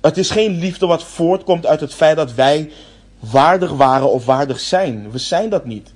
Het 0.00 0.16
is 0.16 0.30
geen 0.30 0.58
liefde 0.58 0.86
wat 0.86 1.04
voortkomt 1.04 1.66
uit 1.66 1.80
het 1.80 1.94
feit 1.94 2.16
dat 2.16 2.34
wij 2.34 2.70
waardig 3.18 3.70
waren 3.70 4.10
of 4.10 4.24
waardig 4.24 4.60
zijn. 4.60 5.10
We 5.10 5.18
zijn 5.18 5.48
dat 5.48 5.64
niet. 5.64 5.92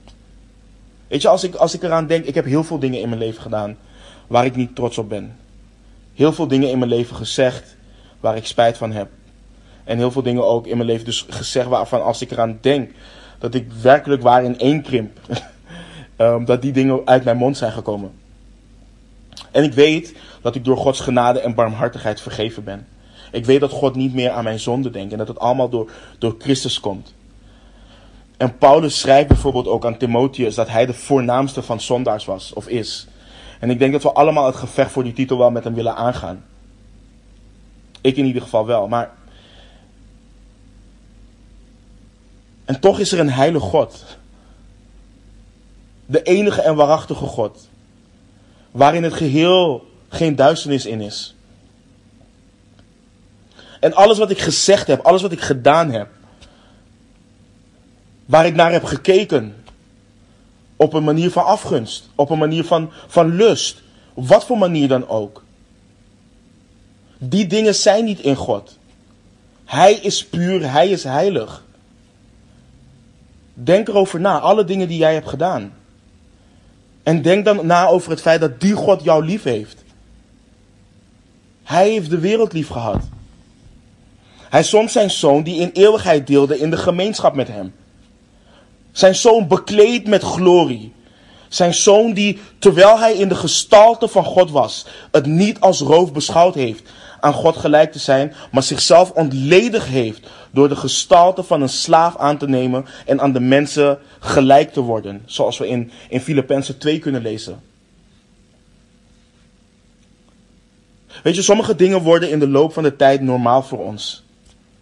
Weet 1.09 1.23
je, 1.23 1.29
als 1.29 1.45
ik, 1.45 1.55
als 1.55 1.75
ik 1.75 1.83
eraan 1.83 2.07
denk, 2.07 2.25
ik 2.25 2.35
heb 2.35 2.45
heel 2.45 2.65
veel 2.65 2.79
dingen 2.79 3.01
in 3.01 3.09
mijn 3.09 3.21
leven 3.21 3.43
gedaan 3.43 3.77
waar 4.27 4.45
ik 4.45 4.57
niet 4.57 4.75
trots 4.75 4.99
op 4.99 5.09
ben. 5.09 5.37
Heel 6.15 6.33
veel 6.33 6.47
dingen 6.47 6.71
in 6.71 6.79
mijn 6.79 6.91
leven 6.91 7.17
gezegd 7.17 7.77
waar 8.21 8.37
ik 8.37 8.47
spijt 8.47 8.77
van 8.77 8.93
heb. 8.93 9.09
En 9.85 9.99
heel 9.99 10.11
veel 10.11 10.23
dingen 10.23 10.45
ook 10.45 10.67
in 10.67 10.77
mijn 10.77 10.89
leven 10.89 11.05
dus 11.05 11.27
gezegd 11.29 11.69
waarvan 11.69 12.03
als 12.03 12.23
ik 12.23 12.31
eraan 12.31 12.59
denk 12.61 12.91
dat 13.39 13.55
ik 13.55 13.73
werkelijk 13.83 14.23
waar 14.23 14.45
in 14.45 14.59
één 14.59 14.83
krimp. 14.83 15.19
Um, 16.17 16.45
dat 16.45 16.63
die 16.63 16.73
dingen 16.73 17.01
uit 17.05 17.25
mijn 17.25 17.37
mond 17.37 17.57
zijn 17.57 17.73
gekomen. 17.73 18.13
En 19.51 19.65
ik 19.65 19.73
weet 19.73 20.15
dat 20.43 20.55
ik 20.55 20.65
door 20.65 20.77
Gods 20.77 21.01
genade 21.01 21.41
en 21.41 21.55
barmhartigheid 21.55 22.21
vergeven 22.21 22.65
ben. 22.65 22.87
Ik 23.33 23.45
weet 23.45 23.61
dat 23.61 23.71
God 23.71 23.95
niet 23.95 24.15
meer 24.15 24.31
aan 24.31 24.45
mijn 24.45 24.61
zonde 24.61 24.91
denkt 24.91 25.13
en 25.13 25.19
dat 25.19 25.29
het 25.29 25.39
allemaal 25.39 25.69
door, 25.69 25.91
door 26.19 26.35
Christus 26.39 26.81
komt. 26.81 27.15
En 28.37 28.59
Paulus 28.59 28.99
schrijft 28.99 29.29
bijvoorbeeld 29.29 29.67
ook 29.67 29.85
aan 29.85 29.97
Timotheus 29.97 30.55
dat 30.55 30.69
hij 30.69 30.87
de 30.87 30.95
voornaamste 30.95 31.63
van 31.63 31.81
zondaars 31.81 32.25
was 32.25 32.53
of 32.53 32.69
is. 32.69 33.07
En 33.61 33.71
ik 33.71 33.79
denk 33.79 33.93
dat 33.93 34.03
we 34.03 34.13
allemaal 34.13 34.47
het 34.47 34.57
gevecht 34.57 34.91
voor 34.91 35.05
die 35.05 35.13
titel 35.13 35.39
wel 35.39 35.51
met 35.51 35.65
hem 35.65 35.75
willen 35.75 35.97
aangaan. 35.97 36.45
Ik 38.01 38.17
in 38.17 38.25
ieder 38.25 38.43
geval 38.43 38.67
wel. 38.67 38.89
Maar. 38.89 39.11
En 42.65 42.81
toch 42.81 42.99
is 42.99 43.13
er 43.13 43.19
een 43.19 43.31
heilige 43.31 43.65
God. 43.65 44.05
De 46.07 46.23
enige 46.23 46.63
en 46.63 46.75
waarachtige 46.75 47.27
God. 47.27 47.69
Waarin 48.71 49.03
het 49.03 49.15
geheel 49.15 49.87
geen 50.09 50.37
duisternis 50.37 50.87
in 50.87 51.01
is. 51.01 51.35
En 53.81 53.95
alles 53.95 54.19
wat 54.19 54.31
ik 54.31 54.39
gezegd 54.39 54.87
heb, 54.87 55.01
alles 55.01 55.23
wat 55.23 55.33
ik 55.33 55.41
gedaan 55.41 55.91
heb, 55.91 56.09
waar 58.25 58.47
ik 58.47 58.55
naar 58.55 58.73
heb 58.73 58.85
gekeken, 58.85 59.55
op 60.77 60.93
een 60.93 61.05
manier 61.05 61.31
van 61.31 61.45
afgunst, 61.45 62.09
op 62.15 62.31
een 62.31 62.39
manier 62.39 62.65
van, 62.65 62.91
van 63.07 63.35
lust, 63.35 63.83
wat 64.15 64.45
voor 64.45 64.59
manier 64.59 64.89
dan 64.89 65.09
ook. 65.09 65.45
Die 67.19 67.47
dingen 67.47 67.75
zijn 67.75 68.05
niet 68.05 68.21
in 68.21 68.37
God. 68.37 68.79
Hij 69.65 69.93
is 69.93 70.27
puur, 70.27 70.71
hij 70.71 70.89
is 70.89 71.05
heilig. 71.05 71.65
Denk 73.55 73.89
erover 73.89 74.21
na, 74.21 74.39
alle 74.39 74.65
dingen 74.65 74.89
die 74.89 74.99
jij 74.99 75.15
hebt 75.15 75.29
gedaan. 75.29 75.73
En 77.07 77.23
denk 77.23 77.45
dan 77.45 77.67
na 77.67 77.87
over 77.87 78.11
het 78.11 78.21
feit 78.21 78.41
dat 78.41 78.61
die 78.61 78.75
God 78.75 79.05
jou 79.05 79.25
lief 79.25 79.43
heeft. 79.43 79.85
Hij 81.63 81.91
heeft 81.91 82.11
de 82.11 82.19
wereld 82.19 82.53
lief 82.53 82.69
gehad. 82.69 83.01
Hij 84.49 84.63
zond 84.63 84.91
zijn 84.91 85.11
zoon 85.11 85.43
die 85.43 85.61
in 85.61 85.71
eeuwigheid 85.73 86.27
deelde 86.27 86.59
in 86.59 86.71
de 86.71 86.77
gemeenschap 86.77 87.35
met 87.35 87.49
hem. 87.49 87.75
Zijn 88.93 89.15
zoon 89.15 89.49
bekleed 89.49 90.07
met 90.07 90.23
glorie. 90.23 90.93
Zijn 91.49 91.75
zoon 91.75 92.13
die, 92.13 92.41
terwijl 92.59 92.99
hij 92.99 93.15
in 93.15 93.29
de 93.29 93.35
gestalte 93.35 94.09
van 94.09 94.25
God 94.25 94.51
was, 94.51 94.87
het 95.11 95.27
niet 95.27 95.61
als 95.61 95.81
roof 95.81 96.13
beschouwd 96.13 96.55
heeft 96.55 96.83
aan 97.21 97.33
God 97.33 97.57
gelijk 97.57 97.93
te 97.93 97.99
zijn, 97.99 98.35
maar 98.51 98.63
zichzelf 98.63 99.11
ontledigd 99.11 99.89
heeft 99.89 100.29
door 100.57 100.69
de 100.69 100.77
gestalte 100.77 101.43
van 101.43 101.63
een 101.63 101.69
slaaf 101.69 102.17
aan 102.17 102.39
te 102.39 102.49
nemen 102.49 102.85
en 103.07 103.21
aan 103.21 103.33
de 103.33 103.41
mensen 103.41 103.99
gelijk 104.19 104.73
te 104.73 104.81
worden. 104.81 105.23
Zoals 105.27 105.59
we 105.59 105.69
in, 105.69 105.91
in 106.09 106.21
Filippenzen 106.21 106.79
2 106.79 106.99
kunnen 106.99 107.23
lezen. 107.23 107.61
Weet 111.23 111.35
je, 111.35 111.43
sommige 111.43 111.77
dingen 111.77 112.03
worden 112.03 112.31
in 112.31 112.39
de 112.39 112.49
loop 112.49 112.73
van 112.73 112.83
de 112.83 112.97
tijd 112.97 113.21
normaal 113.21 113.63
voor 113.63 113.79
ons. 113.79 114.25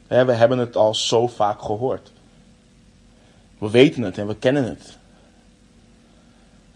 We 0.07 0.15
hebben 0.15 0.59
het 0.59 0.77
al 0.77 0.95
zo 0.95 1.27
vaak 1.27 1.63
gehoord. 1.63 2.13
We 3.59 3.71
weten 3.71 4.03
het 4.03 4.19
en 4.19 4.27
we 4.27 4.37
kennen 4.37 4.65
het. 4.65 4.99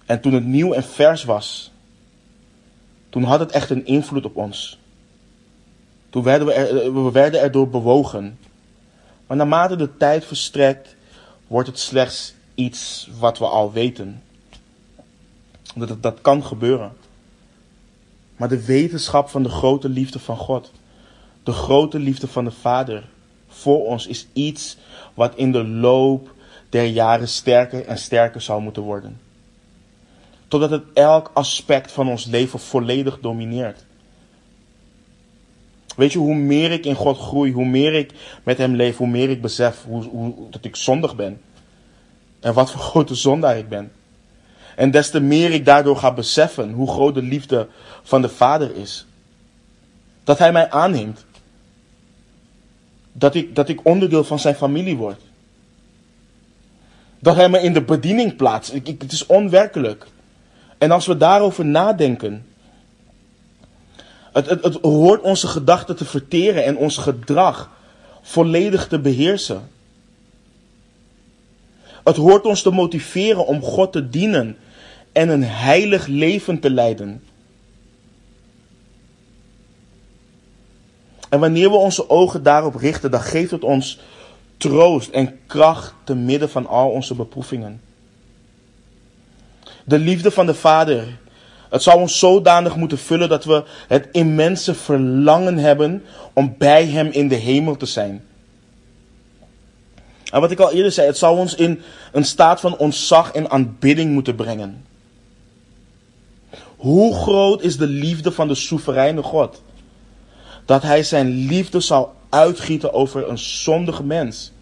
En 0.07 0.21
toen 0.21 0.33
het 0.33 0.45
nieuw 0.45 0.73
en 0.73 0.85
vers 0.85 1.25
was, 1.25 1.71
toen 3.11 3.23
had 3.23 3.41
het 3.41 3.51
echt 3.51 3.71
een 3.71 3.87
invloed 3.87 4.25
op 4.25 4.37
ons. 4.37 4.79
Toen 6.11 6.23
werden 6.23 6.47
we, 6.47 6.53
er, 6.53 7.05
we 7.05 7.11
werden 7.11 7.41
erdoor 7.41 7.69
bewogen. 7.69 8.39
Maar 9.29 9.37
naarmate 9.37 9.77
de 9.77 9.97
tijd 9.97 10.25
verstrekt, 10.25 10.97
wordt 11.47 11.69
het 11.69 11.79
slechts 11.79 12.35
iets 12.55 13.09
wat 13.19 13.39
we 13.39 13.47
al 13.47 13.73
weten. 13.73 14.23
Dat, 15.75 16.03
dat 16.03 16.21
kan 16.21 16.45
gebeuren. 16.45 16.93
Maar 18.37 18.49
de 18.49 18.65
wetenschap 18.65 19.29
van 19.29 19.43
de 19.43 19.49
grote 19.49 19.89
liefde 19.89 20.19
van 20.19 20.37
God, 20.37 20.73
de 21.43 21.53
grote 21.53 21.99
liefde 21.99 22.27
van 22.27 22.45
de 22.45 22.51
Vader 22.51 23.05
voor 23.49 23.87
ons 23.87 24.07
is 24.07 24.27
iets 24.33 24.77
wat 25.15 25.35
in 25.35 25.53
de 25.53 25.65
loop 25.65 26.35
der 26.69 26.87
jaren 26.87 27.29
sterker 27.29 27.87
en 27.87 27.99
sterker 27.99 28.41
zou 28.41 28.63
moeten 28.63 28.83
worden. 28.83 29.21
Totdat 30.49 30.71
het 30.71 30.85
elk 30.95 31.31
aspect 31.35 31.93
van 31.93 32.09
ons 32.09 32.25
leven 32.25 32.59
volledig 32.59 33.19
domineert. 33.21 33.85
Weet 35.99 36.13
je, 36.13 36.19
hoe 36.19 36.35
meer 36.35 36.71
ik 36.73 36.85
in 36.85 36.95
God 36.95 37.19
groei, 37.19 37.53
hoe 37.53 37.67
meer 37.67 37.95
ik 37.95 38.13
met 38.43 38.59
Hem 38.59 38.75
leef, 38.75 38.97
hoe 38.97 39.07
meer 39.07 39.31
ik 39.31 39.43
besef 39.43 39.85
hoe, 39.85 40.05
hoe, 40.05 40.35
dat 40.51 40.65
ik 40.65 40.77
zondig 40.77 41.17
ben. 41.17 41.41
En 42.41 42.55
wat 42.55 42.71
voor 42.71 42.81
grote 42.91 43.15
zondaar 43.15 43.59
ik 43.59 43.69
ben. 43.69 43.93
En 44.77 44.91
des 44.91 45.11
te 45.11 45.21
meer 45.21 45.51
ik 45.51 45.65
daardoor 45.65 45.97
ga 45.97 46.13
beseffen 46.13 46.73
hoe 46.73 46.91
groot 46.91 47.15
de 47.15 47.23
liefde 47.23 47.69
van 48.03 48.23
de 48.23 48.29
Vader 48.29 48.77
is. 48.77 49.07
Dat 50.25 50.39
Hij 50.39 50.53
mij 50.53 50.71
aanneemt. 50.71 51.25
Dat 53.13 53.35
ik, 53.35 53.55
dat 53.55 53.69
ik 53.69 53.85
onderdeel 53.85 54.25
van 54.25 54.39
Zijn 54.39 54.55
familie 54.55 54.97
word. 54.97 55.21
Dat 57.19 57.37
Hij 57.37 57.49
me 57.49 57.61
in 57.61 57.73
de 57.73 57.83
bediening 57.83 58.37
plaatst. 58.37 58.73
Ik, 58.73 58.87
het 58.87 59.13
is 59.13 59.27
onwerkelijk. 59.27 60.07
En 60.79 60.91
als 60.91 61.07
we 61.07 61.17
daarover 61.17 61.67
nadenken. 61.67 62.47
Het, 64.33 64.49
het, 64.49 64.79
hoort 64.83 65.21
onze 65.21 65.47
gedachten 65.47 65.97
te 65.97 66.05
verteren 66.05 66.65
en 66.65 66.77
ons 66.77 66.97
gedrag 66.97 67.71
volledig 68.23 68.89
te 68.89 68.99
beheersen. 68.99 69.69
Het 72.05 72.17
hoort 72.17 72.45
ons 72.45 72.63
te 72.63 72.71
motiveren 72.71 73.47
om 73.47 73.63
God 73.63 73.93
te 73.93 74.09
dienen 74.09 74.57
en 75.13 75.29
een 75.29 75.45
heilig 75.45 76.07
leven 76.07 76.61
te 76.61 76.71
leiden. 76.71 77.23
En 81.29 81.41
wanneer 81.41 81.71
we 81.71 81.77
onze 81.77 82.11
ogen 82.11 82.43
daarop 82.43 82.75
richten, 82.75 83.11
dan 83.11 83.21
geeft 83.21 83.51
het 83.51 83.65
ons 83.65 84.01
troost 84.57 85.11
en 85.11 85.39
kracht 85.47 85.95
te 86.05 86.15
midden 86.15 86.51
van 86.51 86.67
al 86.67 86.91
onze 86.91 87.15
beproevingen. 87.15 87.81
De 89.85 89.99
liefde 89.99 90.31
van 90.31 90.47
de 90.47 90.55
Vader. 90.55 91.19
Het 91.69 91.83
zou 91.83 92.01
ons 92.01 92.19
zodanig 92.19 92.77
moeten 92.77 92.99
vullen 92.99 93.29
dat 93.29 93.45
we 93.45 93.65
het 93.89 94.09
immense 94.13 94.75
verlangen 94.75 95.59
hebben 95.59 96.05
om 96.33 96.55
bij 96.59 96.87
Hem 96.87 97.07
in 97.07 97.29
de 97.29 97.35
hemel 97.35 97.77
te 97.77 97.87
zijn. 97.87 98.25
En 100.33 100.41
wat 100.41 100.51
ik 100.51 100.59
al 100.59 100.73
eerder 100.73 100.93
zei, 100.93 101.07
het 101.07 101.19
zou 101.19 101.39
ons 101.39 101.55
in 101.55 101.83
een 102.13 102.25
staat 102.25 102.61
van 102.61 102.77
ontzag 102.77 103.33
en 103.33 103.51
aanbidding 103.51 104.13
moeten 104.13 104.35
brengen. 104.35 104.85
Hoe 106.77 107.15
groot 107.15 107.63
is 107.63 107.77
de 107.77 107.87
liefde 107.87 108.33
van 108.33 108.49
de 108.49 108.55
soevereine 108.55 109.23
God? 109.23 109.63
Dat 110.65 110.83
Hij 110.83 111.03
zijn 111.03 111.29
liefde 111.29 111.81
zal 111.81 112.15
uitgieten 112.29 112.93
over 112.93 113.29
een 113.29 113.39
zondige 113.39 114.05
mens. 114.05 114.53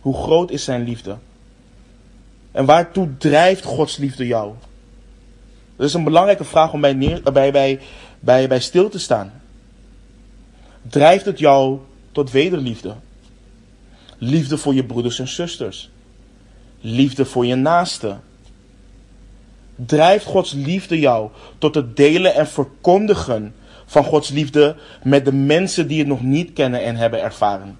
Hoe 0.00 0.14
groot 0.14 0.50
is 0.50 0.64
Zijn 0.64 0.84
liefde? 0.84 1.16
En 2.52 2.64
waartoe 2.64 3.16
drijft 3.18 3.64
Gods 3.64 3.96
liefde 3.96 4.26
jou? 4.26 4.52
Dat 5.78 5.86
is 5.86 5.94
een 5.94 6.04
belangrijke 6.04 6.44
vraag 6.44 6.72
om 6.72 6.80
bij, 6.80 6.92
neer, 6.92 7.22
bij, 7.32 7.52
bij, 7.52 7.80
bij, 8.20 8.48
bij 8.48 8.60
stil 8.60 8.88
te 8.88 8.98
staan. 8.98 9.32
Drijft 10.82 11.24
het 11.24 11.38
jou 11.38 11.78
tot 12.12 12.30
wederliefde? 12.30 12.94
Liefde 14.18 14.58
voor 14.58 14.74
je 14.74 14.84
broeders 14.84 15.18
en 15.18 15.28
zusters. 15.28 15.90
Liefde 16.80 17.24
voor 17.24 17.46
je 17.46 17.54
naaste. 17.54 18.16
Drijft 19.74 20.24
Gods 20.24 20.52
liefde 20.52 20.98
jou 20.98 21.30
tot 21.58 21.74
het 21.74 21.96
delen 21.96 22.34
en 22.34 22.46
verkondigen 22.46 23.54
van 23.86 24.04
Gods 24.04 24.28
liefde 24.28 24.76
met 25.02 25.24
de 25.24 25.32
mensen 25.32 25.88
die 25.88 25.98
het 25.98 26.08
nog 26.08 26.22
niet 26.22 26.52
kennen 26.52 26.82
en 26.84 26.96
hebben 26.96 27.22
ervaren? 27.22 27.78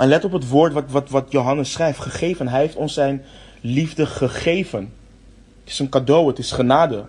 En 0.00 0.08
let 0.08 0.24
op 0.24 0.32
het 0.32 0.48
woord 0.48 0.72
wat, 0.72 0.84
wat, 0.90 1.10
wat 1.10 1.26
Johannes 1.28 1.72
schrijft. 1.72 2.00
Gegeven. 2.00 2.48
Hij 2.48 2.60
heeft 2.60 2.76
ons 2.76 2.94
zijn 2.94 3.24
liefde 3.60 4.06
gegeven. 4.06 4.92
Het 5.60 5.72
is 5.72 5.78
een 5.78 5.88
cadeau, 5.88 6.26
het 6.26 6.38
is 6.38 6.52
genade. 6.52 7.04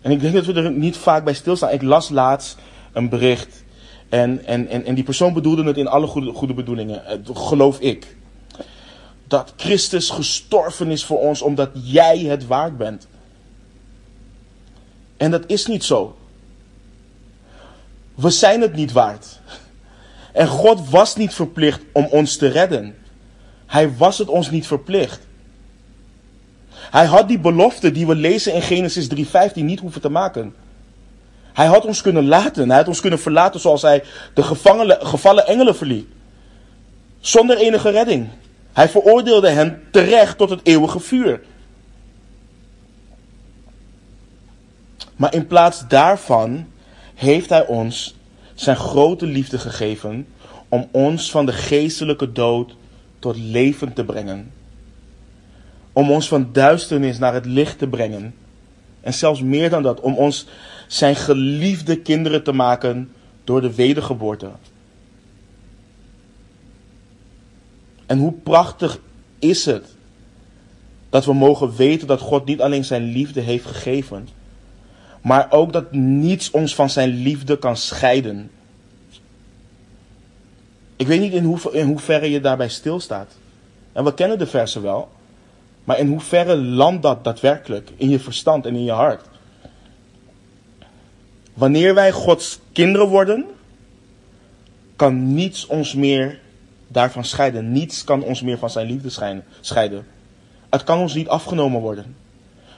En 0.00 0.10
ik 0.10 0.20
denk 0.20 0.34
dat 0.34 0.44
we 0.44 0.52
er 0.52 0.70
niet 0.70 0.96
vaak 0.96 1.24
bij 1.24 1.34
stilstaan. 1.34 1.70
Ik 1.70 1.82
las 1.82 2.08
laatst 2.08 2.56
een 2.92 3.08
bericht. 3.08 3.64
En, 4.08 4.44
en, 4.44 4.68
en, 4.68 4.84
en 4.84 4.94
die 4.94 5.04
persoon 5.04 5.32
bedoelde 5.32 5.64
het 5.64 5.76
in 5.76 5.88
alle 5.88 6.06
goede, 6.06 6.32
goede 6.32 6.54
bedoelingen. 6.54 7.02
Geloof 7.32 7.80
ik. 7.80 8.16
Dat 9.28 9.52
Christus 9.56 10.10
gestorven 10.10 10.90
is 10.90 11.04
voor 11.04 11.18
ons 11.18 11.42
omdat 11.42 11.70
jij 11.72 12.18
het 12.18 12.46
waard 12.46 12.76
bent. 12.76 13.08
En 15.16 15.30
dat 15.30 15.44
is 15.46 15.66
niet 15.66 15.84
zo. 15.84 16.16
We 18.14 18.30
zijn 18.30 18.60
het 18.60 18.74
niet 18.74 18.92
waard. 18.92 19.35
En 20.36 20.46
God 20.46 20.90
was 20.90 21.16
niet 21.16 21.34
verplicht 21.34 21.80
om 21.92 22.06
ons 22.10 22.36
te 22.36 22.48
redden. 22.48 22.96
Hij 23.66 23.96
was 23.96 24.18
het 24.18 24.28
ons 24.28 24.50
niet 24.50 24.66
verplicht. 24.66 25.20
Hij 26.70 27.04
had 27.04 27.28
die 27.28 27.38
belofte 27.38 27.92
die 27.92 28.06
we 28.06 28.14
lezen 28.14 28.54
in 28.54 28.62
Genesis 28.62 29.08
3:15 29.08 29.64
niet 29.64 29.80
hoeven 29.80 30.00
te 30.00 30.08
maken. 30.08 30.54
Hij 31.52 31.66
had 31.66 31.84
ons 31.84 32.00
kunnen 32.00 32.26
laten. 32.26 32.68
Hij 32.68 32.78
had 32.78 32.88
ons 32.88 33.00
kunnen 33.00 33.18
verlaten 33.18 33.60
zoals 33.60 33.82
hij 33.82 34.02
de 34.34 34.42
gevallen 35.00 35.46
engelen 35.46 35.76
verliet. 35.76 36.08
Zonder 37.20 37.56
enige 37.56 37.90
redding. 37.90 38.28
Hij 38.72 38.88
veroordeelde 38.88 39.48
hen 39.48 39.82
terecht 39.90 40.38
tot 40.38 40.50
het 40.50 40.60
eeuwige 40.62 41.00
vuur. 41.00 41.40
Maar 45.16 45.34
in 45.34 45.46
plaats 45.46 45.88
daarvan 45.88 46.66
heeft 47.14 47.48
hij 47.48 47.66
ons 47.66 48.14
zijn 48.56 48.76
grote 48.76 49.26
liefde 49.26 49.58
gegeven 49.58 50.26
om 50.68 50.88
ons 50.90 51.30
van 51.30 51.46
de 51.46 51.52
geestelijke 51.52 52.32
dood 52.32 52.76
tot 53.18 53.36
leven 53.36 53.92
te 53.92 54.04
brengen. 54.04 54.52
Om 55.92 56.10
ons 56.10 56.28
van 56.28 56.48
duisternis 56.52 57.18
naar 57.18 57.34
het 57.34 57.46
licht 57.46 57.78
te 57.78 57.86
brengen. 57.86 58.34
En 59.00 59.14
zelfs 59.14 59.42
meer 59.42 59.70
dan 59.70 59.82
dat, 59.82 60.00
om 60.00 60.14
ons 60.14 60.46
zijn 60.86 61.16
geliefde 61.16 62.00
kinderen 62.00 62.42
te 62.42 62.52
maken 62.52 63.10
door 63.44 63.60
de 63.60 63.74
wedergeboorte. 63.74 64.50
En 68.06 68.18
hoe 68.18 68.32
prachtig 68.32 68.98
is 69.38 69.64
het 69.64 69.94
dat 71.08 71.24
we 71.24 71.32
mogen 71.32 71.76
weten 71.76 72.06
dat 72.06 72.20
God 72.20 72.44
niet 72.44 72.60
alleen 72.60 72.84
zijn 72.84 73.02
liefde 73.02 73.40
heeft 73.40 73.66
gegeven, 73.66 74.28
maar 75.26 75.46
ook 75.50 75.72
dat 75.72 75.92
niets 75.92 76.50
ons 76.50 76.74
van 76.74 76.90
zijn 76.90 77.08
liefde 77.08 77.58
kan 77.58 77.76
scheiden. 77.76 78.50
Ik 80.96 81.06
weet 81.06 81.20
niet 81.20 81.32
in, 81.32 81.58
in 81.72 81.86
hoeverre 81.86 82.30
je 82.30 82.40
daarbij 82.40 82.68
stilstaat. 82.68 83.32
En 83.92 84.04
we 84.04 84.14
kennen 84.14 84.38
de 84.38 84.46
versen 84.46 84.82
wel. 84.82 85.08
Maar 85.84 85.98
in 85.98 86.08
hoeverre 86.08 86.56
landt 86.56 87.02
dat 87.02 87.24
daadwerkelijk 87.24 87.90
in 87.96 88.08
je 88.08 88.18
verstand 88.18 88.66
en 88.66 88.74
in 88.74 88.84
je 88.84 88.92
hart? 88.92 89.24
Wanneer 91.54 91.94
wij 91.94 92.12
Gods 92.12 92.58
kinderen 92.72 93.08
worden, 93.08 93.44
kan 94.96 95.34
niets 95.34 95.66
ons 95.66 95.94
meer 95.94 96.40
daarvan 96.88 97.24
scheiden. 97.24 97.72
Niets 97.72 98.04
kan 98.04 98.22
ons 98.22 98.42
meer 98.42 98.58
van 98.58 98.70
zijn 98.70 98.86
liefde 98.86 99.42
scheiden. 99.60 100.06
Het 100.70 100.84
kan 100.84 100.98
ons 100.98 101.14
niet 101.14 101.28
afgenomen 101.28 101.80
worden. 101.80 102.16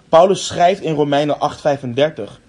Paulus 0.08 0.46
schrijft 0.46 0.82
in 0.82 0.94
Romeinen 0.94 1.36
8:35: 1.40 2.40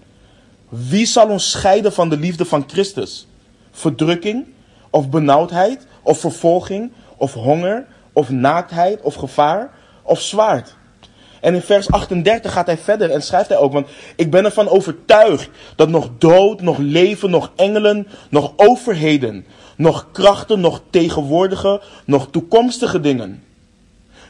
Wie 0.68 1.06
zal 1.06 1.28
ons 1.28 1.50
scheiden 1.50 1.92
van 1.92 2.08
de 2.08 2.16
liefde 2.16 2.44
van 2.44 2.64
Christus? 2.66 3.26
Verdrukking 3.70 4.46
of 4.90 5.08
benauwdheid 5.08 5.86
of 6.02 6.18
vervolging 6.18 6.92
of 7.16 7.34
honger 7.34 7.86
of 8.12 8.30
naaktheid 8.30 9.00
of 9.00 9.14
gevaar 9.14 9.70
of 10.02 10.20
zwaard? 10.20 10.78
En 11.40 11.54
in 11.54 11.62
vers 11.62 11.90
38 11.90 12.52
gaat 12.52 12.66
hij 12.66 12.78
verder 12.78 13.10
en 13.10 13.22
schrijft 13.22 13.48
hij 13.48 13.58
ook, 13.58 13.72
want 13.72 13.88
ik 14.16 14.30
ben 14.30 14.44
ervan 14.44 14.68
overtuigd 14.68 15.50
dat 15.76 15.88
nog 15.88 16.10
dood, 16.18 16.60
nog 16.60 16.78
leven, 16.78 17.30
nog 17.30 17.52
engelen, 17.56 18.06
nog 18.28 18.52
overheden, 18.56 19.46
nog 19.76 20.06
krachten, 20.12 20.60
nog 20.60 20.82
tegenwoordige, 20.90 21.80
nog 22.04 22.28
toekomstige 22.30 23.00
dingen, 23.00 23.42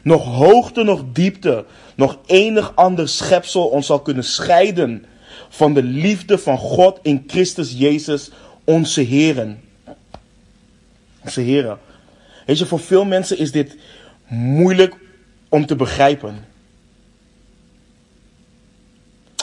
nog 0.03 0.25
hoogte, 0.25 0.83
nog 0.83 1.03
diepte, 1.13 1.65
nog 2.01 2.17
enig 2.25 2.75
ander 2.75 3.09
schepsel 3.09 3.67
ons 3.67 3.85
zal 3.85 3.99
kunnen 3.99 4.23
scheiden 4.23 5.05
van 5.49 5.73
de 5.73 5.83
liefde 5.83 6.37
van 6.37 6.57
God 6.57 6.99
in 7.01 7.23
Christus 7.27 7.71
Jezus, 7.71 8.31
onze 8.63 9.01
Heren. 9.01 9.61
Onze 11.23 11.41
Heren. 11.41 11.79
Weet 12.45 12.57
je, 12.57 12.65
voor 12.65 12.79
veel 12.79 13.05
mensen 13.05 13.37
is 13.37 13.51
dit 13.51 13.77
moeilijk 14.27 14.95
om 15.49 15.65
te 15.65 15.75
begrijpen. 15.75 16.45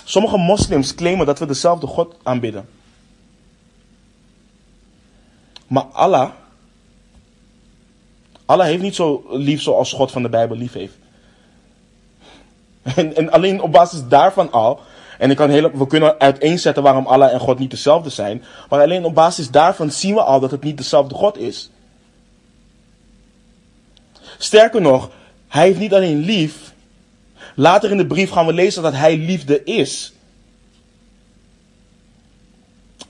Sommige 0.04 0.36
moslims 0.36 0.94
claimen 0.94 1.26
dat 1.26 1.38
we 1.38 1.46
dezelfde 1.46 1.86
God 1.86 2.16
aanbidden. 2.22 2.68
Maar 5.66 5.82
Allah, 5.84 6.30
Allah 8.44 8.66
heeft 8.66 8.82
niet 8.82 8.94
zo 8.94 9.26
lief 9.30 9.62
zoals 9.62 9.92
God 9.92 10.11
van 10.11 10.22
de 10.22 10.28
Bijbel 10.28 10.56
lief 10.56 10.72
heeft. 10.72 10.96
En, 12.97 13.16
en 13.16 13.30
alleen 13.30 13.61
op 13.61 13.72
basis 13.72 14.09
daarvan 14.09 14.53
al, 14.53 14.80
en 15.18 15.30
ik 15.30 15.36
kan 15.36 15.51
heel, 15.51 15.70
we 15.70 15.86
kunnen 15.86 16.20
uiteenzetten 16.20 16.82
waarom 16.82 17.07
Allah 17.07 17.32
en 17.32 17.41
God 17.41 17.59
niet 17.59 17.70
dezelfde 17.70 18.11
zijn, 18.11 18.45
maar 18.68 18.80
alleen 18.80 19.05
op 19.05 19.14
basis 19.14 19.51
daarvan 19.51 19.91
zien 19.91 20.14
we 20.14 20.22
al 20.22 20.41
dat 20.41 20.51
het 20.51 20.62
niet 20.62 20.76
dezelfde 20.76 21.14
God 21.14 21.39
is. 21.39 21.70
Sterker 24.39 24.80
nog, 24.80 25.11
hij 25.49 25.66
heeft 25.66 25.78
niet 25.78 25.95
alleen 25.95 26.18
lief. 26.18 26.72
Later 27.55 27.91
in 27.91 27.97
de 27.97 28.07
brief 28.07 28.30
gaan 28.30 28.47
we 28.47 28.53
lezen 28.53 28.82
dat 28.82 28.93
hij 28.93 29.16
liefde 29.16 29.64
is. 29.64 30.12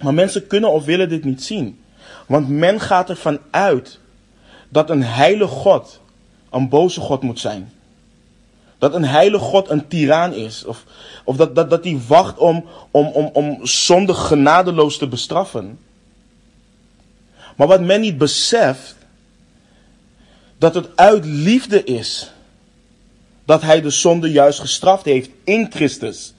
Maar 0.03 0.14
mensen 0.14 0.47
kunnen 0.47 0.70
of 0.70 0.85
willen 0.85 1.09
dit 1.09 1.24
niet 1.24 1.45
zien. 1.45 1.81
Want 2.26 2.49
men 2.49 2.81
gaat 2.81 3.11
ervan 3.11 3.39
uit 3.51 3.99
dat 4.68 4.91
een 4.91 5.03
heilige 5.03 5.55
God 5.55 6.01
een 6.51 6.68
boze 6.68 7.01
God 7.01 7.22
moet 7.22 7.41
zijn. 7.41 7.72
Dat 8.79 8.95
een 8.95 9.05
heilige 9.05 9.45
God 9.45 9.68
een 9.68 9.89
tiran 9.89 10.33
is. 10.33 10.64
Of, 10.64 10.85
of 11.24 11.37
dat, 11.37 11.55
dat, 11.55 11.70
dat 11.70 11.85
hij 11.85 12.01
wacht 12.07 12.39
om, 12.39 12.64
om, 12.91 13.07
om, 13.07 13.31
om 13.33 13.66
zonde 13.66 14.14
genadeloos 14.14 14.99
te 14.99 15.09
bestraffen. 15.09 15.79
Maar 17.57 17.66
wat 17.66 17.81
men 17.81 18.01
niet 18.01 18.18
beseft, 18.18 18.97
dat 20.59 20.74
het 20.74 20.97
uit 20.97 21.24
liefde 21.24 21.85
is 21.85 22.33
dat 23.45 23.62
hij 23.62 23.81
de 23.81 23.91
zonde 23.91 24.31
juist 24.31 24.61
gestraft 24.61 25.05
heeft 25.05 25.31
in 25.45 25.66
Christus. 25.70 26.35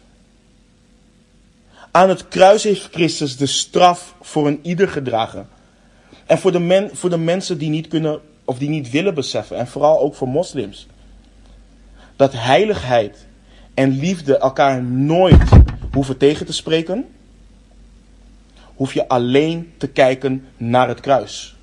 Aan 1.92 2.10
het 2.10 2.28
kruis 2.28 2.64
heeft 2.64 2.88
Christus 2.92 3.38
de 3.38 3.46
straf 3.46 4.16
voor 4.22 4.48
een 4.48 4.60
ieder 4.62 4.90
gedragen. 4.90 5.50
En 6.26 6.38
voor 6.38 6.52
de, 6.52 6.60
men, 6.60 6.90
voor 6.94 7.10
de 7.10 7.18
mensen 7.18 7.58
die 7.58 7.70
niet 7.70 7.88
kunnen 7.88 8.20
of 8.46 8.58
die 8.58 8.70
niet 8.70 8.90
willen 8.90 9.14
beseffen, 9.14 9.58
en 9.58 9.68
vooral 9.68 10.00
ook 10.00 10.16
voor 10.16 10.28
moslims, 10.28 10.88
dat 12.20 12.34
heiligheid 12.34 13.26
en 13.74 14.00
liefde 14.00 14.38
elkaar 14.38 14.84
nooit 14.84 15.50
hoeven 15.92 16.18
tegen 16.18 16.46
te 16.46 16.54
spreken, 16.54 17.06
hoef 18.76 18.94
je 18.94 19.08
alleen 19.08 19.74
te 19.78 19.88
kijken 19.88 20.48
naar 20.58 20.88
het 20.88 21.00
kruis. 21.00 21.56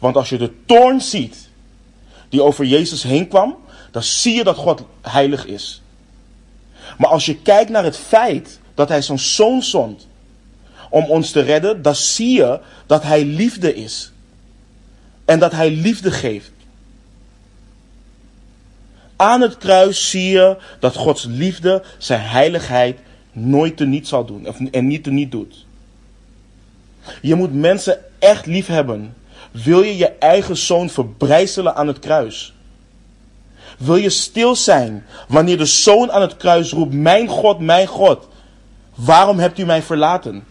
Want 0.00 0.16
als 0.16 0.28
je 0.28 0.38
de 0.38 0.52
toorn 0.66 1.00
ziet 1.00 1.48
die 2.28 2.42
over 2.42 2.64
Jezus 2.64 3.02
heen 3.02 3.28
kwam, 3.28 3.56
dan 3.90 4.02
zie 4.02 4.34
je 4.34 4.44
dat 4.44 4.56
God 4.56 4.82
heilig 5.02 5.46
is. 5.46 5.82
Maar 6.98 7.10
als 7.10 7.26
je 7.26 7.42
kijkt 7.42 7.70
naar 7.70 7.84
het 7.84 7.96
feit 7.96 8.60
dat 8.74 8.88
hij 8.88 9.02
zijn 9.02 9.18
zoon 9.18 9.62
zond 9.62 10.06
om 10.90 11.04
ons 11.04 11.30
te 11.30 11.40
redden, 11.40 11.82
dan 11.82 11.94
zie 11.94 12.36
je 12.36 12.60
dat 12.86 13.02
hij 13.02 13.24
liefde 13.24 13.74
is. 13.74 14.12
En 15.24 15.38
dat 15.38 15.52
hij 15.52 15.70
liefde 15.70 16.10
geeft. 16.10 16.52
Aan 19.18 19.40
het 19.40 19.56
kruis 19.56 20.10
zie 20.10 20.30
je 20.30 20.56
dat 20.78 20.96
Gods 20.96 21.24
liefde 21.24 21.82
zijn 21.98 22.20
heiligheid 22.20 22.98
nooit 23.32 23.76
te 23.76 23.84
niet 23.84 24.08
zal 24.08 24.24
doen. 24.24 24.70
En 24.70 24.86
niet 24.86 25.04
te 25.04 25.10
niet 25.10 25.30
doet. 25.30 25.66
Je 27.22 27.34
moet 27.34 27.54
mensen 27.54 27.98
echt 28.18 28.46
lief 28.46 28.66
hebben. 28.66 29.14
Wil 29.50 29.82
je 29.82 29.96
je 29.96 30.08
eigen 30.08 30.56
zoon 30.56 30.90
verbrijzelen 30.90 31.74
aan 31.74 31.86
het 31.86 31.98
kruis? 31.98 32.54
Wil 33.78 33.96
je 33.96 34.10
stil 34.10 34.56
zijn 34.56 35.06
wanneer 35.28 35.58
de 35.58 35.66
zoon 35.66 36.12
aan 36.12 36.22
het 36.22 36.36
kruis 36.36 36.72
roept: 36.72 36.94
Mijn 36.94 37.28
God, 37.28 37.58
mijn 37.58 37.86
God, 37.86 38.28
waarom 38.94 39.38
hebt 39.38 39.58
u 39.58 39.64
mij 39.64 39.82
verlaten? 39.82 40.44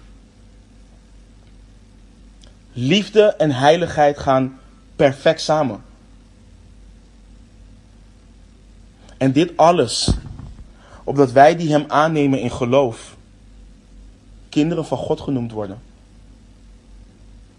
Liefde 2.74 3.22
en 3.24 3.52
heiligheid 3.52 4.20
gaan 4.20 4.60
perfect 4.96 5.42
samen. 5.42 5.84
En 9.18 9.32
dit 9.32 9.58
alles, 9.58 10.10
opdat 11.04 11.32
wij 11.32 11.56
die 11.56 11.72
Hem 11.72 11.86
aannemen 11.88 12.40
in 12.40 12.52
geloof, 12.52 13.16
kinderen 14.50 14.86
van 14.86 14.98
God 14.98 15.22
genoemd 15.22 15.52
worden. 15.52 15.82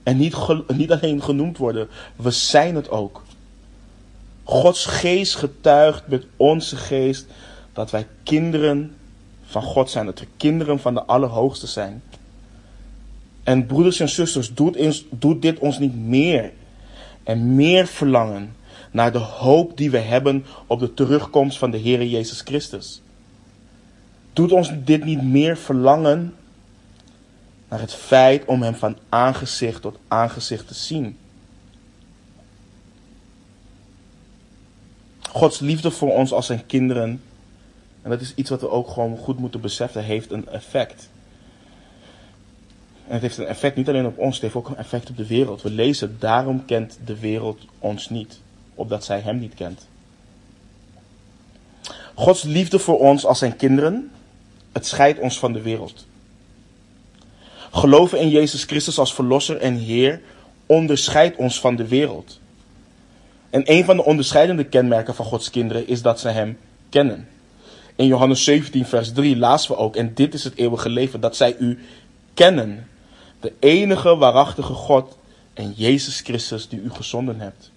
En 0.02 0.16
niet, 0.16 0.36
niet 0.66 0.92
alleen 0.92 1.22
genoemd 1.22 1.56
worden, 1.56 1.88
we 2.16 2.30
zijn 2.30 2.74
het 2.74 2.90
ook. 2.90 3.22
Gods 4.44 4.86
geest 4.86 5.34
getuigt 5.34 6.08
met 6.08 6.26
onze 6.36 6.76
geest 6.76 7.26
dat 7.72 7.90
wij 7.90 8.06
kinderen 8.22 8.96
van 9.44 9.62
God 9.62 9.90
zijn, 9.90 10.06
dat 10.06 10.20
we 10.20 10.26
kinderen 10.36 10.80
van 10.80 10.94
de 10.94 11.04
Allerhoogste 11.04 11.66
zijn. 11.66 12.02
En 13.42 13.66
broeders 13.66 14.00
en 14.00 14.08
zusters, 14.08 14.54
doet, 14.54 15.04
doet 15.10 15.42
dit 15.42 15.58
ons 15.58 15.78
niet 15.78 15.96
meer 15.96 16.52
en 17.22 17.54
meer 17.54 17.86
verlangen 17.86 18.56
naar 18.90 19.12
de 19.12 19.18
hoop 19.18 19.76
die 19.76 19.90
we 19.90 19.98
hebben 19.98 20.44
op 20.66 20.80
de 20.80 20.94
terugkomst 20.94 21.58
van 21.58 21.70
de 21.70 21.78
Heer 21.78 22.04
Jezus 22.04 22.40
Christus? 22.40 23.02
Doet 24.32 24.52
ons 24.52 24.70
dit 24.84 25.04
niet 25.04 25.22
meer 25.22 25.56
verlangen 25.56 26.34
naar 27.68 27.80
het 27.80 27.94
feit 27.94 28.44
om 28.44 28.62
Hem 28.62 28.74
van 28.74 28.96
aangezicht 29.08 29.82
tot 29.82 29.98
aangezicht 30.08 30.68
te 30.68 30.74
zien? 30.74 31.16
Gods 35.30 35.58
liefde 35.58 35.90
voor 35.90 36.12
ons 36.12 36.32
als 36.32 36.46
zijn 36.46 36.66
kinderen, 36.66 37.22
en 38.02 38.10
dat 38.10 38.20
is 38.20 38.32
iets 38.34 38.50
wat 38.50 38.60
we 38.60 38.70
ook 38.70 38.88
gewoon 38.88 39.16
goed 39.16 39.38
moeten 39.38 39.60
beseffen, 39.60 40.04
heeft 40.04 40.30
een 40.30 40.48
effect. 40.48 41.08
En 43.06 43.12
het 43.12 43.22
heeft 43.22 43.38
een 43.38 43.46
effect 43.46 43.76
niet 43.76 43.88
alleen 43.88 44.06
op 44.06 44.18
ons, 44.18 44.34
het 44.34 44.42
heeft 44.42 44.54
ook 44.54 44.68
een 44.68 44.76
effect 44.76 45.10
op 45.10 45.16
de 45.16 45.26
wereld. 45.26 45.62
We 45.62 45.70
lezen, 45.70 46.16
daarom 46.18 46.64
kent 46.64 46.98
de 47.04 47.18
wereld 47.18 47.64
ons 47.78 48.08
niet, 48.08 48.40
opdat 48.78 49.04
zij 49.04 49.20
hem 49.20 49.38
niet 49.38 49.54
kent. 49.54 49.86
Gods 52.14 52.42
liefde 52.42 52.78
voor 52.78 52.98
ons 52.98 53.26
als 53.26 53.38
zijn 53.38 53.56
kinderen, 53.56 54.10
het 54.72 54.86
scheidt 54.86 55.18
ons 55.18 55.38
van 55.38 55.52
de 55.52 55.62
wereld. 55.62 56.06
Geloven 57.70 58.20
in 58.20 58.28
Jezus 58.28 58.64
Christus 58.64 58.98
als 58.98 59.14
Verlosser 59.14 59.56
en 59.56 59.74
Heer 59.74 60.20
onderscheidt 60.66 61.36
ons 61.36 61.60
van 61.60 61.76
de 61.76 61.88
wereld. 61.88 62.40
En 63.50 63.62
een 63.64 63.84
van 63.84 63.96
de 63.96 64.04
onderscheidende 64.04 64.64
kenmerken 64.64 65.14
van 65.14 65.24
Gods 65.24 65.50
kinderen 65.50 65.88
is 65.88 66.02
dat 66.02 66.20
ze 66.20 66.28
Hem 66.28 66.58
kennen. 66.88 67.28
In 67.96 68.06
Johannes 68.06 68.44
17, 68.44 68.86
vers 68.86 69.12
3 69.12 69.36
lazen 69.36 69.70
we 69.70 69.76
ook, 69.76 69.96
en 69.96 70.14
dit 70.14 70.34
is 70.34 70.44
het 70.44 70.56
eeuwige 70.56 70.88
leven, 70.88 71.20
dat 71.20 71.36
zij 71.36 71.56
u 71.58 71.78
kennen. 72.34 72.88
De 73.40 73.52
enige 73.58 74.16
waarachtige 74.16 74.72
God 74.72 75.16
en 75.54 75.72
Jezus 75.76 76.20
Christus 76.20 76.68
die 76.68 76.80
u 76.80 76.90
gezonden 76.90 77.40
hebt. 77.40 77.70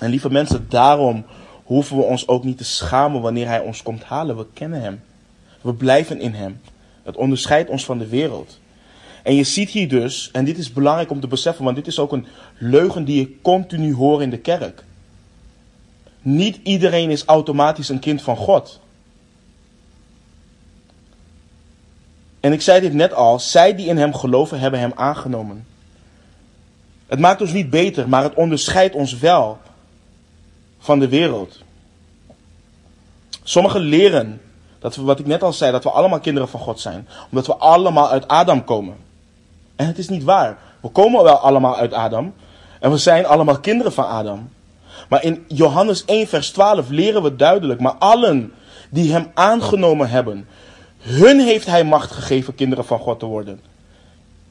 En 0.00 0.10
lieve 0.10 0.30
mensen, 0.30 0.66
daarom 0.68 1.24
hoeven 1.64 1.96
we 1.96 2.02
ons 2.02 2.28
ook 2.28 2.44
niet 2.44 2.58
te 2.58 2.64
schamen 2.64 3.20
wanneer 3.20 3.46
Hij 3.46 3.60
ons 3.60 3.82
komt 3.82 4.04
halen. 4.04 4.36
We 4.36 4.46
kennen 4.52 4.80
Hem. 4.80 5.02
We 5.60 5.74
blijven 5.74 6.20
in 6.20 6.34
Hem. 6.34 6.60
Het 7.02 7.16
onderscheidt 7.16 7.70
ons 7.70 7.84
van 7.84 7.98
de 7.98 8.06
wereld. 8.06 8.58
En 9.22 9.34
je 9.34 9.44
ziet 9.44 9.70
hier 9.70 9.88
dus, 9.88 10.30
en 10.32 10.44
dit 10.44 10.58
is 10.58 10.72
belangrijk 10.72 11.10
om 11.10 11.20
te 11.20 11.26
beseffen, 11.26 11.64
want 11.64 11.76
dit 11.76 11.86
is 11.86 11.98
ook 11.98 12.12
een 12.12 12.26
leugen 12.58 13.04
die 13.04 13.20
je 13.20 13.40
continu 13.42 13.94
hoort 13.94 14.22
in 14.22 14.30
de 14.30 14.38
kerk. 14.38 14.84
Niet 16.22 16.60
iedereen 16.62 17.10
is 17.10 17.24
automatisch 17.24 17.88
een 17.88 17.98
kind 17.98 18.22
van 18.22 18.36
God. 18.36 18.80
En 22.40 22.52
ik 22.52 22.62
zei 22.62 22.80
dit 22.80 22.92
net 22.92 23.14
al, 23.14 23.38
zij 23.38 23.74
die 23.74 23.86
in 23.86 23.96
hem 23.96 24.14
geloven 24.14 24.60
hebben 24.60 24.80
hem 24.80 24.92
aangenomen. 24.94 25.66
Het 27.06 27.18
maakt 27.18 27.40
ons 27.40 27.52
niet 27.52 27.70
beter, 27.70 28.08
maar 28.08 28.22
het 28.22 28.34
onderscheidt 28.34 28.94
ons 28.94 29.18
wel 29.18 29.58
van 30.80 30.98
de 30.98 31.08
wereld. 31.08 31.58
Sommigen 33.42 33.80
leren 33.80 34.40
dat 34.78 34.96
we, 34.96 35.02
wat 35.02 35.18
ik 35.18 35.26
net 35.26 35.42
al 35.42 35.52
zei, 35.52 35.72
dat 35.72 35.84
we 35.84 35.90
allemaal 35.90 36.20
kinderen 36.20 36.48
van 36.48 36.60
God 36.60 36.80
zijn, 36.80 37.08
omdat 37.30 37.46
we 37.46 37.56
allemaal 37.56 38.10
uit 38.10 38.28
Adam 38.28 38.64
komen. 38.64 38.96
En 39.76 39.86
het 39.86 39.98
is 39.98 40.08
niet 40.08 40.24
waar. 40.24 40.58
We 40.80 40.88
komen 40.88 41.22
wel 41.22 41.36
allemaal 41.36 41.76
uit 41.76 41.92
Adam. 41.92 42.34
En 42.80 42.90
we 42.90 42.98
zijn 42.98 43.26
allemaal 43.26 43.60
kinderen 43.60 43.92
van 43.92 44.06
Adam. 44.06 44.48
Maar 45.08 45.24
in 45.24 45.44
Johannes 45.48 46.04
1, 46.04 46.26
vers 46.26 46.50
12 46.50 46.88
leren 46.88 47.22
we 47.22 47.36
duidelijk, 47.36 47.80
maar 47.80 47.94
allen 47.98 48.52
die 48.90 49.12
hem 49.12 49.30
aangenomen 49.34 50.08
hebben, 50.08 50.48
hun 50.98 51.40
heeft 51.40 51.66
hij 51.66 51.84
macht 51.84 52.10
gegeven 52.10 52.54
kinderen 52.54 52.84
van 52.84 52.98
God 52.98 53.18
te 53.18 53.26
worden. 53.26 53.60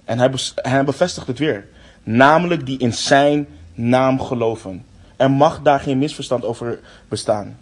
En 0.05 0.19
hij, 0.61 0.83
bevestigt 0.83 1.27
het 1.27 1.39
weer. 1.39 1.67
Namelijk 2.03 2.65
die 2.65 2.77
in 2.77 2.93
zijn 2.93 3.47
naam 3.73 4.21
geloven. 4.21 4.85
Er 5.19 5.31
mag 5.31 5.61
daar 5.61 5.79
geen 5.79 5.97
misverstand 5.97 6.45
over 6.45 6.79
bestaan. 7.07 7.57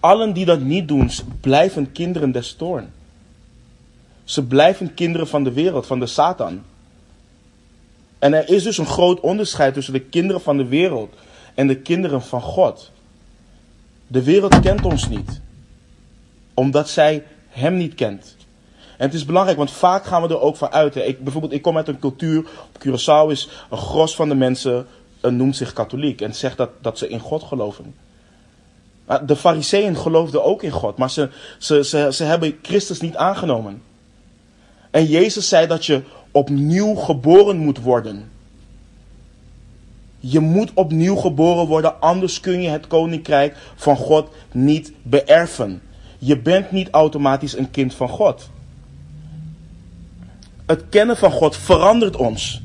Allen 0.00 0.32
die 0.32 0.44
dat 0.44 0.60
niet 0.60 0.88
doen, 0.88 1.10
blijven 1.40 1.92
kinderen 1.92 2.32
des 2.32 2.54
toorn. 2.54 2.92
Ze 4.24 4.44
blijven 4.44 4.94
kinderen 4.94 5.28
van 5.28 5.44
de 5.44 5.52
wereld, 5.52 5.86
van 5.86 6.00
de 6.00 6.06
Satan. 6.06 6.62
En 8.18 8.34
er 8.34 8.48
is 8.48 8.62
dus 8.62 8.78
een 8.78 8.86
groot 8.86 9.20
onderscheid 9.20 9.74
tussen 9.74 9.92
de 9.92 10.00
kinderen 10.00 10.40
van 10.40 10.56
de 10.56 10.66
wereld 10.66 11.14
en 11.54 11.66
de 11.66 11.76
kinderen 11.76 12.22
van 12.22 12.42
God. 12.42 12.90
De 14.06 14.22
wereld 14.22 14.60
kent 14.60 14.84
ons 14.84 15.08
niet, 15.08 15.40
omdat 16.54 16.88
zij 16.88 17.24
Hem 17.48 17.76
niet 17.76 17.94
kent. 17.94 18.36
En 18.96 19.06
het 19.06 19.14
is 19.14 19.24
belangrijk, 19.24 19.58
want 19.58 19.70
vaak 19.70 20.04
gaan 20.04 20.22
we 20.22 20.28
er 20.28 20.40
ook 20.40 20.56
van 20.56 20.72
uit. 20.72 20.96
Ik, 20.96 21.24
bijvoorbeeld, 21.24 21.52
ik 21.52 21.62
kom 21.62 21.76
uit 21.76 21.88
een 21.88 21.98
cultuur, 21.98 22.38
op 22.38 22.86
Curaçao 22.86 23.30
is 23.30 23.48
een 23.70 23.78
gros 23.78 24.14
van 24.14 24.28
de 24.28 24.34
mensen, 24.34 24.86
uh, 25.22 25.30
noemt 25.30 25.56
zich 25.56 25.72
katholiek 25.72 26.20
en 26.20 26.34
zegt 26.34 26.56
dat, 26.56 26.70
dat 26.80 26.98
ze 26.98 27.08
in 27.08 27.20
God 27.20 27.42
geloven. 27.42 27.94
De 29.26 29.36
fariseeën 29.36 29.96
geloofden 29.96 30.44
ook 30.44 30.62
in 30.62 30.70
God, 30.70 30.96
maar 30.96 31.10
ze, 31.10 31.28
ze, 31.58 31.84
ze, 31.84 32.08
ze 32.12 32.24
hebben 32.24 32.58
Christus 32.62 33.00
niet 33.00 33.16
aangenomen. 33.16 33.82
En 34.90 35.04
Jezus 35.04 35.48
zei 35.48 35.66
dat 35.66 35.86
je 35.86 36.02
opnieuw 36.30 36.94
geboren 36.94 37.56
moet 37.56 37.80
worden. 37.80 38.30
Je 40.18 40.40
moet 40.40 40.70
opnieuw 40.74 41.16
geboren 41.16 41.66
worden, 41.66 42.00
anders 42.00 42.40
kun 42.40 42.62
je 42.62 42.68
het 42.68 42.86
koninkrijk 42.86 43.56
van 43.74 43.96
God 43.96 44.28
niet 44.52 44.92
beërven. 45.02 45.82
Je 46.18 46.38
bent 46.38 46.70
niet 46.70 46.90
automatisch 46.90 47.56
een 47.56 47.70
kind 47.70 47.94
van 47.94 48.08
God. 48.08 48.50
Het 50.66 50.84
kennen 50.88 51.16
van 51.16 51.30
God 51.30 51.56
verandert 51.56 52.16
ons. 52.16 52.62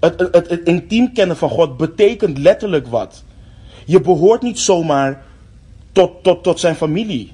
Het, 0.00 0.60
intiem 0.64 1.12
kennen 1.12 1.36
van 1.36 1.48
God 1.48 1.76
betekent 1.76 2.38
letterlijk 2.38 2.86
wat. 2.86 3.24
Je 3.86 4.00
behoort 4.00 4.42
niet 4.42 4.58
zomaar 4.58 5.22
tot, 5.92 6.22
tot, 6.22 6.42
tot 6.42 6.60
zijn 6.60 6.74
familie. 6.74 7.32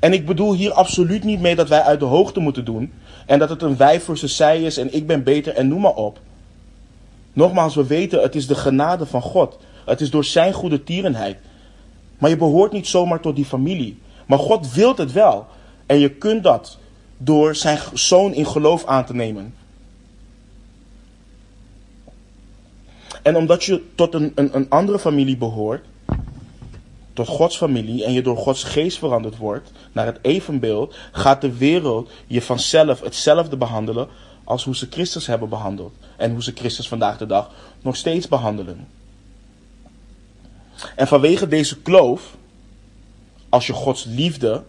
En 0.00 0.12
ik 0.12 0.26
bedoel 0.26 0.54
hier 0.54 0.72
absoluut 0.72 1.24
niet 1.24 1.40
mee 1.40 1.54
dat 1.54 1.68
wij 1.68 1.82
uit 1.82 2.00
de 2.00 2.06
hoogte 2.06 2.40
moeten 2.40 2.64
doen. 2.64 2.92
En 3.26 3.38
dat 3.38 3.48
het 3.48 3.62
een 3.62 3.76
wij 3.76 4.00
versus 4.00 4.36
zij 4.36 4.62
is 4.62 4.76
en 4.76 4.94
ik 4.94 5.06
ben 5.06 5.22
beter 5.22 5.54
en 5.54 5.68
noem 5.68 5.80
maar 5.80 5.94
op. 5.94 6.18
Nogmaals, 7.32 7.74
we 7.74 7.86
weten, 7.86 8.22
het 8.22 8.34
is 8.34 8.46
de 8.46 8.54
genade 8.54 9.06
van 9.06 9.22
God. 9.22 9.58
Het 9.84 10.00
is 10.00 10.10
door 10.10 10.24
zijn 10.24 10.52
goede 10.52 10.84
tierenheid. 10.84 11.36
Maar 12.18 12.30
je 12.30 12.36
behoort 12.36 12.72
niet 12.72 12.86
zomaar 12.86 13.20
tot 13.20 13.36
die 13.36 13.44
familie. 13.44 13.98
Maar 14.26 14.38
God 14.38 14.72
wil 14.72 14.96
het 14.96 15.12
wel. 15.12 15.46
En 15.86 15.98
je 15.98 16.10
kunt 16.10 16.42
dat 16.42 16.78
door 17.16 17.54
zijn 17.54 17.78
zoon 17.92 18.34
in 18.34 18.46
geloof 18.46 18.84
aan 18.86 19.04
te 19.04 19.14
nemen. 19.14 19.54
En 23.22 23.36
omdat 23.36 23.64
je 23.64 23.82
tot 23.94 24.14
een, 24.14 24.32
een, 24.34 24.56
een 24.56 24.68
andere 24.68 24.98
familie 24.98 25.36
behoort, 25.36 25.84
tot 27.12 27.28
Gods 27.28 27.56
familie 27.56 28.04
en 28.04 28.12
je 28.12 28.22
door 28.22 28.36
Gods 28.36 28.64
geest 28.64 28.98
veranderd 28.98 29.36
wordt 29.36 29.70
naar 29.92 30.06
het 30.06 30.18
evenbeeld, 30.22 30.94
gaat 31.12 31.40
de 31.40 31.56
wereld 31.56 32.10
je 32.26 32.42
vanzelf 32.42 33.00
hetzelfde 33.00 33.56
behandelen 33.56 34.08
als 34.44 34.64
hoe 34.64 34.76
ze 34.76 34.86
Christus 34.90 35.26
hebben 35.26 35.48
behandeld. 35.48 35.92
En 36.16 36.32
hoe 36.32 36.42
ze 36.42 36.52
Christus 36.54 36.88
vandaag 36.88 37.18
de 37.18 37.26
dag 37.26 37.50
nog 37.82 37.96
steeds 37.96 38.28
behandelen. 38.28 38.88
En 40.96 41.06
vanwege 41.06 41.48
deze 41.48 41.80
kloof, 41.80 42.36
als 43.48 43.66
je 43.66 43.72
Gods 43.72 44.04
liefde 44.04 44.62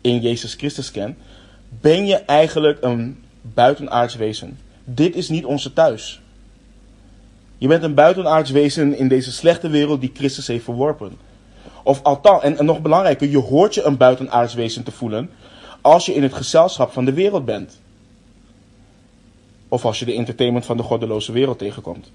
in 0.00 0.20
Jezus 0.20 0.54
Christus 0.54 0.90
kent, 0.90 1.16
ben 1.68 2.06
je 2.06 2.16
eigenlijk 2.16 2.78
een 2.82 3.24
buitenaards 3.42 4.14
wezen. 4.14 4.58
Dit 4.84 5.14
is 5.14 5.28
niet 5.28 5.44
onze 5.44 5.72
thuis. 5.72 6.20
Je 7.58 7.68
bent 7.68 7.82
een 7.82 7.94
buitenaards 7.94 8.50
wezen 8.50 8.96
in 8.96 9.08
deze 9.08 9.32
slechte 9.32 9.68
wereld 9.68 10.00
die 10.00 10.12
Christus 10.14 10.46
heeft 10.46 10.64
verworpen. 10.64 11.18
Of 11.82 12.02
althans, 12.02 12.42
en, 12.42 12.64
nog 12.64 12.82
belangrijker, 12.82 13.28
je 13.28 13.38
hoort 13.38 13.74
je 13.74 13.82
een 13.82 13.96
buitenaards 13.96 14.54
wezen 14.54 14.84
te 14.84 14.90
voelen 14.90 15.30
als 15.80 16.06
je 16.06 16.14
in 16.14 16.22
het 16.22 16.34
gezelschap 16.34 16.92
van 16.92 17.04
de 17.04 17.12
wereld 17.12 17.44
bent. 17.44 17.80
Of 19.68 19.84
als 19.84 19.98
je 19.98 20.04
de 20.04 20.14
entertainment 20.14 20.64
van 20.64 20.76
de 20.76 20.82
goddeloze 20.82 21.32
wereld 21.32 21.58
tegenkomt. 21.58 22.10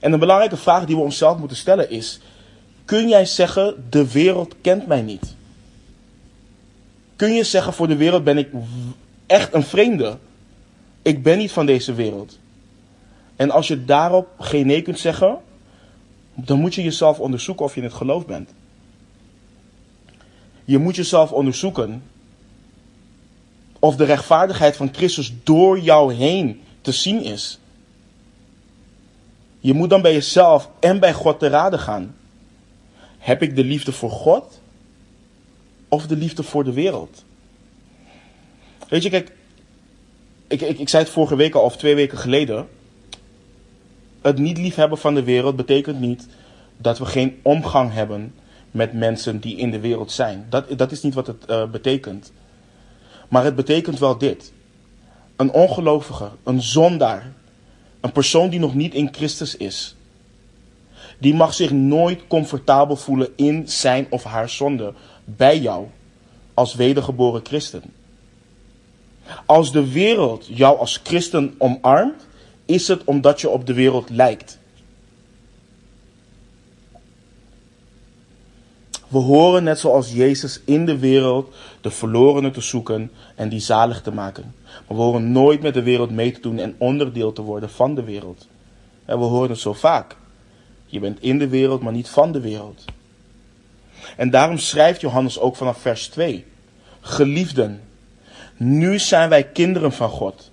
En 0.00 0.12
een 0.12 0.18
belangrijke 0.18 0.56
vraag 0.56 0.84
die 0.84 0.96
we 0.96 1.02
onszelf 1.02 1.38
moeten 1.38 1.56
stellen 1.56 1.90
is: 1.90 2.20
kun 2.84 3.08
jij 3.08 3.24
zeggen, 3.24 3.86
de 3.90 4.12
wereld 4.12 4.54
kent 4.60 4.86
mij 4.86 5.02
niet? 5.02 5.34
Kun 7.16 7.32
je 7.32 7.44
zeggen, 7.44 7.72
voor 7.72 7.88
de 7.88 7.96
wereld 7.96 8.24
ben 8.24 8.38
ik 8.38 8.48
echt 9.26 9.54
een 9.54 9.62
vreemde? 9.62 10.18
Ik 11.02 11.22
ben 11.22 11.38
niet 11.38 11.52
van 11.52 11.66
deze 11.66 11.94
wereld. 11.94 12.38
En 13.42 13.50
als 13.50 13.68
je 13.68 13.84
daarop 13.84 14.28
geen 14.38 14.66
nee 14.66 14.82
kunt 14.82 14.98
zeggen, 14.98 15.38
dan 16.34 16.60
moet 16.60 16.74
je 16.74 16.82
jezelf 16.82 17.18
onderzoeken 17.18 17.64
of 17.64 17.74
je 17.74 17.80
in 17.80 17.86
het 17.86 17.96
geloof 17.96 18.26
bent. 18.26 18.50
Je 20.64 20.78
moet 20.78 20.96
jezelf 20.96 21.32
onderzoeken 21.32 22.02
of 23.78 23.96
de 23.96 24.04
rechtvaardigheid 24.04 24.76
van 24.76 24.88
Christus 24.92 25.32
door 25.44 25.80
jou 25.80 26.14
heen 26.14 26.60
te 26.80 26.92
zien 26.92 27.22
is. 27.22 27.58
Je 29.60 29.74
moet 29.74 29.90
dan 29.90 30.02
bij 30.02 30.12
jezelf 30.12 30.70
en 30.80 31.00
bij 31.00 31.12
God 31.12 31.38
te 31.38 31.48
raden 31.48 31.78
gaan. 31.78 32.14
Heb 33.18 33.42
ik 33.42 33.56
de 33.56 33.64
liefde 33.64 33.92
voor 33.92 34.10
God 34.10 34.60
of 35.88 36.06
de 36.06 36.16
liefde 36.16 36.42
voor 36.42 36.64
de 36.64 36.72
wereld? 36.72 37.24
Weet 38.88 39.02
je, 39.02 39.10
kijk, 39.10 39.32
ik, 40.46 40.60
ik, 40.60 40.78
ik 40.78 40.88
zei 40.88 41.02
het 41.02 41.12
vorige 41.12 41.36
week 41.36 41.54
al 41.54 41.62
of 41.62 41.76
twee 41.76 41.94
weken 41.94 42.18
geleden 42.18 42.68
het 44.22 44.38
niet 44.38 44.58
liefhebben 44.58 44.98
van 44.98 45.14
de 45.14 45.22
wereld 45.22 45.56
betekent 45.56 46.00
niet 46.00 46.26
dat 46.76 46.98
we 46.98 47.06
geen 47.06 47.38
omgang 47.42 47.92
hebben 47.92 48.34
met 48.70 48.92
mensen 48.92 49.40
die 49.40 49.56
in 49.56 49.70
de 49.70 49.80
wereld 49.80 50.12
zijn. 50.12 50.46
Dat, 50.48 50.78
dat 50.78 50.92
is 50.92 51.02
niet 51.02 51.14
wat 51.14 51.26
het 51.26 51.44
uh, 51.50 51.64
betekent. 51.64 52.32
Maar 53.28 53.44
het 53.44 53.54
betekent 53.54 53.98
wel 53.98 54.18
dit. 54.18 54.52
Een 55.36 55.52
ongelovige, 55.52 56.28
een 56.42 56.62
zondaar, 56.62 57.32
een 58.00 58.12
persoon 58.12 58.50
die 58.50 58.60
nog 58.60 58.74
niet 58.74 58.94
in 58.94 59.08
Christus 59.12 59.56
is, 59.56 59.96
die 61.18 61.34
mag 61.34 61.54
zich 61.54 61.70
nooit 61.70 62.26
comfortabel 62.26 62.96
voelen 62.96 63.28
in 63.36 63.68
zijn 63.68 64.06
of 64.10 64.24
haar 64.24 64.48
zonde 64.48 64.94
bij 65.24 65.58
jou 65.58 65.86
als 66.54 66.74
wedergeboren 66.74 67.40
christen. 67.44 67.82
Als 69.46 69.72
de 69.72 69.92
wereld 69.92 70.46
jou 70.50 70.78
als 70.78 71.00
christen 71.02 71.54
omarmt, 71.58 72.26
is 72.72 72.88
het 72.88 73.04
omdat 73.04 73.40
je 73.40 73.48
op 73.48 73.66
de 73.66 73.74
wereld 73.74 74.10
lijkt. 74.10 74.58
We 79.08 79.18
horen 79.18 79.64
net 79.64 79.78
zoals 79.78 80.12
Jezus 80.12 80.60
in 80.64 80.86
de 80.86 80.98
wereld 80.98 81.54
de 81.80 81.90
verlorenen 81.90 82.52
te 82.52 82.60
zoeken 82.60 83.10
en 83.34 83.48
die 83.48 83.60
zalig 83.60 84.02
te 84.02 84.12
maken. 84.12 84.54
Maar 84.64 84.96
we 84.96 85.02
horen 85.02 85.32
nooit 85.32 85.62
met 85.62 85.74
de 85.74 85.82
wereld 85.82 86.10
mee 86.10 86.32
te 86.32 86.40
doen 86.40 86.58
en 86.58 86.74
onderdeel 86.78 87.32
te 87.32 87.42
worden 87.42 87.70
van 87.70 87.94
de 87.94 88.02
wereld. 88.02 88.48
En 89.04 89.18
we 89.18 89.24
horen 89.24 89.50
het 89.50 89.58
zo 89.58 89.72
vaak. 89.72 90.16
Je 90.86 91.00
bent 91.00 91.20
in 91.20 91.38
de 91.38 91.48
wereld, 91.48 91.82
maar 91.82 91.92
niet 91.92 92.08
van 92.08 92.32
de 92.32 92.40
wereld. 92.40 92.84
En 94.16 94.30
daarom 94.30 94.58
schrijft 94.58 95.00
Johannes 95.00 95.38
ook 95.38 95.56
vanaf 95.56 95.78
vers 95.78 96.08
2. 96.08 96.44
Geliefden, 97.00 97.80
nu 98.56 98.98
zijn 98.98 99.28
wij 99.28 99.44
kinderen 99.44 99.92
van 99.92 100.08
God. 100.08 100.51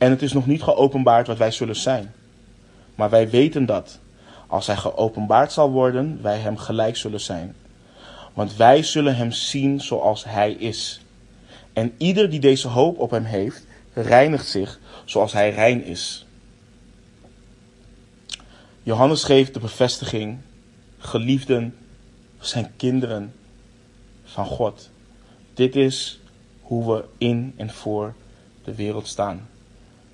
En 0.00 0.10
het 0.10 0.22
is 0.22 0.32
nog 0.32 0.46
niet 0.46 0.62
geopenbaard 0.62 1.26
wat 1.26 1.38
wij 1.38 1.50
zullen 1.50 1.76
zijn. 1.76 2.12
Maar 2.94 3.10
wij 3.10 3.30
weten 3.30 3.66
dat, 3.66 3.98
als 4.46 4.66
hij 4.66 4.76
geopenbaard 4.76 5.52
zal 5.52 5.70
worden, 5.70 6.18
wij 6.22 6.38
hem 6.38 6.56
gelijk 6.56 6.96
zullen 6.96 7.20
zijn. 7.20 7.54
Want 8.32 8.56
wij 8.56 8.82
zullen 8.82 9.16
hem 9.16 9.32
zien 9.32 9.80
zoals 9.80 10.24
hij 10.24 10.52
is. 10.52 11.00
En 11.72 11.92
ieder 11.96 12.30
die 12.30 12.40
deze 12.40 12.68
hoop 12.68 12.98
op 12.98 13.10
hem 13.10 13.24
heeft, 13.24 13.66
reinigt 13.92 14.46
zich 14.46 14.78
zoals 15.04 15.32
hij 15.32 15.50
rein 15.50 15.84
is. 15.84 16.26
Johannes 18.82 19.24
geeft 19.24 19.54
de 19.54 19.60
bevestiging: 19.60 20.38
geliefden 20.98 21.74
zijn 22.38 22.72
kinderen 22.76 23.34
van 24.24 24.46
God. 24.46 24.90
Dit 25.54 25.76
is 25.76 26.20
hoe 26.60 26.94
we 26.94 27.04
in 27.18 27.54
en 27.56 27.70
voor 27.70 28.14
de 28.64 28.74
wereld 28.74 29.06
staan. 29.06 29.48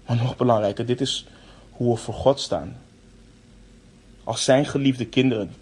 Maar 0.07 0.16
nog 0.16 0.36
belangrijker, 0.36 0.86
dit 0.86 1.00
is 1.00 1.26
hoe 1.70 1.94
we 1.94 2.00
voor 2.00 2.14
God 2.14 2.40
staan. 2.40 2.76
Als 4.24 4.44
zijn 4.44 4.66
geliefde 4.66 5.07
kinderen. 5.07 5.54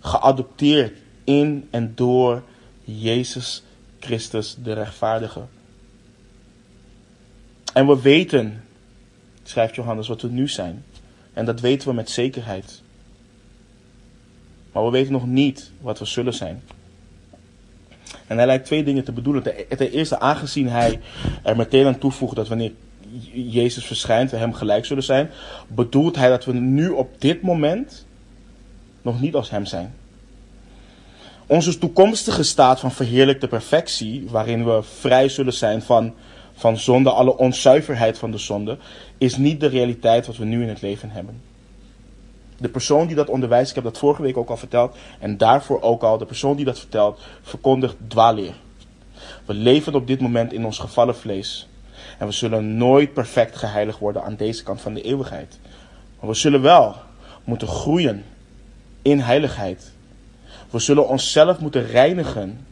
Geadopteerd 0.00 0.98
in 1.24 1.68
en 1.70 1.92
door 1.94 2.42
Jezus 2.84 3.62
Christus 3.98 4.56
de 4.62 4.72
rechtvaardige. 4.72 5.42
En 7.72 7.86
we 7.86 8.00
weten, 8.00 8.64
schrijft 9.42 9.74
Johannes, 9.74 10.08
wat 10.08 10.22
we 10.22 10.28
nu 10.28 10.48
zijn. 10.48 10.84
En 11.32 11.44
dat 11.44 11.60
weten 11.60 11.88
we 11.88 11.94
met 11.94 12.10
zekerheid. 12.10 12.82
Maar 14.72 14.84
we 14.84 14.90
weten 14.90 15.12
nog 15.12 15.26
niet 15.26 15.70
wat 15.80 15.98
we 15.98 16.04
zullen 16.04 16.34
zijn. 16.34 16.62
En 18.26 18.36
hij 18.36 18.46
lijkt 18.46 18.66
twee 18.66 18.84
dingen 18.84 19.04
te 19.04 19.12
bedoelen. 19.12 19.42
Ten 19.42 19.90
eerste, 19.90 20.20
aangezien 20.20 20.68
hij 20.68 21.00
er 21.42 21.56
meteen 21.56 21.86
aan 21.86 21.98
toevoegt 21.98 22.36
dat 22.36 22.48
wanneer 22.48 22.72
Jezus 23.32 23.84
verschijnt, 23.84 24.30
we 24.30 24.36
hem 24.36 24.52
gelijk 24.52 24.84
zullen 24.84 25.02
zijn, 25.02 25.30
bedoelt 25.68 26.16
hij 26.16 26.28
dat 26.28 26.44
we 26.44 26.52
nu 26.52 26.88
op 26.88 27.20
dit 27.20 27.42
moment 27.42 28.06
nog 29.02 29.20
niet 29.20 29.34
als 29.34 29.50
hem 29.50 29.66
zijn. 29.66 29.94
Onze 31.46 31.78
toekomstige 31.78 32.42
staat 32.42 32.80
van 32.80 32.92
verheerlijkte 32.92 33.48
perfectie, 33.48 34.26
waarin 34.28 34.64
we 34.64 34.82
vrij 34.82 35.28
zullen 35.28 35.52
zijn 35.52 35.82
van, 35.82 36.14
van 36.54 36.78
zonde, 36.78 37.10
alle 37.10 37.36
onzuiverheid 37.36 38.18
van 38.18 38.30
de 38.30 38.38
zonde, 38.38 38.78
is 39.18 39.36
niet 39.36 39.60
de 39.60 39.66
realiteit 39.66 40.26
wat 40.26 40.36
we 40.36 40.44
nu 40.44 40.62
in 40.62 40.68
het 40.68 40.82
leven 40.82 41.10
hebben. 41.10 41.40
De 42.56 42.68
persoon 42.68 43.06
die 43.06 43.16
dat 43.16 43.28
onderwijst, 43.28 43.68
ik 43.68 43.74
heb 43.74 43.84
dat 43.84 43.98
vorige 43.98 44.22
week 44.22 44.36
ook 44.36 44.50
al 44.50 44.56
verteld, 44.56 44.96
en 45.18 45.36
daarvoor 45.36 45.80
ook 45.80 46.02
al, 46.02 46.18
de 46.18 46.26
persoon 46.26 46.56
die 46.56 46.64
dat 46.64 46.78
vertelt, 46.78 47.20
verkondigt 47.42 47.96
dwaalleer. 48.08 48.54
We 49.44 49.54
leven 49.54 49.94
op 49.94 50.06
dit 50.06 50.20
moment 50.20 50.52
in 50.52 50.64
ons 50.64 50.78
gevallen 50.78 51.16
vlees. 51.16 51.68
En 52.22 52.28
we 52.28 52.34
zullen 52.34 52.76
nooit 52.76 53.12
perfect 53.12 53.56
geheiligd 53.56 53.98
worden 53.98 54.22
aan 54.24 54.36
deze 54.36 54.62
kant 54.62 54.80
van 54.80 54.94
de 54.94 55.02
eeuwigheid. 55.02 55.58
Maar 56.20 56.28
we 56.28 56.34
zullen 56.34 56.62
wel 56.62 56.96
moeten 57.44 57.68
groeien 57.68 58.24
in 59.02 59.18
heiligheid. 59.18 59.92
We 60.70 60.78
zullen 60.78 61.08
onszelf 61.08 61.58
moeten 61.58 61.86
reinigen, 61.86 62.66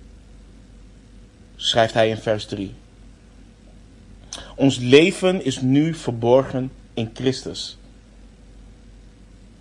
schrijft 1.56 1.94
hij 1.94 2.08
in 2.08 2.16
vers 2.16 2.44
3. 2.46 2.74
Ons 4.56 4.78
leven 4.78 5.44
is 5.44 5.60
nu 5.60 5.94
verborgen 5.94 6.72
in 6.94 7.10
Christus. 7.14 7.78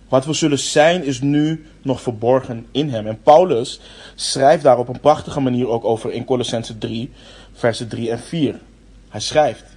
Wat 0.08 0.24
we 0.24 0.32
zullen 0.32 0.58
zijn 0.58 1.04
is 1.04 1.20
nu 1.20 1.66
nog 1.82 2.00
verborgen 2.00 2.66
in 2.70 2.88
hem. 2.88 3.06
En 3.06 3.22
Paulus 3.22 3.80
schrijft 4.14 4.62
daar 4.62 4.78
op 4.78 4.88
een 4.88 5.00
prachtige 5.00 5.40
manier 5.40 5.68
ook 5.68 5.84
over 5.84 6.12
in 6.12 6.24
Colossense 6.24 6.78
3, 6.78 7.10
versen 7.52 7.88
3 7.88 8.10
en 8.10 8.20
4. 8.20 8.60
Hij 9.08 9.20
schrijft: 9.20 9.69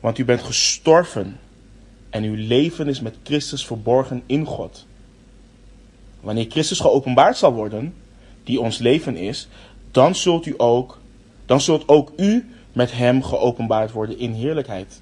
Want 0.00 0.18
u 0.18 0.24
bent 0.24 0.42
gestorven 0.42 1.40
en 2.10 2.22
uw 2.22 2.34
leven 2.34 2.88
is 2.88 3.00
met 3.00 3.16
Christus 3.22 3.66
verborgen 3.66 4.22
in 4.26 4.44
God. 4.44 4.86
Wanneer 6.20 6.46
Christus 6.48 6.80
geopenbaard 6.80 7.36
zal 7.36 7.52
worden, 7.52 7.94
die 8.44 8.60
ons 8.60 8.78
leven 8.78 9.16
is, 9.16 9.48
dan 9.90 10.14
zult 10.14 10.46
u 10.46 10.54
ook, 10.56 11.00
dan 11.46 11.60
zult 11.60 11.88
ook 11.88 12.12
u 12.16 12.50
met 12.72 12.92
hem 12.92 13.22
geopenbaard 13.22 13.92
worden 13.92 14.18
in 14.18 14.32
heerlijkheid. 14.32 15.00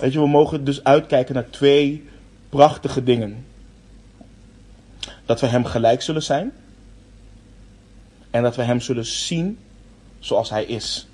Weet 0.00 0.12
je, 0.12 0.20
we 0.20 0.28
mogen 0.28 0.64
dus 0.64 0.84
uitkijken 0.84 1.34
naar 1.34 1.50
twee 1.50 2.04
prachtige 2.48 3.02
dingen. 3.02 3.46
Dat 5.24 5.40
we 5.40 5.46
hem 5.46 5.64
gelijk 5.64 6.02
zullen 6.02 6.22
zijn. 6.22 6.52
En 8.30 8.42
dat 8.42 8.56
we 8.56 8.62
hem 8.62 8.80
zullen 8.80 9.06
zien 9.06 9.58
zoals 10.18 10.50
hij 10.50 10.64
is. 10.64 11.06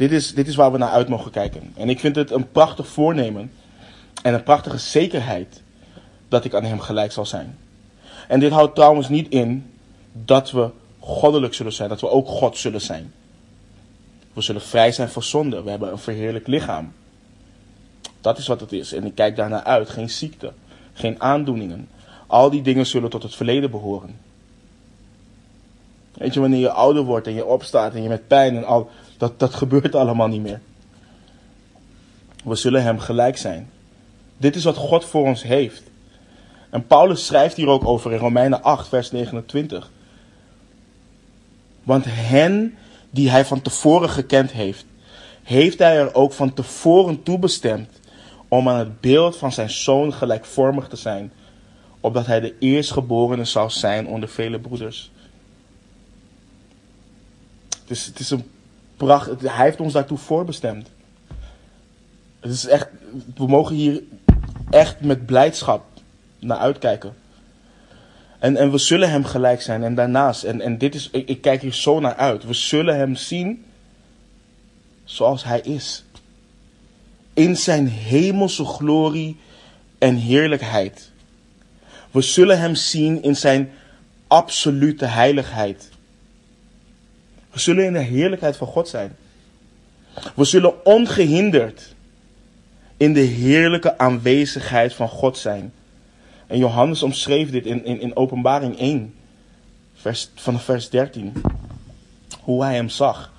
Dit 0.00 0.12
is, 0.12 0.34
dit 0.34 0.48
is 0.48 0.54
waar 0.54 0.72
we 0.72 0.78
naar 0.78 0.90
uit 0.90 1.08
mogen 1.08 1.30
kijken. 1.30 1.72
En 1.76 1.88
ik 1.88 2.00
vind 2.00 2.16
het 2.16 2.30
een 2.30 2.50
prachtig 2.50 2.86
voornemen 2.86 3.52
en 4.22 4.34
een 4.34 4.42
prachtige 4.42 4.78
zekerheid 4.78 5.62
dat 6.28 6.44
ik 6.44 6.54
aan 6.54 6.64
hem 6.64 6.80
gelijk 6.80 7.12
zal 7.12 7.26
zijn. 7.26 7.58
En 8.28 8.40
dit 8.40 8.52
houdt 8.52 8.74
trouwens 8.74 9.08
niet 9.08 9.28
in 9.28 9.70
dat 10.12 10.50
we 10.50 10.70
goddelijk 10.98 11.54
zullen 11.54 11.72
zijn, 11.72 11.88
dat 11.88 12.00
we 12.00 12.08
ook 12.08 12.28
God 12.28 12.56
zullen 12.56 12.80
zijn. 12.80 13.12
We 14.32 14.40
zullen 14.40 14.62
vrij 14.62 14.92
zijn 14.92 15.08
van 15.08 15.22
zonde. 15.22 15.62
We 15.62 15.70
hebben 15.70 15.90
een 15.92 15.98
verheerlijk 15.98 16.46
lichaam. 16.46 16.92
Dat 18.20 18.38
is 18.38 18.46
wat 18.46 18.60
het 18.60 18.72
is. 18.72 18.92
En 18.92 19.04
ik 19.04 19.14
kijk 19.14 19.36
daarnaar 19.36 19.64
uit. 19.64 19.90
Geen 19.90 20.10
ziekte, 20.10 20.52
geen 20.92 21.22
aandoeningen. 21.22 21.88
Al 22.26 22.50
die 22.50 22.62
dingen 22.62 22.86
zullen 22.86 23.10
tot 23.10 23.22
het 23.22 23.34
verleden 23.34 23.70
behoren. 23.70 24.18
Weet 26.14 26.34
je, 26.34 26.40
wanneer 26.40 26.60
je 26.60 26.70
ouder 26.70 27.02
wordt 27.02 27.26
en 27.26 27.34
je 27.34 27.44
opstaat 27.44 27.94
en 27.94 28.02
je 28.02 28.08
met 28.08 28.28
pijn 28.28 28.56
en 28.56 28.64
al, 28.64 28.90
dat, 29.20 29.38
dat 29.38 29.54
gebeurt 29.54 29.94
allemaal 29.94 30.28
niet 30.28 30.42
meer. 30.42 30.60
We 32.44 32.54
zullen 32.54 32.82
hem 32.82 32.98
gelijk 32.98 33.36
zijn. 33.36 33.70
Dit 34.36 34.56
is 34.56 34.64
wat 34.64 34.76
God 34.76 35.04
voor 35.04 35.26
ons 35.26 35.42
heeft. 35.42 35.82
En 36.70 36.86
Paulus 36.86 37.26
schrijft 37.26 37.56
hier 37.56 37.66
ook 37.66 37.86
over 37.86 38.12
in 38.12 38.18
Romeinen 38.18 38.62
8, 38.62 38.88
vers 38.88 39.10
29. 39.10 39.90
Want 41.82 42.04
hen 42.08 42.76
die 43.10 43.30
hij 43.30 43.44
van 43.44 43.62
tevoren 43.62 44.08
gekend 44.08 44.52
heeft, 44.52 44.84
heeft 45.42 45.78
hij 45.78 45.98
er 45.98 46.14
ook 46.14 46.32
van 46.32 46.54
tevoren 46.54 47.22
toebestemd 47.22 48.00
om 48.48 48.68
aan 48.68 48.78
het 48.78 49.00
beeld 49.00 49.36
van 49.36 49.52
zijn 49.52 49.70
zoon 49.70 50.12
gelijkvormig 50.12 50.88
te 50.88 50.96
zijn, 50.96 51.32
opdat 52.00 52.26
hij 52.26 52.40
de 52.40 52.54
eerstgeborene 52.58 53.44
zou 53.44 53.70
zijn 53.70 54.06
onder 54.06 54.28
vele 54.28 54.58
broeders. 54.58 55.10
Is, 57.86 58.06
het 58.06 58.18
is 58.18 58.30
een 58.30 58.44
hij 59.06 59.64
heeft 59.64 59.80
ons 59.80 59.92
daartoe 59.92 60.18
voorbestemd. 60.18 60.88
Het 62.40 62.50
is 62.52 62.66
echt, 62.66 62.88
we 63.36 63.46
mogen 63.46 63.74
hier 63.74 64.02
echt 64.70 65.00
met 65.00 65.26
blijdschap 65.26 65.84
naar 66.38 66.58
uitkijken. 66.58 67.14
En, 68.38 68.56
en 68.56 68.70
we 68.70 68.78
zullen 68.78 69.10
hem 69.10 69.24
gelijk 69.24 69.62
zijn. 69.62 69.84
En 69.84 69.94
daarnaast, 69.94 70.44
en, 70.44 70.60
en 70.60 70.78
dit 70.78 70.94
is, 70.94 71.10
ik 71.10 71.40
kijk 71.40 71.62
hier 71.62 71.74
zo 71.74 72.00
naar 72.00 72.16
uit. 72.16 72.44
We 72.44 72.54
zullen 72.54 72.96
hem 72.96 73.14
zien 73.14 73.64
zoals 75.04 75.44
hij 75.44 75.60
is 75.60 76.04
in 77.34 77.56
zijn 77.56 77.88
hemelse 77.88 78.64
glorie 78.64 79.36
en 79.98 80.16
heerlijkheid. 80.16 81.10
We 82.10 82.20
zullen 82.20 82.58
Hem 82.58 82.74
zien 82.74 83.22
in 83.22 83.36
zijn 83.36 83.70
absolute 84.26 85.04
heiligheid. 85.04 85.89
We 87.50 87.58
zullen 87.58 87.84
in 87.84 87.92
de 87.92 87.98
heerlijkheid 87.98 88.56
van 88.56 88.66
God 88.66 88.88
zijn. 88.88 89.16
We 90.34 90.44
zullen 90.44 90.84
ongehinderd 90.84 91.94
in 92.96 93.12
de 93.12 93.20
heerlijke 93.20 93.98
aanwezigheid 93.98 94.94
van 94.94 95.08
God 95.08 95.38
zijn. 95.38 95.72
En 96.46 96.58
Johannes 96.58 97.02
omschreef 97.02 97.50
dit 97.50 97.66
in, 97.66 97.84
in, 97.84 98.00
in 98.00 98.16
Openbaring 98.16 98.78
1, 98.78 99.14
vers, 99.94 100.30
van 100.34 100.60
vers 100.60 100.88
13. 100.88 101.42
Hoe 102.40 102.62
hij 102.62 102.74
hem 102.74 102.88
zag. 102.88 103.32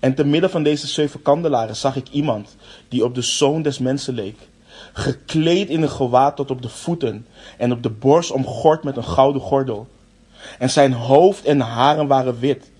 En 0.00 0.14
te 0.14 0.24
midden 0.24 0.50
van 0.50 0.62
deze 0.62 0.86
zeven 0.86 1.22
kandelaren 1.22 1.76
zag 1.76 1.96
ik 1.96 2.08
iemand 2.08 2.56
die 2.88 3.04
op 3.04 3.14
de 3.14 3.22
zoon 3.22 3.62
des 3.62 3.78
mensen 3.78 4.14
leek. 4.14 4.36
Gekleed 4.92 5.68
in 5.68 5.82
een 5.82 5.90
gewaad 5.90 6.36
tot 6.36 6.50
op 6.50 6.62
de 6.62 6.68
voeten 6.68 7.26
en 7.56 7.72
op 7.72 7.82
de 7.82 7.90
borst 7.90 8.30
omgord 8.30 8.82
met 8.82 8.96
een 8.96 9.04
gouden 9.04 9.42
gordel. 9.42 9.88
En 10.58 10.70
zijn 10.70 10.92
hoofd 10.92 11.44
en 11.44 11.60
haren 11.60 12.06
waren 12.06 12.38
wit. 12.38 12.70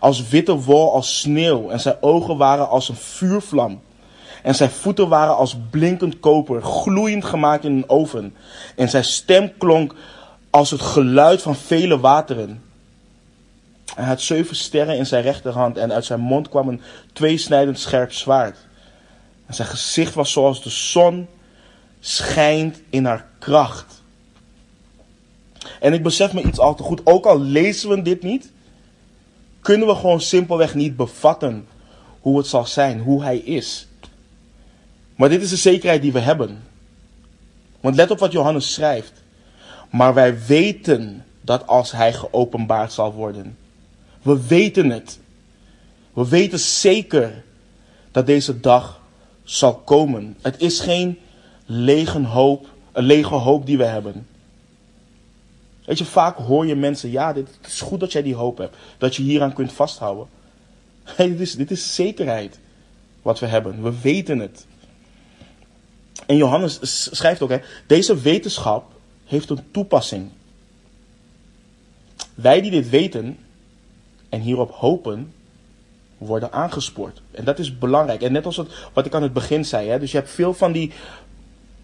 Als 0.00 0.28
witte 0.28 0.56
wol 0.56 0.92
als 0.92 1.20
sneeuw 1.20 1.70
en 1.70 1.80
zijn 1.80 1.96
ogen 2.00 2.36
waren 2.36 2.68
als 2.68 2.88
een 2.88 2.96
vuurvlam. 2.96 3.80
En 4.42 4.54
zijn 4.54 4.70
voeten 4.70 5.08
waren 5.08 5.36
als 5.36 5.56
blinkend 5.70 6.20
koper, 6.20 6.62
gloeiend 6.62 7.24
gemaakt 7.24 7.64
in 7.64 7.72
een 7.72 7.88
oven. 7.88 8.34
En 8.76 8.88
zijn 8.88 9.04
stem 9.04 9.52
klonk 9.58 9.94
als 10.50 10.70
het 10.70 10.80
geluid 10.80 11.42
van 11.42 11.56
vele 11.56 12.00
wateren. 12.00 12.62
Hij 13.94 14.04
had 14.04 14.20
zeven 14.20 14.56
sterren 14.56 14.96
in 14.96 15.06
zijn 15.06 15.22
rechterhand 15.22 15.76
en 15.76 15.92
uit 15.92 16.04
zijn 16.04 16.20
mond 16.20 16.48
kwam 16.48 16.68
een 16.68 16.80
tweesnijdend 17.12 17.78
scherp 17.78 18.12
zwaard. 18.12 18.56
En 19.46 19.54
zijn 19.54 19.68
gezicht 19.68 20.14
was 20.14 20.32
zoals 20.32 20.62
de 20.62 20.70
zon 20.70 21.26
schijnt 22.00 22.80
in 22.90 23.04
haar 23.04 23.26
kracht. 23.38 24.02
En 25.80 25.92
ik 25.92 26.02
besef 26.02 26.32
me 26.32 26.42
iets 26.42 26.58
al 26.58 26.74
te 26.74 26.82
goed, 26.82 27.00
ook 27.04 27.26
al 27.26 27.40
lezen 27.40 27.88
we 27.88 28.02
dit 28.02 28.22
niet, 28.22 28.52
kunnen 29.68 29.86
we 29.88 29.94
gewoon 29.94 30.20
simpelweg 30.20 30.74
niet 30.74 30.96
bevatten 30.96 31.66
hoe 32.20 32.38
het 32.38 32.46
zal 32.46 32.66
zijn, 32.66 33.00
hoe 33.00 33.22
hij 33.22 33.36
is. 33.36 33.86
Maar 35.16 35.28
dit 35.28 35.42
is 35.42 35.50
de 35.50 35.56
zekerheid 35.56 36.02
die 36.02 36.12
we 36.12 36.18
hebben. 36.18 36.62
Want 37.80 37.96
let 37.96 38.10
op 38.10 38.18
wat 38.18 38.32
Johannes 38.32 38.72
schrijft. 38.72 39.12
Maar 39.90 40.14
wij 40.14 40.46
weten 40.46 41.24
dat 41.40 41.66
als 41.66 41.92
hij 41.92 42.12
geopenbaard 42.12 42.92
zal 42.92 43.12
worden, 43.12 43.56
we 44.22 44.46
weten 44.46 44.90
het. 44.90 45.18
We 46.12 46.28
weten 46.28 46.58
zeker 46.58 47.44
dat 48.10 48.26
deze 48.26 48.60
dag 48.60 49.00
zal 49.44 49.74
komen. 49.74 50.36
Het 50.40 50.60
is 50.60 50.80
geen 50.80 51.18
lege 51.66 52.24
hoop, 52.24 52.66
een 52.92 53.04
lege 53.04 53.34
hoop 53.34 53.66
die 53.66 53.78
we 53.78 53.84
hebben. 53.84 54.26
Weet 55.88 55.98
je, 55.98 56.04
vaak 56.04 56.36
hoor 56.36 56.66
je 56.66 56.74
mensen, 56.74 57.10
ja, 57.10 57.32
dit, 57.32 57.48
het 57.60 57.66
is 57.66 57.80
goed 57.80 58.00
dat 58.00 58.12
jij 58.12 58.22
die 58.22 58.34
hoop 58.34 58.58
hebt. 58.58 58.76
Dat 58.98 59.16
je 59.16 59.22
hieraan 59.22 59.52
kunt 59.52 59.72
vasthouden. 59.72 60.26
Hey, 61.16 61.28
dit, 61.28 61.40
is, 61.40 61.54
dit 61.54 61.70
is 61.70 61.94
zekerheid 61.94 62.58
wat 63.22 63.38
we 63.38 63.46
hebben. 63.46 63.82
We 63.82 64.00
weten 64.00 64.38
het. 64.38 64.66
En 66.26 66.36
Johannes 66.36 66.78
schrijft 67.16 67.42
ook, 67.42 67.50
hè, 67.50 67.58
deze 67.86 68.20
wetenschap 68.20 68.92
heeft 69.24 69.50
een 69.50 69.70
toepassing. 69.70 70.30
Wij 72.34 72.60
die 72.60 72.70
dit 72.70 72.88
weten, 72.88 73.38
en 74.28 74.40
hierop 74.40 74.70
hopen, 74.70 75.32
worden 76.18 76.52
aangespoord. 76.52 77.22
En 77.30 77.44
dat 77.44 77.58
is 77.58 77.78
belangrijk. 77.78 78.22
En 78.22 78.32
net 78.32 78.46
als 78.46 78.62
wat 78.92 79.06
ik 79.06 79.14
aan 79.14 79.22
het 79.22 79.32
begin 79.32 79.64
zei, 79.64 79.88
hè, 79.88 79.98
dus 79.98 80.10
je 80.10 80.18
hebt 80.18 80.30
veel 80.30 80.54
van 80.54 80.72
die 80.72 80.92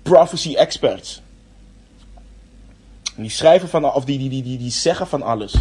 prophecy 0.02 0.54
experts. 0.54 1.22
Die 3.22 3.30
schrijven 3.30 3.68
van, 3.68 3.92
of 3.92 4.04
die, 4.04 4.18
die, 4.18 4.28
die, 4.28 4.42
die, 4.42 4.58
die 4.58 4.70
zeggen 4.70 5.06
van 5.06 5.22
alles. 5.22 5.54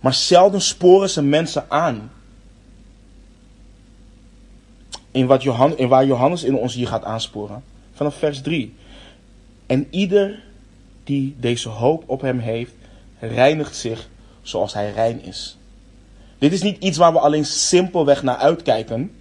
Maar 0.00 0.14
zelden 0.14 0.60
sporen 0.60 1.10
ze 1.10 1.22
mensen 1.22 1.70
aan. 1.70 2.10
In, 5.10 5.26
wat 5.26 5.42
Johan, 5.42 5.76
in 5.76 5.88
waar 5.88 6.06
Johannes 6.06 6.42
in 6.44 6.54
ons 6.54 6.74
hier 6.74 6.88
gaat 6.88 7.04
aansporen. 7.04 7.62
Vanaf 7.92 8.14
vers 8.14 8.40
3. 8.40 8.74
En 9.66 9.86
ieder 9.90 10.42
die 11.04 11.36
deze 11.40 11.68
hoop 11.68 12.04
op 12.06 12.20
hem 12.20 12.38
heeft, 12.38 12.72
reinigt 13.18 13.76
zich 13.76 14.08
zoals 14.42 14.74
hij 14.74 14.92
rein 14.92 15.22
is. 15.22 15.58
Dit 16.38 16.52
is 16.52 16.62
niet 16.62 16.82
iets 16.82 16.96
waar 16.96 17.12
we 17.12 17.18
alleen 17.18 17.44
simpelweg 17.44 18.22
naar 18.22 18.36
uitkijken. 18.36 19.12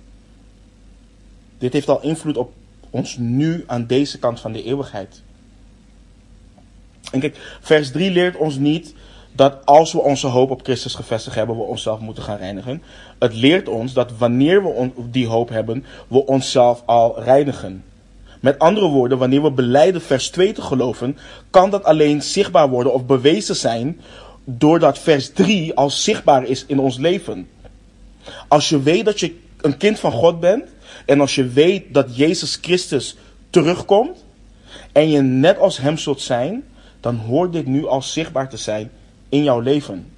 Dit 1.58 1.74
heeft 1.74 1.90
al 1.90 2.02
invloed 2.02 2.38
op 2.38 2.54
ons 2.90 3.18
nu 3.18 3.64
aan 3.68 3.86
deze 3.86 4.20
kant 4.20 4.40
van 4.40 4.52
de 4.52 4.64
eeuwigheid. 4.64 5.22
En 7.12 7.20
kijk, 7.20 7.58
vers 7.62 7.92
3 7.92 8.12
leert 8.12 8.36
ons 8.36 8.56
niet 8.56 8.94
dat 9.32 9.66
als 9.66 9.92
we 9.94 10.00
onze 10.00 10.28
hoop 10.28 10.50
op 10.50 10.64
Christus 10.64 10.96
gevestigd 10.96 11.36
hebben, 11.36 11.58
we 11.58 11.64
onszelf 11.64 12.00
moeten 12.00 12.24
gaan 12.24 12.38
reinigen. 12.38 12.82
Het 13.20 13.34
leert 13.34 13.70
ons 13.70 13.94
dat 13.94 14.12
wanneer 14.18 14.64
we 14.64 14.92
die 15.10 15.28
hoop 15.28 15.50
hebben, 15.50 15.86
we 16.08 16.26
onszelf 16.26 16.84
al 16.86 17.22
reinigen. 17.22 17.84
Met 18.40 18.60
andere 18.60 18.88
woorden, 18.88 19.18
wanneer 19.18 19.42
we 19.42 19.52
beleiden 19.52 20.02
vers 20.02 20.30
2 20.30 20.52
te 20.52 20.62
geloven, 20.62 21.18
kan 21.50 21.70
dat 21.70 21.84
alleen 21.84 22.22
zichtbaar 22.22 22.70
worden 22.70 22.94
of 22.94 23.06
bewezen 23.06 23.56
zijn 23.56 24.00
doordat 24.44 25.00
vers 25.00 25.30
3 25.30 25.74
al 25.74 25.90
zichtbaar 25.90 26.46
is 26.46 26.66
in 26.66 26.80
ons 26.80 26.98
leven. 26.98 27.50
Als 28.48 28.70
je 28.70 28.82
weet 28.82 29.06
dat 29.06 29.20
je 29.20 29.36
een 29.62 29.78
kind 29.78 30.00
van 30.00 30.12
God 30.12 30.40
bent 30.40 30.64
en 31.06 31.20
als 31.20 31.36
je 31.36 31.48
weet 31.48 31.84
dat 31.94 32.16
Jezus 32.16 32.58
Christus 32.62 33.16
terugkomt 33.50 34.26
en 34.92 35.10
je 35.10 35.22
net 35.22 35.60
als 35.60 35.78
Hem 35.78 35.98
zult 35.98 36.22
zijn, 36.22 36.64
dan 37.00 37.16
hoort 37.16 37.54
dit 37.54 37.66
nu 37.66 37.88
al 37.88 38.02
zichtbaar 38.02 38.50
te 38.50 38.58
zijn 38.58 38.92
in 39.30 39.44
jouw 39.44 39.60
leven. 39.60 40.12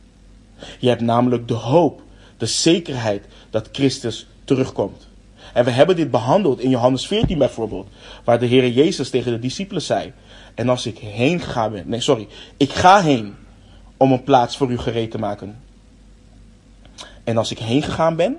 Je 0.79 0.87
hebt 0.87 1.01
namelijk 1.01 1.47
de 1.47 1.53
hoop, 1.53 2.01
de 2.37 2.45
zekerheid 2.45 3.25
dat 3.49 3.69
Christus 3.71 4.27
terugkomt. 4.43 5.07
En 5.53 5.65
we 5.65 5.71
hebben 5.71 5.95
dit 5.95 6.11
behandeld 6.11 6.59
in 6.59 6.69
Johannes 6.69 7.07
14 7.07 7.37
bijvoorbeeld, 7.37 7.87
waar 8.23 8.39
de 8.39 8.45
Heer 8.45 8.69
Jezus 8.69 9.09
tegen 9.09 9.31
de 9.31 9.39
discipelen 9.39 9.81
zei: 9.81 10.13
En 10.55 10.69
als 10.69 10.85
ik 10.85 10.97
heen 10.97 11.39
ga 11.39 11.69
ben, 11.69 11.83
nee 11.89 12.01
sorry, 12.01 12.27
ik 12.57 12.71
ga 12.71 13.01
heen 13.01 13.35
om 13.97 14.11
een 14.11 14.23
plaats 14.23 14.57
voor 14.57 14.71
u 14.71 14.77
gereed 14.77 15.11
te 15.11 15.19
maken. 15.19 15.61
En 17.23 17.37
als 17.37 17.51
ik 17.51 17.59
heen 17.59 17.83
gegaan 17.83 18.15
ben 18.15 18.37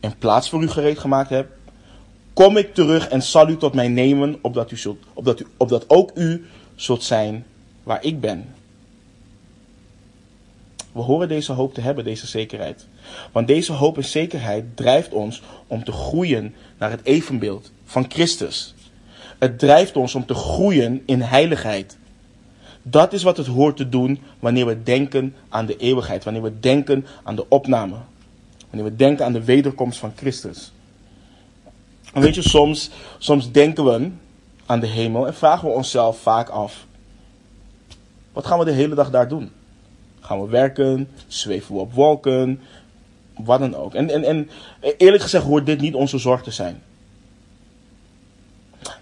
en 0.00 0.18
plaats 0.18 0.48
voor 0.48 0.62
u 0.62 0.68
gereed 0.68 0.98
gemaakt 0.98 1.30
heb, 1.30 1.48
kom 2.32 2.56
ik 2.56 2.74
terug 2.74 3.08
en 3.08 3.22
zal 3.22 3.48
u 3.48 3.56
tot 3.56 3.74
mij 3.74 3.88
nemen, 3.88 4.38
opdat, 4.42 4.70
u 4.70 4.76
zult, 4.76 5.04
opdat, 5.12 5.40
u, 5.40 5.46
opdat 5.56 5.84
ook 5.86 6.10
u 6.14 6.46
zult 6.74 7.02
zijn 7.02 7.46
waar 7.86 8.04
ik 8.04 8.20
ben. 8.20 8.54
We 10.92 11.00
horen 11.00 11.28
deze 11.28 11.52
hoop 11.52 11.74
te 11.74 11.80
hebben, 11.80 12.04
deze 12.04 12.26
zekerheid. 12.26 12.86
Want 13.32 13.46
deze 13.46 13.72
hoop 13.72 13.96
en 13.96 14.04
zekerheid 14.04 14.64
drijft 14.76 15.12
ons 15.12 15.42
om 15.66 15.84
te 15.84 15.92
groeien 15.92 16.54
naar 16.78 16.90
het 16.90 17.00
evenbeeld 17.02 17.72
van 17.84 18.04
Christus. 18.08 18.74
Het 19.38 19.58
drijft 19.58 19.96
ons 19.96 20.14
om 20.14 20.26
te 20.26 20.34
groeien 20.34 21.02
in 21.04 21.20
heiligheid. 21.20 21.96
Dat 22.82 23.12
is 23.12 23.22
wat 23.22 23.36
het 23.36 23.46
hoort 23.46 23.76
te 23.76 23.88
doen 23.88 24.22
wanneer 24.38 24.66
we 24.66 24.82
denken 24.82 25.34
aan 25.48 25.66
de 25.66 25.76
eeuwigheid, 25.76 26.24
wanneer 26.24 26.42
we 26.42 26.60
denken 26.60 27.06
aan 27.22 27.36
de 27.36 27.48
opname, 27.48 27.96
wanneer 28.70 28.90
we 28.90 28.96
denken 28.96 29.24
aan 29.24 29.32
de 29.32 29.44
wederkomst 29.44 29.98
van 29.98 30.12
Christus. 30.16 30.72
En 32.12 32.22
weet 32.22 32.34
je, 32.34 32.42
soms, 32.42 32.90
soms 33.18 33.52
denken 33.52 33.84
we 33.84 34.10
aan 34.66 34.80
de 34.80 34.86
hemel 34.86 35.26
en 35.26 35.34
vragen 35.34 35.68
we 35.68 35.74
onszelf 35.74 36.18
vaak 36.18 36.48
af: 36.48 36.86
wat 38.36 38.46
gaan 38.46 38.58
we 38.58 38.64
de 38.64 38.70
hele 38.70 38.94
dag 38.94 39.10
daar 39.10 39.28
doen? 39.28 39.52
Gaan 40.20 40.42
we 40.42 40.48
werken? 40.48 41.08
Zweven 41.26 41.74
we 41.74 41.80
op 41.80 41.92
wolken? 41.92 42.60
Wat 43.36 43.58
dan 43.58 43.74
ook. 43.74 43.94
En, 43.94 44.10
en, 44.10 44.24
en 44.24 44.50
eerlijk 44.98 45.22
gezegd 45.22 45.44
hoort 45.44 45.66
dit 45.66 45.80
niet 45.80 45.94
onze 45.94 46.18
zorg 46.18 46.42
te 46.42 46.50
zijn. 46.50 46.82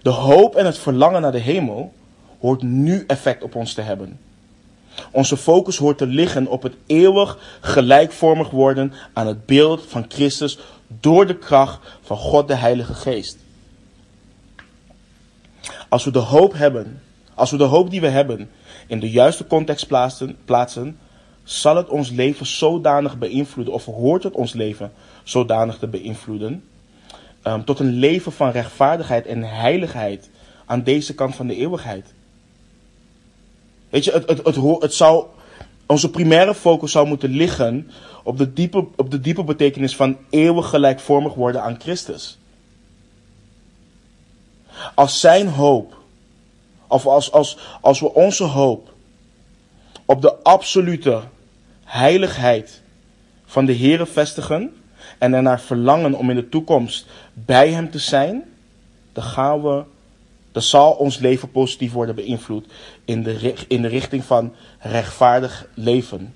De 0.02 0.10
hoop 0.10 0.56
en 0.56 0.66
het 0.66 0.78
verlangen 0.78 1.22
naar 1.22 1.32
de 1.32 1.38
hemel 1.38 1.92
hoort 2.40 2.62
nu 2.62 3.04
effect 3.06 3.42
op 3.42 3.54
ons 3.54 3.74
te 3.74 3.80
hebben. 3.80 4.18
Onze 5.10 5.36
focus 5.36 5.76
hoort 5.76 5.98
te 5.98 6.06
liggen 6.06 6.46
op 6.46 6.62
het 6.62 6.74
eeuwig 6.86 7.38
gelijkvormig 7.60 8.50
worden 8.50 8.92
aan 9.12 9.26
het 9.26 9.46
beeld 9.46 9.84
van 9.86 10.04
Christus 10.08 10.58
door 11.00 11.26
de 11.26 11.38
kracht 11.38 11.78
van 12.02 12.16
God 12.16 12.48
de 12.48 12.54
Heilige 12.54 12.94
Geest. 12.94 13.38
Als 15.88 16.04
we 16.04 16.10
de 16.10 16.18
hoop 16.18 16.52
hebben, 16.52 17.02
als 17.34 17.50
we 17.50 17.56
de 17.56 17.64
hoop 17.64 17.90
die 17.90 18.00
we 18.00 18.08
hebben 18.08 18.50
in 18.86 19.00
de 19.00 19.10
juiste 19.10 19.46
context 19.46 19.86
plaatsen, 19.86 20.36
plaatsen 20.44 20.98
zal 21.42 21.76
het 21.76 21.88
ons 21.88 22.10
leven 22.10 22.46
zodanig 22.46 23.18
beïnvloeden, 23.18 23.74
of 23.74 23.84
hoort 23.84 24.22
het 24.22 24.34
ons 24.34 24.52
leven 24.52 24.92
zodanig 25.22 25.78
te 25.78 25.86
beïnvloeden, 25.86 26.64
um, 27.44 27.64
tot 27.64 27.78
een 27.78 27.92
leven 27.92 28.32
van 28.32 28.50
rechtvaardigheid 28.50 29.26
en 29.26 29.42
heiligheid 29.42 30.30
aan 30.66 30.82
deze 30.82 31.14
kant 31.14 31.34
van 31.34 31.46
de 31.46 31.56
eeuwigheid. 31.56 32.12
Weet 33.88 34.04
je, 34.04 34.12
het, 34.12 34.28
het, 34.28 34.44
het, 34.44 34.56
het 34.80 34.94
zou, 34.94 35.26
onze 35.86 36.10
primaire 36.10 36.54
focus 36.54 36.92
zou 36.92 37.06
moeten 37.06 37.30
liggen 37.30 37.90
op 38.22 38.38
de, 38.38 38.52
diepe, 38.52 38.86
op 38.96 39.10
de 39.10 39.20
diepe 39.20 39.44
betekenis 39.44 39.96
van 39.96 40.16
eeuwig 40.30 40.68
gelijkvormig 40.68 41.34
worden 41.34 41.62
aan 41.62 41.80
Christus. 41.80 42.38
Als 44.94 45.20
zijn 45.20 45.48
hoop, 45.48 45.96
of 46.94 47.06
als, 47.06 47.32
als, 47.32 47.58
als 47.80 48.00
we 48.00 48.12
onze 48.12 48.44
hoop 48.44 48.94
op 50.04 50.22
de 50.22 50.34
absolute 50.42 51.22
heiligheid 51.84 52.82
van 53.44 53.64
de 53.64 53.76
Here 53.76 54.06
vestigen 54.06 54.74
en 55.18 55.34
ernaar 55.34 55.60
verlangen 55.60 56.14
om 56.14 56.30
in 56.30 56.36
de 56.36 56.48
toekomst 56.48 57.06
bij 57.32 57.70
Hem 57.70 57.90
te 57.90 57.98
zijn, 57.98 58.44
dan 59.12 59.24
gaan 59.24 59.62
we, 59.62 59.84
dan 60.52 60.62
zal 60.62 60.92
ons 60.92 61.18
leven 61.18 61.50
positief 61.50 61.92
worden 61.92 62.14
beïnvloed 62.14 62.66
in 63.04 63.22
de, 63.22 63.54
in 63.68 63.82
de 63.82 63.88
richting 63.88 64.24
van 64.24 64.54
rechtvaardig 64.78 65.66
leven. 65.74 66.34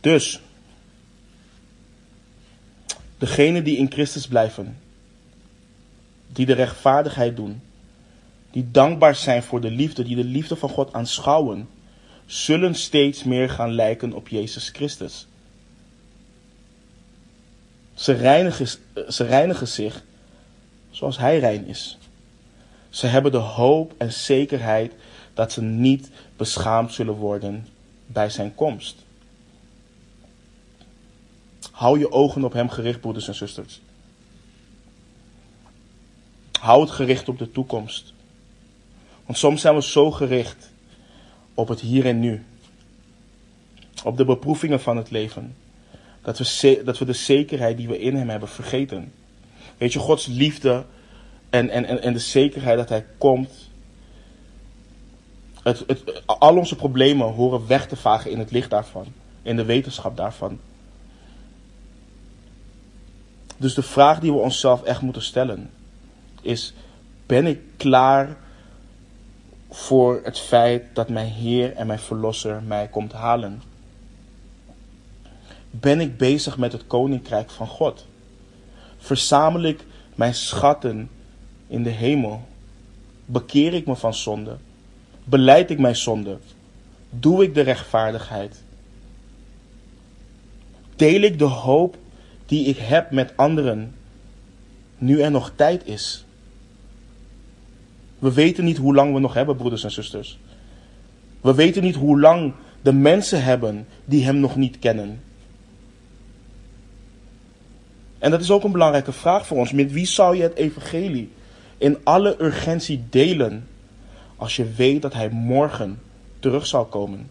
Dus, 0.00 0.40
degenen 3.18 3.64
die 3.64 3.76
in 3.76 3.90
Christus 3.90 4.26
blijven, 4.26 4.78
die 6.26 6.46
de 6.46 6.52
rechtvaardigheid 6.52 7.36
doen, 7.36 7.62
die 8.50 8.70
dankbaar 8.70 9.14
zijn 9.14 9.42
voor 9.42 9.60
de 9.60 9.70
liefde, 9.70 10.04
die 10.04 10.16
de 10.16 10.24
liefde 10.24 10.56
van 10.56 10.68
God 10.68 10.92
aanschouwen, 10.92 11.68
zullen 12.26 12.74
steeds 12.74 13.24
meer 13.24 13.50
gaan 13.50 13.72
lijken 13.72 14.12
op 14.12 14.28
Jezus 14.28 14.68
Christus. 14.68 15.26
Ze 17.94 18.12
reinigen, 18.12 18.66
ze 19.08 19.24
reinigen 19.24 19.68
zich 19.68 20.02
zoals 20.90 21.18
Hij 21.18 21.38
rein 21.38 21.66
is. 21.66 21.98
Ze 22.90 23.06
hebben 23.06 23.32
de 23.32 23.38
hoop 23.38 23.94
en 23.98 24.12
zekerheid 24.12 24.92
dat 25.34 25.52
ze 25.52 25.62
niet 25.62 26.10
beschaamd 26.36 26.92
zullen 26.92 27.14
worden 27.14 27.66
bij 28.06 28.30
Zijn 28.30 28.54
komst. 28.54 28.96
Hou 31.70 31.98
je 31.98 32.12
ogen 32.12 32.44
op 32.44 32.52
Hem 32.52 32.68
gericht, 32.68 33.00
broeders 33.00 33.28
en 33.28 33.34
zusters. 33.34 33.80
Hou 36.60 36.80
het 36.80 36.90
gericht 36.90 37.28
op 37.28 37.38
de 37.38 37.52
toekomst. 37.52 38.12
Want 39.30 39.42
soms 39.42 39.60
zijn 39.60 39.74
we 39.74 39.82
zo 39.82 40.10
gericht 40.10 40.72
op 41.54 41.68
het 41.68 41.80
hier 41.80 42.06
en 42.06 42.20
nu. 42.20 42.44
Op 44.04 44.16
de 44.16 44.24
beproevingen 44.24 44.80
van 44.80 44.96
het 44.96 45.10
leven. 45.10 45.56
Dat 46.22 46.38
we, 46.38 46.80
dat 46.84 46.98
we 46.98 47.04
de 47.04 47.12
zekerheid 47.12 47.76
die 47.76 47.88
we 47.88 48.00
in 48.00 48.16
Hem 48.16 48.28
hebben 48.28 48.48
vergeten. 48.48 49.12
Weet 49.78 49.92
je, 49.92 49.98
Gods 49.98 50.26
liefde 50.26 50.84
en, 51.50 51.70
en, 51.70 52.02
en 52.02 52.12
de 52.12 52.18
zekerheid 52.18 52.76
dat 52.76 52.88
Hij 52.88 53.06
komt. 53.18 53.68
Het, 55.62 55.84
het, 55.86 56.22
al 56.26 56.56
onze 56.56 56.76
problemen 56.76 57.32
horen 57.32 57.66
weg 57.66 57.86
te 57.86 57.96
vagen 57.96 58.30
in 58.30 58.38
het 58.38 58.50
licht 58.50 58.70
daarvan. 58.70 59.06
In 59.42 59.56
de 59.56 59.64
wetenschap 59.64 60.16
daarvan. 60.16 60.60
Dus 63.56 63.74
de 63.74 63.82
vraag 63.82 64.20
die 64.20 64.32
we 64.32 64.38
onszelf 64.38 64.82
echt 64.82 65.00
moeten 65.00 65.22
stellen 65.22 65.70
is: 66.42 66.74
ben 67.26 67.46
ik 67.46 67.60
klaar 67.76 68.36
voor 69.70 70.20
het 70.24 70.38
feit 70.38 70.84
dat 70.92 71.08
mijn 71.08 71.26
Heer 71.26 71.72
en 71.74 71.86
mijn 71.86 71.98
Verlosser 71.98 72.62
mij 72.62 72.88
komt 72.88 73.12
halen? 73.12 73.62
Ben 75.70 76.00
ik 76.00 76.16
bezig 76.16 76.58
met 76.58 76.72
het 76.72 76.86
Koninkrijk 76.86 77.50
van 77.50 77.66
God? 77.66 78.06
Verzamel 78.98 79.62
ik 79.62 79.84
mijn 80.14 80.34
schatten 80.34 81.10
in 81.66 81.82
de 81.82 81.90
hemel? 81.90 82.48
Bekeer 83.24 83.74
ik 83.74 83.86
me 83.86 83.96
van 83.96 84.14
zonde? 84.14 84.56
Beleid 85.24 85.70
ik 85.70 85.78
mijn 85.78 85.96
zonde? 85.96 86.38
Doe 87.10 87.42
ik 87.42 87.54
de 87.54 87.60
rechtvaardigheid? 87.60 88.62
deel 91.00 91.20
ik 91.22 91.38
de 91.38 91.44
hoop 91.44 91.96
die 92.46 92.64
ik 92.64 92.76
heb 92.78 93.10
met 93.10 93.36
anderen 93.36 93.94
nu 94.98 95.20
er 95.20 95.30
nog 95.30 95.52
tijd 95.56 95.86
is? 95.86 96.24
We 98.20 98.32
weten 98.32 98.64
niet 98.64 98.76
hoe 98.76 98.94
lang 98.94 99.14
we 99.14 99.20
nog 99.20 99.34
hebben, 99.34 99.56
broeders 99.56 99.84
en 99.84 99.90
zusters. 99.90 100.38
We 101.40 101.54
weten 101.54 101.82
niet 101.82 101.94
hoe 101.94 102.20
lang 102.20 102.52
de 102.82 102.92
mensen 102.92 103.42
hebben 103.42 103.86
die 104.04 104.24
Hem 104.24 104.36
nog 104.36 104.56
niet 104.56 104.78
kennen. 104.78 105.22
En 108.18 108.30
dat 108.30 108.40
is 108.40 108.50
ook 108.50 108.64
een 108.64 108.72
belangrijke 108.72 109.12
vraag 109.12 109.46
voor 109.46 109.56
ons. 109.56 109.72
Met 109.72 109.92
wie 109.92 110.06
zou 110.06 110.36
je 110.36 110.42
het 110.42 110.54
evangelie 110.54 111.30
in 111.78 111.98
alle 112.02 112.42
urgentie 112.42 113.04
delen 113.10 113.66
als 114.36 114.56
je 114.56 114.72
weet 114.72 115.02
dat 115.02 115.12
Hij 115.12 115.30
morgen 115.30 116.00
terug 116.38 116.66
zal 116.66 116.84
komen? 116.84 117.28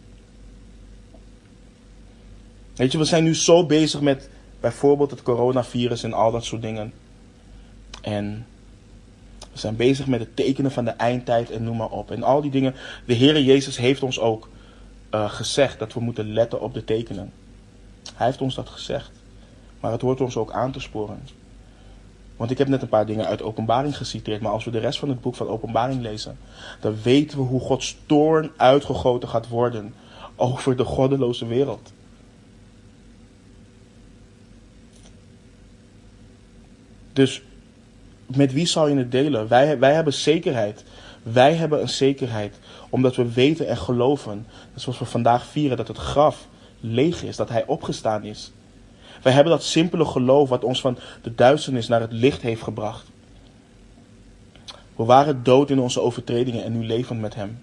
Weet 2.74 2.92
je, 2.92 2.98
we 2.98 3.04
zijn 3.04 3.24
nu 3.24 3.34
zo 3.34 3.66
bezig 3.66 4.00
met 4.00 4.28
bijvoorbeeld 4.60 5.10
het 5.10 5.22
coronavirus 5.22 6.02
en 6.02 6.12
al 6.12 6.30
dat 6.30 6.44
soort 6.44 6.62
dingen. 6.62 6.92
En 8.02 8.46
zijn 9.60 9.76
bezig 9.76 10.06
met 10.06 10.20
het 10.20 10.36
tekenen 10.36 10.70
van 10.70 10.84
de 10.84 10.90
eindtijd 10.90 11.50
en 11.50 11.64
noem 11.64 11.76
maar 11.76 11.90
op. 11.90 12.10
En 12.10 12.22
al 12.22 12.40
die 12.40 12.50
dingen. 12.50 12.74
De 13.06 13.14
Heere 13.14 13.44
Jezus 13.44 13.76
heeft 13.76 14.02
ons 14.02 14.20
ook 14.20 14.48
uh, 15.14 15.30
gezegd 15.30 15.78
dat 15.78 15.92
we 15.92 16.00
moeten 16.00 16.32
letten 16.32 16.60
op 16.60 16.74
de 16.74 16.84
tekenen. 16.84 17.32
Hij 18.14 18.26
heeft 18.26 18.40
ons 18.40 18.54
dat 18.54 18.68
gezegd. 18.68 19.10
Maar 19.80 19.92
het 19.92 20.00
hoort 20.00 20.20
ons 20.20 20.36
ook 20.36 20.52
aan 20.52 20.72
te 20.72 20.80
sporen. 20.80 21.20
Want 22.36 22.50
ik 22.50 22.58
heb 22.58 22.68
net 22.68 22.82
een 22.82 22.88
paar 22.88 23.06
dingen 23.06 23.26
uit 23.26 23.42
Openbaring 23.42 23.96
geciteerd. 23.96 24.40
Maar 24.40 24.52
als 24.52 24.64
we 24.64 24.70
de 24.70 24.78
rest 24.78 24.98
van 24.98 25.08
het 25.08 25.20
boek 25.20 25.34
van 25.34 25.48
Openbaring 25.48 26.02
lezen. 26.02 26.38
dan 26.80 26.96
weten 27.02 27.38
we 27.38 27.44
hoe 27.44 27.60
Gods 27.60 27.96
toorn 28.06 28.50
uitgegoten 28.56 29.28
gaat 29.28 29.48
worden. 29.48 29.94
over 30.36 30.76
de 30.76 30.84
goddeloze 30.84 31.46
wereld. 31.46 31.92
Dus 37.12 37.42
met 38.36 38.52
wie 38.52 38.66
zal 38.66 38.88
je 38.88 38.96
het 38.96 39.12
delen? 39.12 39.48
Wij, 39.48 39.78
wij 39.78 39.94
hebben 39.94 40.12
zekerheid. 40.12 40.84
Wij 41.22 41.54
hebben 41.54 41.80
een 41.80 41.88
zekerheid. 41.88 42.58
Omdat 42.90 43.16
we 43.16 43.32
weten 43.32 43.68
en 43.68 43.76
geloven. 43.76 44.46
Zoals 44.74 44.98
we 44.98 45.04
vandaag 45.04 45.46
vieren 45.46 45.76
dat 45.76 45.88
het 45.88 45.96
graf 45.96 46.48
leeg 46.80 47.22
is. 47.22 47.36
Dat 47.36 47.48
hij 47.48 47.66
opgestaan 47.66 48.24
is. 48.24 48.52
Wij 49.22 49.32
hebben 49.32 49.52
dat 49.52 49.62
simpele 49.62 50.04
geloof 50.04 50.48
wat 50.48 50.64
ons 50.64 50.80
van 50.80 50.98
de 51.22 51.34
duisternis 51.34 51.88
naar 51.88 52.00
het 52.00 52.12
licht 52.12 52.42
heeft 52.42 52.62
gebracht. 52.62 53.06
We 54.96 55.04
waren 55.04 55.42
dood 55.42 55.70
in 55.70 55.78
onze 55.78 56.00
overtredingen 56.00 56.64
en 56.64 56.78
nu 56.78 56.86
leven 56.86 57.20
met 57.20 57.34
hem. 57.34 57.58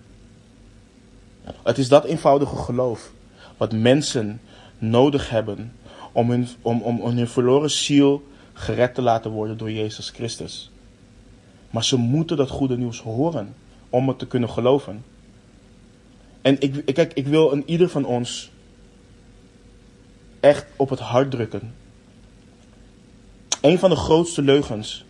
Het 1.63 1.77
is 1.77 1.87
dat 1.87 2.05
eenvoudige 2.05 2.55
geloof 2.55 3.11
wat 3.57 3.71
mensen 3.71 4.41
nodig 4.77 5.29
hebben 5.29 5.73
om 6.11 6.29
hun, 6.29 6.47
om, 6.61 6.81
om, 6.81 6.99
om 7.01 7.17
hun 7.17 7.27
verloren 7.27 7.71
ziel 7.71 8.23
gered 8.57 8.95
te 8.95 9.01
laten 9.01 9.31
worden 9.31 9.57
door 9.57 9.71
Jezus 9.71 10.09
Christus. 10.09 10.71
Maar 11.69 11.83
ze 11.83 11.97
moeten 11.97 12.37
dat 12.37 12.49
goede 12.49 12.77
nieuws 12.77 13.01
horen 13.01 13.55
om 13.89 14.07
het 14.07 14.19
te 14.19 14.27
kunnen 14.27 14.49
geloven. 14.49 15.03
En 16.41 16.61
ik, 16.61 16.93
kijk, 16.93 17.13
ik 17.13 17.27
wil 17.27 17.51
aan 17.51 17.63
ieder 17.65 17.89
van 17.89 18.05
ons 18.05 18.51
echt 20.39 20.65
op 20.75 20.89
het 20.89 20.99
hart 20.99 21.31
drukken. 21.31 21.75
Een 23.61 23.79
van 23.79 23.89
de 23.89 23.95
grootste 23.95 24.41
leugens 24.41 25.05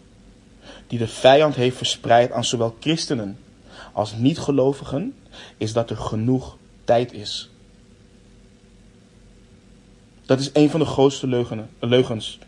die 0.87 0.99
de 0.99 1.07
vijand 1.07 1.55
heeft 1.55 1.77
verspreid 1.77 2.31
aan 2.31 2.45
zowel 2.45 2.75
christenen 2.79 3.37
als 3.93 4.13
niet-gelovigen, 4.13 5.15
is 5.57 5.73
dat 5.73 5.89
er 5.89 5.97
genoeg 5.97 6.57
tijd 6.83 7.13
is. 7.13 7.49
Dat 10.25 10.39
is 10.39 10.49
een 10.53 10.69
van 10.69 10.79
de 10.79 10.85
grootste 10.85 11.45
leugens. 11.79 12.39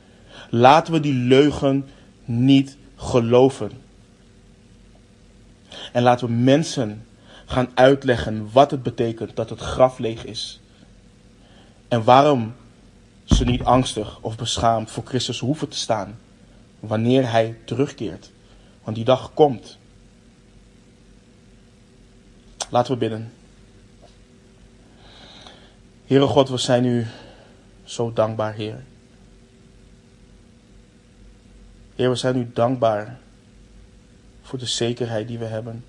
Laten 0.49 0.93
we 0.93 0.99
die 0.99 1.13
leugen 1.13 1.85
niet 2.25 2.77
geloven. 2.95 3.71
En 5.91 6.03
laten 6.03 6.27
we 6.27 6.33
mensen 6.33 7.05
gaan 7.45 7.69
uitleggen 7.73 8.51
wat 8.51 8.71
het 8.71 8.83
betekent 8.83 9.35
dat 9.35 9.49
het 9.49 9.59
graf 9.59 9.97
leeg 9.99 10.25
is. 10.25 10.59
En 11.87 12.03
waarom 12.03 12.53
ze 13.25 13.45
niet 13.45 13.63
angstig 13.63 14.19
of 14.21 14.37
beschaamd 14.37 14.91
voor 14.91 15.03
Christus 15.05 15.39
hoeven 15.39 15.69
te 15.69 15.77
staan 15.77 16.19
wanneer 16.79 17.31
Hij 17.31 17.57
terugkeert. 17.65 18.31
Want 18.83 18.95
die 18.95 19.05
dag 19.05 19.33
komt. 19.33 19.77
Laten 22.69 22.93
we 22.93 22.99
bidden. 22.99 23.33
Heere 26.05 26.27
God, 26.27 26.49
we 26.49 26.57
zijn 26.57 26.85
u 26.85 27.07
zo 27.83 28.13
dankbaar, 28.13 28.53
Heer. 28.53 28.83
Heer, 31.99 32.09
we 32.09 32.15
zijn 32.15 32.37
u 32.37 32.49
dankbaar 32.53 33.19
voor 34.41 34.59
de 34.59 34.65
zekerheid 34.65 35.27
die 35.27 35.37
we 35.37 35.45
hebben. 35.45 35.85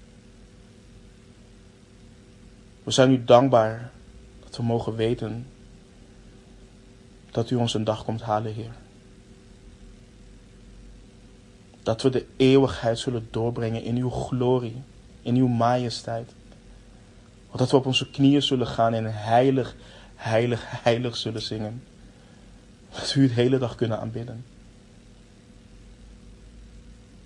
We 2.82 2.90
zijn 2.90 3.10
u 3.10 3.24
dankbaar 3.24 3.90
dat 4.44 4.56
we 4.56 4.62
mogen 4.62 4.94
weten 4.94 5.46
dat 7.30 7.50
u 7.50 7.54
ons 7.54 7.74
een 7.74 7.84
dag 7.84 8.04
komt 8.04 8.22
halen, 8.22 8.54
Heer. 8.54 8.72
Dat 11.82 12.02
we 12.02 12.10
de 12.10 12.26
eeuwigheid 12.36 12.98
zullen 12.98 13.28
doorbrengen 13.30 13.82
in 13.82 13.96
uw 13.96 14.10
glorie, 14.10 14.82
in 15.22 15.36
uw 15.36 15.48
majesteit. 15.48 16.32
Dat 17.54 17.70
we 17.70 17.76
op 17.76 17.86
onze 17.86 18.10
knieën 18.10 18.42
zullen 18.42 18.66
gaan 18.66 18.94
en 18.94 19.14
heilig, 19.14 19.76
heilig, 20.14 20.82
heilig 20.82 21.16
zullen 21.16 21.42
zingen. 21.42 21.82
Dat 22.90 23.12
we 23.12 23.20
u 23.20 23.28
de 23.28 23.34
hele 23.34 23.58
dag 23.58 23.74
kunnen 23.74 24.00
aanbidden. 24.00 24.44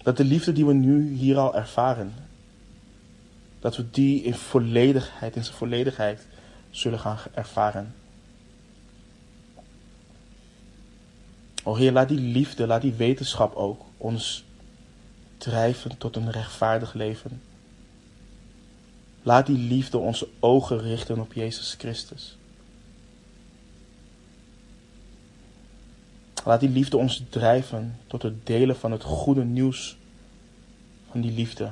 Dat 0.04 0.16
de 0.16 0.24
liefde 0.24 0.52
die 0.52 0.66
we 0.66 0.72
nu 0.72 1.12
hier 1.14 1.38
al 1.38 1.54
ervaren, 1.54 2.14
dat 3.60 3.76
we 3.76 3.90
die 3.90 4.22
in 4.22 4.34
volledigheid, 4.34 5.36
in 5.36 5.44
zijn 5.44 5.56
volledigheid 5.56 6.26
zullen 6.70 6.98
gaan 6.98 7.18
ervaren. 7.34 7.94
O 11.62 11.74
Heer, 11.74 11.92
laat 11.92 12.08
die 12.08 12.18
liefde, 12.18 12.66
laat 12.66 12.82
die 12.82 12.92
wetenschap 12.92 13.54
ook 13.54 13.82
ons 13.96 14.44
drijven 15.38 15.98
tot 15.98 16.16
een 16.16 16.30
rechtvaardig 16.30 16.92
leven. 16.94 17.42
Laat 19.22 19.46
die 19.46 19.58
liefde 19.58 19.98
onze 19.98 20.28
ogen 20.40 20.80
richten 20.80 21.20
op 21.20 21.32
Jezus 21.32 21.74
Christus. 21.78 22.36
Laat 26.44 26.60
die 26.60 26.68
liefde 26.68 26.96
ons 26.96 27.22
drijven 27.30 27.98
tot 28.06 28.22
het 28.22 28.46
delen 28.46 28.76
van 28.76 28.92
het 28.92 29.02
goede 29.02 29.44
nieuws 29.44 29.96
van 31.10 31.20
die 31.20 31.32
liefde. 31.32 31.70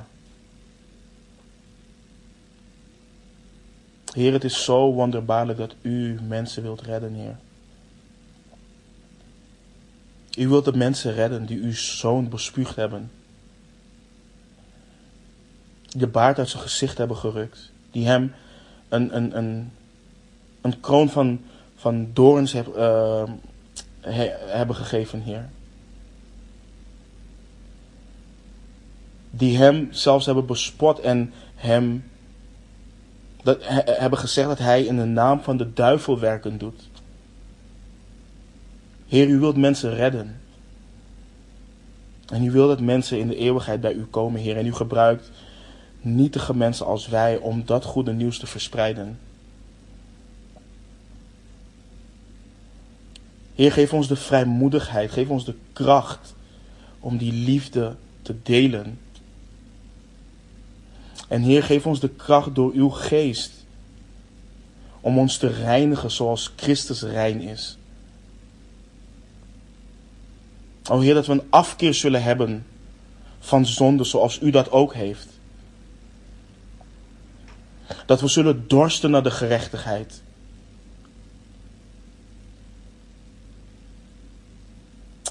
Heer, 4.13 4.33
het 4.33 4.43
is 4.43 4.63
zo 4.63 4.93
wonderbaarlijk 4.93 5.57
dat 5.57 5.75
u 5.81 6.19
mensen 6.27 6.63
wilt 6.63 6.81
redden, 6.81 7.13
Heer. 7.13 7.35
U 10.37 10.47
wilt 10.47 10.65
de 10.65 10.77
mensen 10.77 11.13
redden 11.13 11.45
die 11.45 11.61
uw 11.61 11.73
zoon 11.73 12.29
bespuugd 12.29 12.75
hebben. 12.75 13.11
Die 15.81 15.99
de 15.99 16.07
baard 16.07 16.37
uit 16.37 16.49
zijn 16.49 16.63
gezicht 16.63 16.97
hebben 16.97 17.17
gerukt. 17.17 17.71
Die 17.91 18.07
hem 18.07 18.33
een, 18.89 19.15
een, 19.15 19.37
een, 19.37 19.71
een 20.61 20.79
kroon 20.79 21.09
van, 21.09 21.41
van 21.75 22.09
dorens 22.13 22.51
heb, 22.51 22.77
uh, 22.77 23.23
hebben 24.03 24.75
gegeven, 24.75 25.21
Heer. 25.21 25.49
Die 29.29 29.57
hem 29.57 29.87
zelfs 29.91 30.25
hebben 30.25 30.45
bespot 30.45 30.99
en 30.99 31.33
hem 31.55 32.03
dat, 33.43 33.57
hebben 33.85 34.19
gezegd 34.19 34.47
dat 34.47 34.57
hij 34.57 34.83
in 34.83 34.97
de 34.97 35.05
naam 35.05 35.41
van 35.41 35.57
de 35.57 35.73
duivel 35.73 36.19
werken 36.19 36.57
doet. 36.57 36.89
Heer, 39.07 39.27
u 39.27 39.39
wilt 39.39 39.57
mensen 39.57 39.95
redden. 39.95 40.41
En 42.27 42.43
u 42.43 42.51
wilt 42.51 42.67
dat 42.67 42.79
mensen 42.79 43.19
in 43.19 43.27
de 43.27 43.35
eeuwigheid 43.35 43.81
bij 43.81 43.93
u 43.93 44.05
komen, 44.05 44.41
Heer. 44.41 44.57
En 44.57 44.65
u 44.65 44.73
gebruikt 44.73 45.31
nietige 46.01 46.55
mensen 46.55 46.85
als 46.85 47.07
wij 47.07 47.37
om 47.37 47.65
dat 47.65 47.83
goede 47.83 48.13
nieuws 48.13 48.37
te 48.37 48.47
verspreiden. 48.47 49.19
Heer, 53.55 53.71
geef 53.71 53.93
ons 53.93 54.07
de 54.07 54.15
vrijmoedigheid, 54.15 55.11
geef 55.11 55.29
ons 55.29 55.45
de 55.45 55.55
kracht 55.73 56.35
om 56.99 57.17
die 57.17 57.33
liefde 57.33 57.95
te 58.21 58.35
delen. 58.43 58.99
En 61.27 61.41
Heer, 61.41 61.63
geef 61.63 61.85
ons 61.85 61.99
de 61.99 62.09
kracht 62.09 62.55
door 62.55 62.71
uw 62.73 62.89
geest 62.89 63.51
om 65.01 65.17
ons 65.17 65.37
te 65.37 65.47
reinigen 65.47 66.11
zoals 66.11 66.53
Christus 66.55 67.01
rein 67.01 67.41
is. 67.41 67.77
O 70.89 70.99
Heer, 70.99 71.13
dat 71.13 71.25
we 71.25 71.33
een 71.33 71.47
afkeer 71.49 71.93
zullen 71.93 72.23
hebben 72.23 72.65
van 73.39 73.65
zonde 73.65 74.03
zoals 74.03 74.41
u 74.41 74.49
dat 74.49 74.71
ook 74.71 74.93
heeft. 74.93 75.27
Dat 78.05 78.21
we 78.21 78.27
zullen 78.27 78.67
dorsten 78.67 79.11
naar 79.11 79.23
de 79.23 79.31
gerechtigheid. 79.31 80.21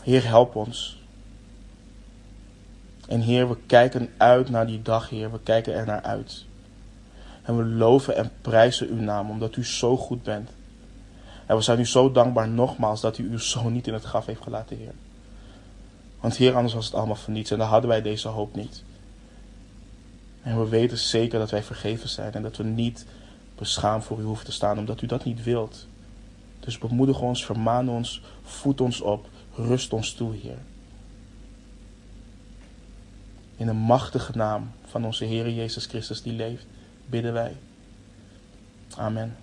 Heer, 0.03 0.27
help 0.27 0.55
ons. 0.55 1.01
En 3.09 3.21
Heer, 3.21 3.49
we 3.49 3.57
kijken 3.67 4.09
uit 4.17 4.51
naar 4.51 4.67
die 4.67 4.83
dag, 4.83 5.09
Heer. 5.09 5.33
We 5.33 5.41
kijken 5.43 5.75
er 5.75 5.87
naar 5.87 6.03
uit. 6.03 6.45
En 7.43 7.57
we 7.57 7.65
loven 7.65 8.17
en 8.17 8.31
prijzen 8.41 8.89
uw 8.89 9.01
naam, 9.01 9.31
omdat 9.31 9.57
u 9.57 9.65
zo 9.65 9.97
goed 9.97 10.23
bent. 10.23 10.51
En 11.47 11.57
we 11.57 11.63
zijn 11.63 11.79
u 11.79 11.87
zo 11.87 12.13
dankbaar 12.13 12.49
nogmaals 12.49 13.01
dat 13.01 13.19
u 13.19 13.31
uw 13.31 13.39
zoon 13.39 13.73
niet 13.73 13.87
in 13.87 13.93
het 13.93 14.05
graf 14.05 14.27
heeft 14.27 14.43
gelaten, 14.43 14.77
Heer. 14.77 14.95
Want 16.21 16.37
Heer, 16.37 16.55
anders 16.55 16.75
was 16.75 16.87
het 16.87 16.95
allemaal 16.95 17.17
voor 17.17 17.33
niets 17.33 17.51
en 17.51 17.59
dan 17.59 17.69
hadden 17.69 17.91
wij 17.91 18.03
deze 18.03 18.29
hoop 18.29 18.55
niet. 18.55 18.83
En 20.43 20.59
we 20.59 20.69
weten 20.69 20.99
zeker 20.99 21.39
dat 21.39 21.51
wij 21.51 21.63
vergeven 21.63 22.09
zijn 22.09 22.33
en 22.33 22.43
dat 22.43 22.57
we 22.57 22.65
niet 22.65 23.07
beschaamd 23.59 24.05
voor 24.05 24.19
u 24.19 24.23
hoeven 24.23 24.45
te 24.45 24.53
staan, 24.53 24.79
omdat 24.79 25.03
u 25.03 25.07
dat 25.07 25.25
niet 25.25 25.43
wilt. 25.43 25.87
Dus 26.61 26.79
bemoedig 26.79 27.21
ons, 27.21 27.45
vermaan 27.45 27.89
ons, 27.89 28.23
voed 28.43 28.81
ons 28.81 29.01
op, 29.01 29.29
rust 29.55 29.93
ons 29.93 30.13
toe, 30.13 30.35
Heer. 30.35 30.59
In 33.57 33.67
de 33.67 33.73
machtige 33.73 34.37
naam 34.37 34.71
van 34.85 35.05
onze 35.05 35.25
Heer 35.25 35.51
Jezus 35.51 35.87
Christus 35.87 36.23
die 36.23 36.33
leeft, 36.33 36.67
bidden 37.07 37.33
wij. 37.33 37.57
Amen. 38.97 39.37